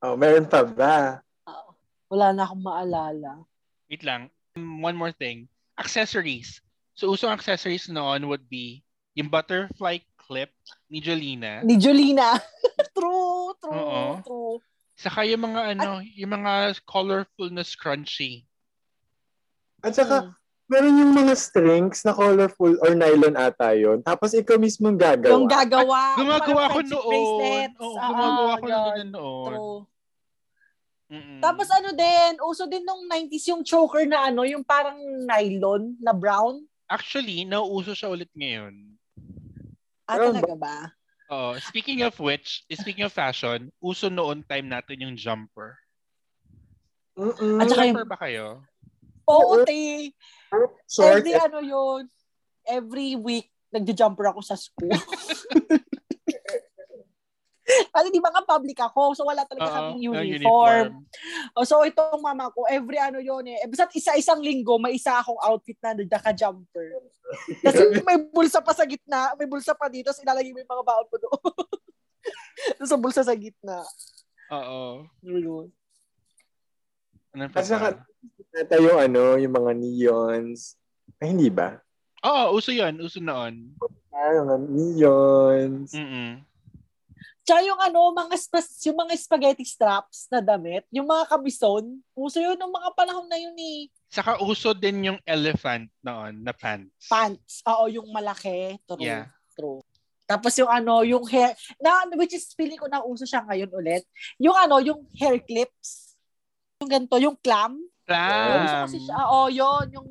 [0.00, 1.20] Oh, meron pa ba?
[1.44, 1.76] Oo.
[2.08, 3.44] Wala na akong maalala.
[3.92, 4.32] Wait lang.
[4.56, 5.44] One more thing.
[5.76, 6.64] Accessories.
[6.96, 8.80] So, usong accessories noon would be
[9.12, 10.48] yung butterfly clip
[10.88, 11.60] ni Jolina.
[11.68, 12.40] Ni Jolina.
[12.96, 14.04] true, true, Oo.
[14.24, 14.56] true.
[14.96, 18.48] Saka yung mga ano, yung mga colorful na scrunchie.
[19.84, 20.39] At saka, Mm.
[20.70, 23.98] Meron yung mga strings na colorful or nylon ata yun.
[24.06, 25.34] Tapos ikaw mismo ang gagawa.
[25.34, 26.00] Yung gagawa.
[26.14, 27.10] Gumagawa parang ko friendship noon.
[27.10, 27.78] bracelets.
[27.82, 29.06] Oo, Oo, gumagawa ko noon.
[29.10, 29.78] True.
[31.10, 31.38] Mm-mm.
[31.42, 34.94] Tapos ano din, uso din nung 90s yung choker na ano, yung parang
[35.26, 36.62] nylon na brown.
[36.86, 38.94] Actually, nauuso siya ulit ngayon.
[40.06, 40.76] Ah, talaga ba?
[41.30, 45.78] Oh, speaking of which, speaking of fashion, uso noon time natin yung jumper.
[47.18, 47.58] Mm-mm.
[47.58, 48.46] At saka yung- Jumper ba kayo?
[49.26, 50.10] Oo, te.
[50.90, 51.22] Short.
[51.22, 52.10] Every ano yun,
[52.66, 54.90] every week, nagja-jumper ako sa school.
[57.70, 61.06] Kasi di ba nga public ako, so wala talaga Oo, kaming ang uniform.
[61.54, 65.38] Oh, so itong mama ko, every ano yun eh, basta isa-isang linggo, may isa akong
[65.38, 66.98] outfit na nagka-jumper.
[67.62, 70.86] Kasi may bulsa pa sa gitna, may bulsa pa dito, so ilalagay mo yung mga
[70.86, 71.52] baon mo doon.
[72.76, 73.80] Doon sa bulsa sa gitna.
[74.50, 75.06] Oo.
[75.22, 75.70] Yun.
[77.30, 77.86] Ano pa At saka,
[78.78, 80.74] yung ano, yung mga neons.
[81.22, 81.78] Ay, hindi ba?
[82.26, 82.98] Oo, uso yun.
[83.00, 83.74] Uso noon.
[84.10, 85.90] Ah, yung mga neons.
[85.94, 86.42] Mm-mm.
[87.40, 91.82] Tsaka yung ano, mga, sp- yung mga spaghetti straps na damit, yung mga kabison,
[92.14, 93.90] uso yun ng mga panahon na yun eh.
[94.06, 97.10] Saka uso din yung elephant noon na pants.
[97.10, 98.78] Pants, oo, yung malaki.
[98.86, 99.02] True.
[99.02, 99.30] Yeah.
[99.58, 99.82] True.
[100.30, 104.06] Tapos yung ano, yung hair, na, which is feeling ko na uso siya ngayon ulit.
[104.38, 106.09] Yung ano, yung hair clips.
[106.80, 107.76] Yung ganito, yung clam.
[108.08, 108.88] Clam.
[108.88, 110.08] kasi siya, oo, yun, yung,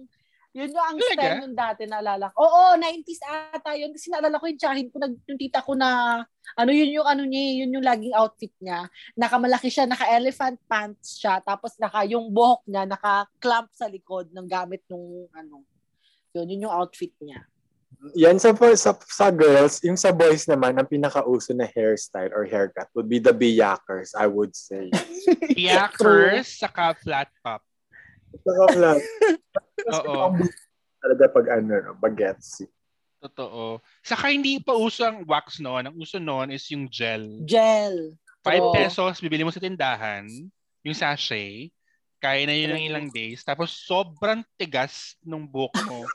[0.53, 1.17] yun yung ang Talaga?
[1.17, 2.45] style nung dati naalala ko.
[2.45, 3.89] Oo, 90s ata yun.
[3.89, 6.21] Kasi naalala ko yung tsahin ko, nag, yung tita ko na,
[6.53, 8.85] ano yun yung ano niya, yun yung laging outfit niya.
[9.17, 14.85] Nakamalaki siya, naka-elephant pants siya, tapos naka, yung buhok niya, naka-clamp sa likod ng gamit
[14.93, 15.65] nung, ano,
[16.37, 17.41] yun, yun yung outfit niya.
[18.15, 22.87] Yan sa, sa, sa girls, yung sa boys naman, ang pinakauso na hairstyle or haircut
[22.95, 24.87] would be the biyakers, I would say.
[25.59, 27.59] Piakers, saka flat top.
[28.39, 29.01] Saka flat.
[29.99, 30.31] Oo.
[31.03, 32.63] Talaga pag ano, no, bagets.
[33.19, 33.83] Totoo.
[33.99, 35.91] Saka hindi pa uso ang wax noon.
[35.91, 37.43] Ang uso noon is yung gel.
[37.43, 38.15] Gel.
[38.47, 38.71] 5 Oo.
[38.71, 40.23] pesos, bibili mo sa tindahan,
[40.87, 41.75] yung sachet,
[42.23, 46.07] kaya na yun ng ilang days, tapos sobrang tigas nung buhok mo.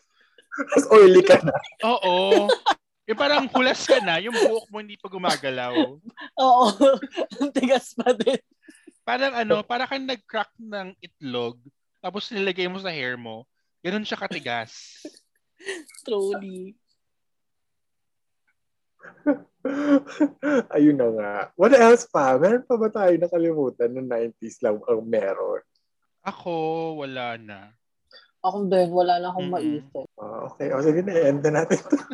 [0.54, 1.54] Tapos oily ka na.
[1.82, 2.48] Oo.
[3.04, 5.74] Yung parang hulas ka na, yung buhok mo hindi pa gumagalaw.
[6.40, 6.64] Oo.
[7.42, 8.40] Ang tigas pa din.
[9.04, 11.60] Parang ano, parang kang nag-crack ng itlog,
[12.00, 13.44] tapos nilagay mo sa hair mo,
[13.84, 15.04] ganun siya katigas.
[16.08, 16.72] Truly.
[20.76, 21.32] Ayun na nga.
[21.60, 22.40] What else pa?
[22.40, 25.60] Meron pa ba tayo nakalimutan ng 90s lang ang meron?
[26.24, 27.76] Ako, wala na.
[28.44, 29.80] Ako din, wala na akong Mm-mm.
[29.80, 30.06] maisip.
[30.20, 30.68] Ah, okay.
[30.70, 31.96] O sige na, end na natin to.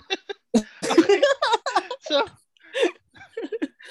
[2.02, 2.26] So,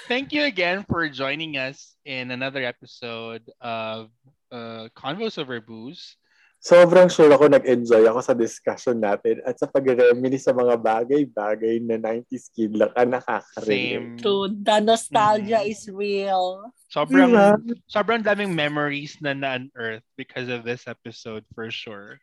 [0.04, 4.12] thank you again for joining us in another episode of
[4.52, 6.16] uh, Convos Over Booze.
[6.60, 11.96] sobrang sure ako nag-enjoy ako sa discussion natin at sa pag-reminisce sa mga bagay-bagay na
[11.96, 13.96] 90s kid lang ang nakaka-relate.
[13.96, 14.20] Same.
[14.20, 15.70] Dude, the nostalgia Mhm.
[15.72, 16.68] is real.
[16.92, 17.56] Sobrang, Diba?
[17.88, 22.20] sobrang daming memories na na-unearth because of this episode for sure.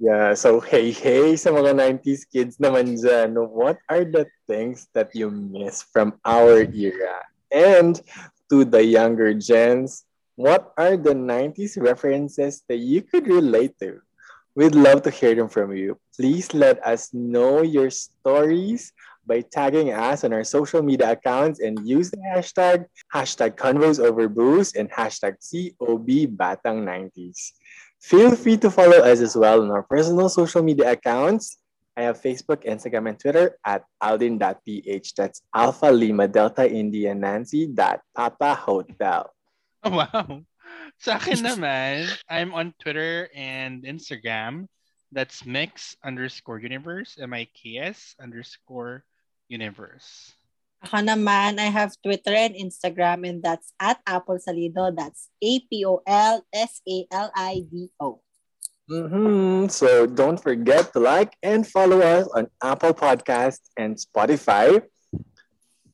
[0.00, 5.12] Yeah, so hey, hey sa mga 90s kids naman dyan, what are the things that
[5.12, 7.20] you miss from our era?
[7.52, 8.00] And
[8.48, 10.08] to the younger gens,
[10.40, 14.00] what are the 90s references that you could relate to?
[14.56, 16.00] We'd love to hear them from you.
[16.16, 18.96] Please let us know your stories
[19.28, 24.32] by tagging us on our social media accounts and use the hashtag hashtag convos over
[24.32, 27.52] booze and hashtag COB Batang 90s.
[28.00, 31.60] Feel free to follow us as well on our personal social media accounts.
[31.96, 35.14] I have Facebook, Instagram, and Twitter at aldin.ph.
[35.14, 39.28] That's Alpha Lima Delta India Nancy dot Papa Hotel.
[39.84, 40.40] Oh, wow.
[40.96, 44.64] Sa akin naman, I'm on Twitter and Instagram.
[45.12, 49.04] That's mix underscore universe, M-I-K-S underscore
[49.48, 50.32] universe.
[50.80, 54.88] Ako naman, I have Twitter and Instagram and that's at Apple Salido.
[54.96, 55.28] That's
[56.90, 58.08] A-P-O-L-S-A-L-I-D-O.
[58.88, 64.82] hmm So don't forget to like and follow us on Apple Podcast and Spotify.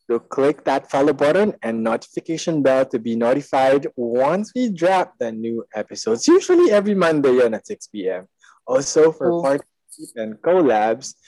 [0.07, 5.33] So click that follow button and notification bell to be notified once we drop the
[5.35, 8.31] new episodes, usually every Monday at 6 p.m.
[8.71, 9.43] Also, for Cool.
[9.43, 11.19] partnership and collabs,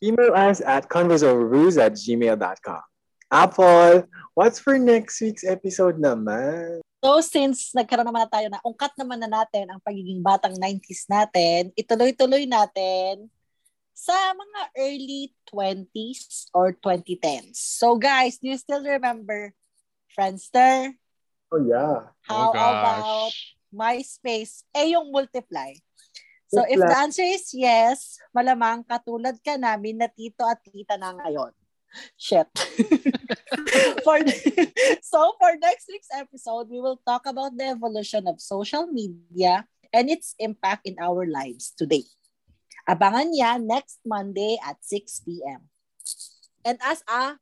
[0.00, 2.82] email us at conversoverbrews at gmail.com.
[3.30, 6.82] Apple, what's for next week's episode naman?
[7.00, 11.08] So since nagkaroon naman na tayo na ungkat naman na natin ang pagiging batang 90s
[11.08, 13.30] natin, ituloy-tuloy natin
[13.96, 17.56] sa mga early 20s or 2010s.
[17.56, 19.56] So guys, do you still remember
[20.12, 20.92] Friendster?
[21.50, 22.12] Oh, yeah.
[22.26, 22.82] How oh about
[23.30, 23.56] gosh.
[23.74, 24.66] MySpace?
[24.74, 25.78] Eh, yung Multiply.
[26.50, 31.14] So if the answer is yes, malamang katulad ka namin na tito at tita na
[31.14, 31.54] ngayon.
[32.18, 32.50] Shit.
[34.06, 34.18] for
[35.02, 39.62] so for next week's episode, we will talk about the evolution of social media
[39.94, 42.06] and its impact in our lives today.
[42.90, 45.70] Abangan niya next Monday at 6 p.m.
[46.66, 47.38] And as a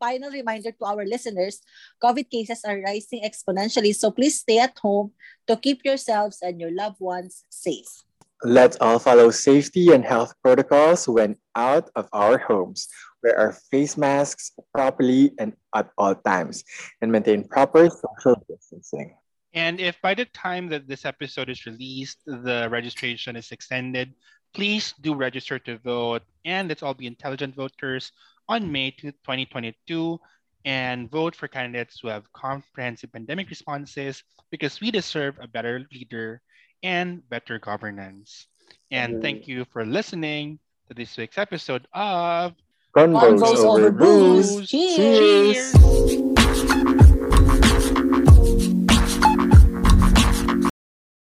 [0.00, 1.60] final reminder to our listeners,
[2.00, 5.12] COVID cases are rising exponentially, so please stay at home
[5.44, 8.08] to keep yourselves and your loved ones safe.
[8.42, 12.88] Let's all follow safety and health protocols when out of our homes.
[13.22, 16.64] Wear our face masks properly and at all times,
[17.02, 19.14] and maintain proper social distancing.
[19.52, 24.14] And if by the time that this episode is released, the registration is extended,
[24.54, 26.22] please do register to vote.
[26.44, 28.12] And let's all be intelligent voters
[28.48, 30.18] on May 2, 2022
[30.64, 36.42] and vote for candidates who have comprehensive pandemic responses because we deserve a better leader
[36.82, 38.46] and better governance.
[38.90, 39.22] And mm-hmm.
[39.22, 40.58] thank you for listening
[40.88, 42.54] to this week's episode of
[42.96, 44.56] Convos, Convos over over booze.
[44.56, 44.68] booze.
[44.68, 45.72] Cheers.
[45.72, 46.84] Cheers.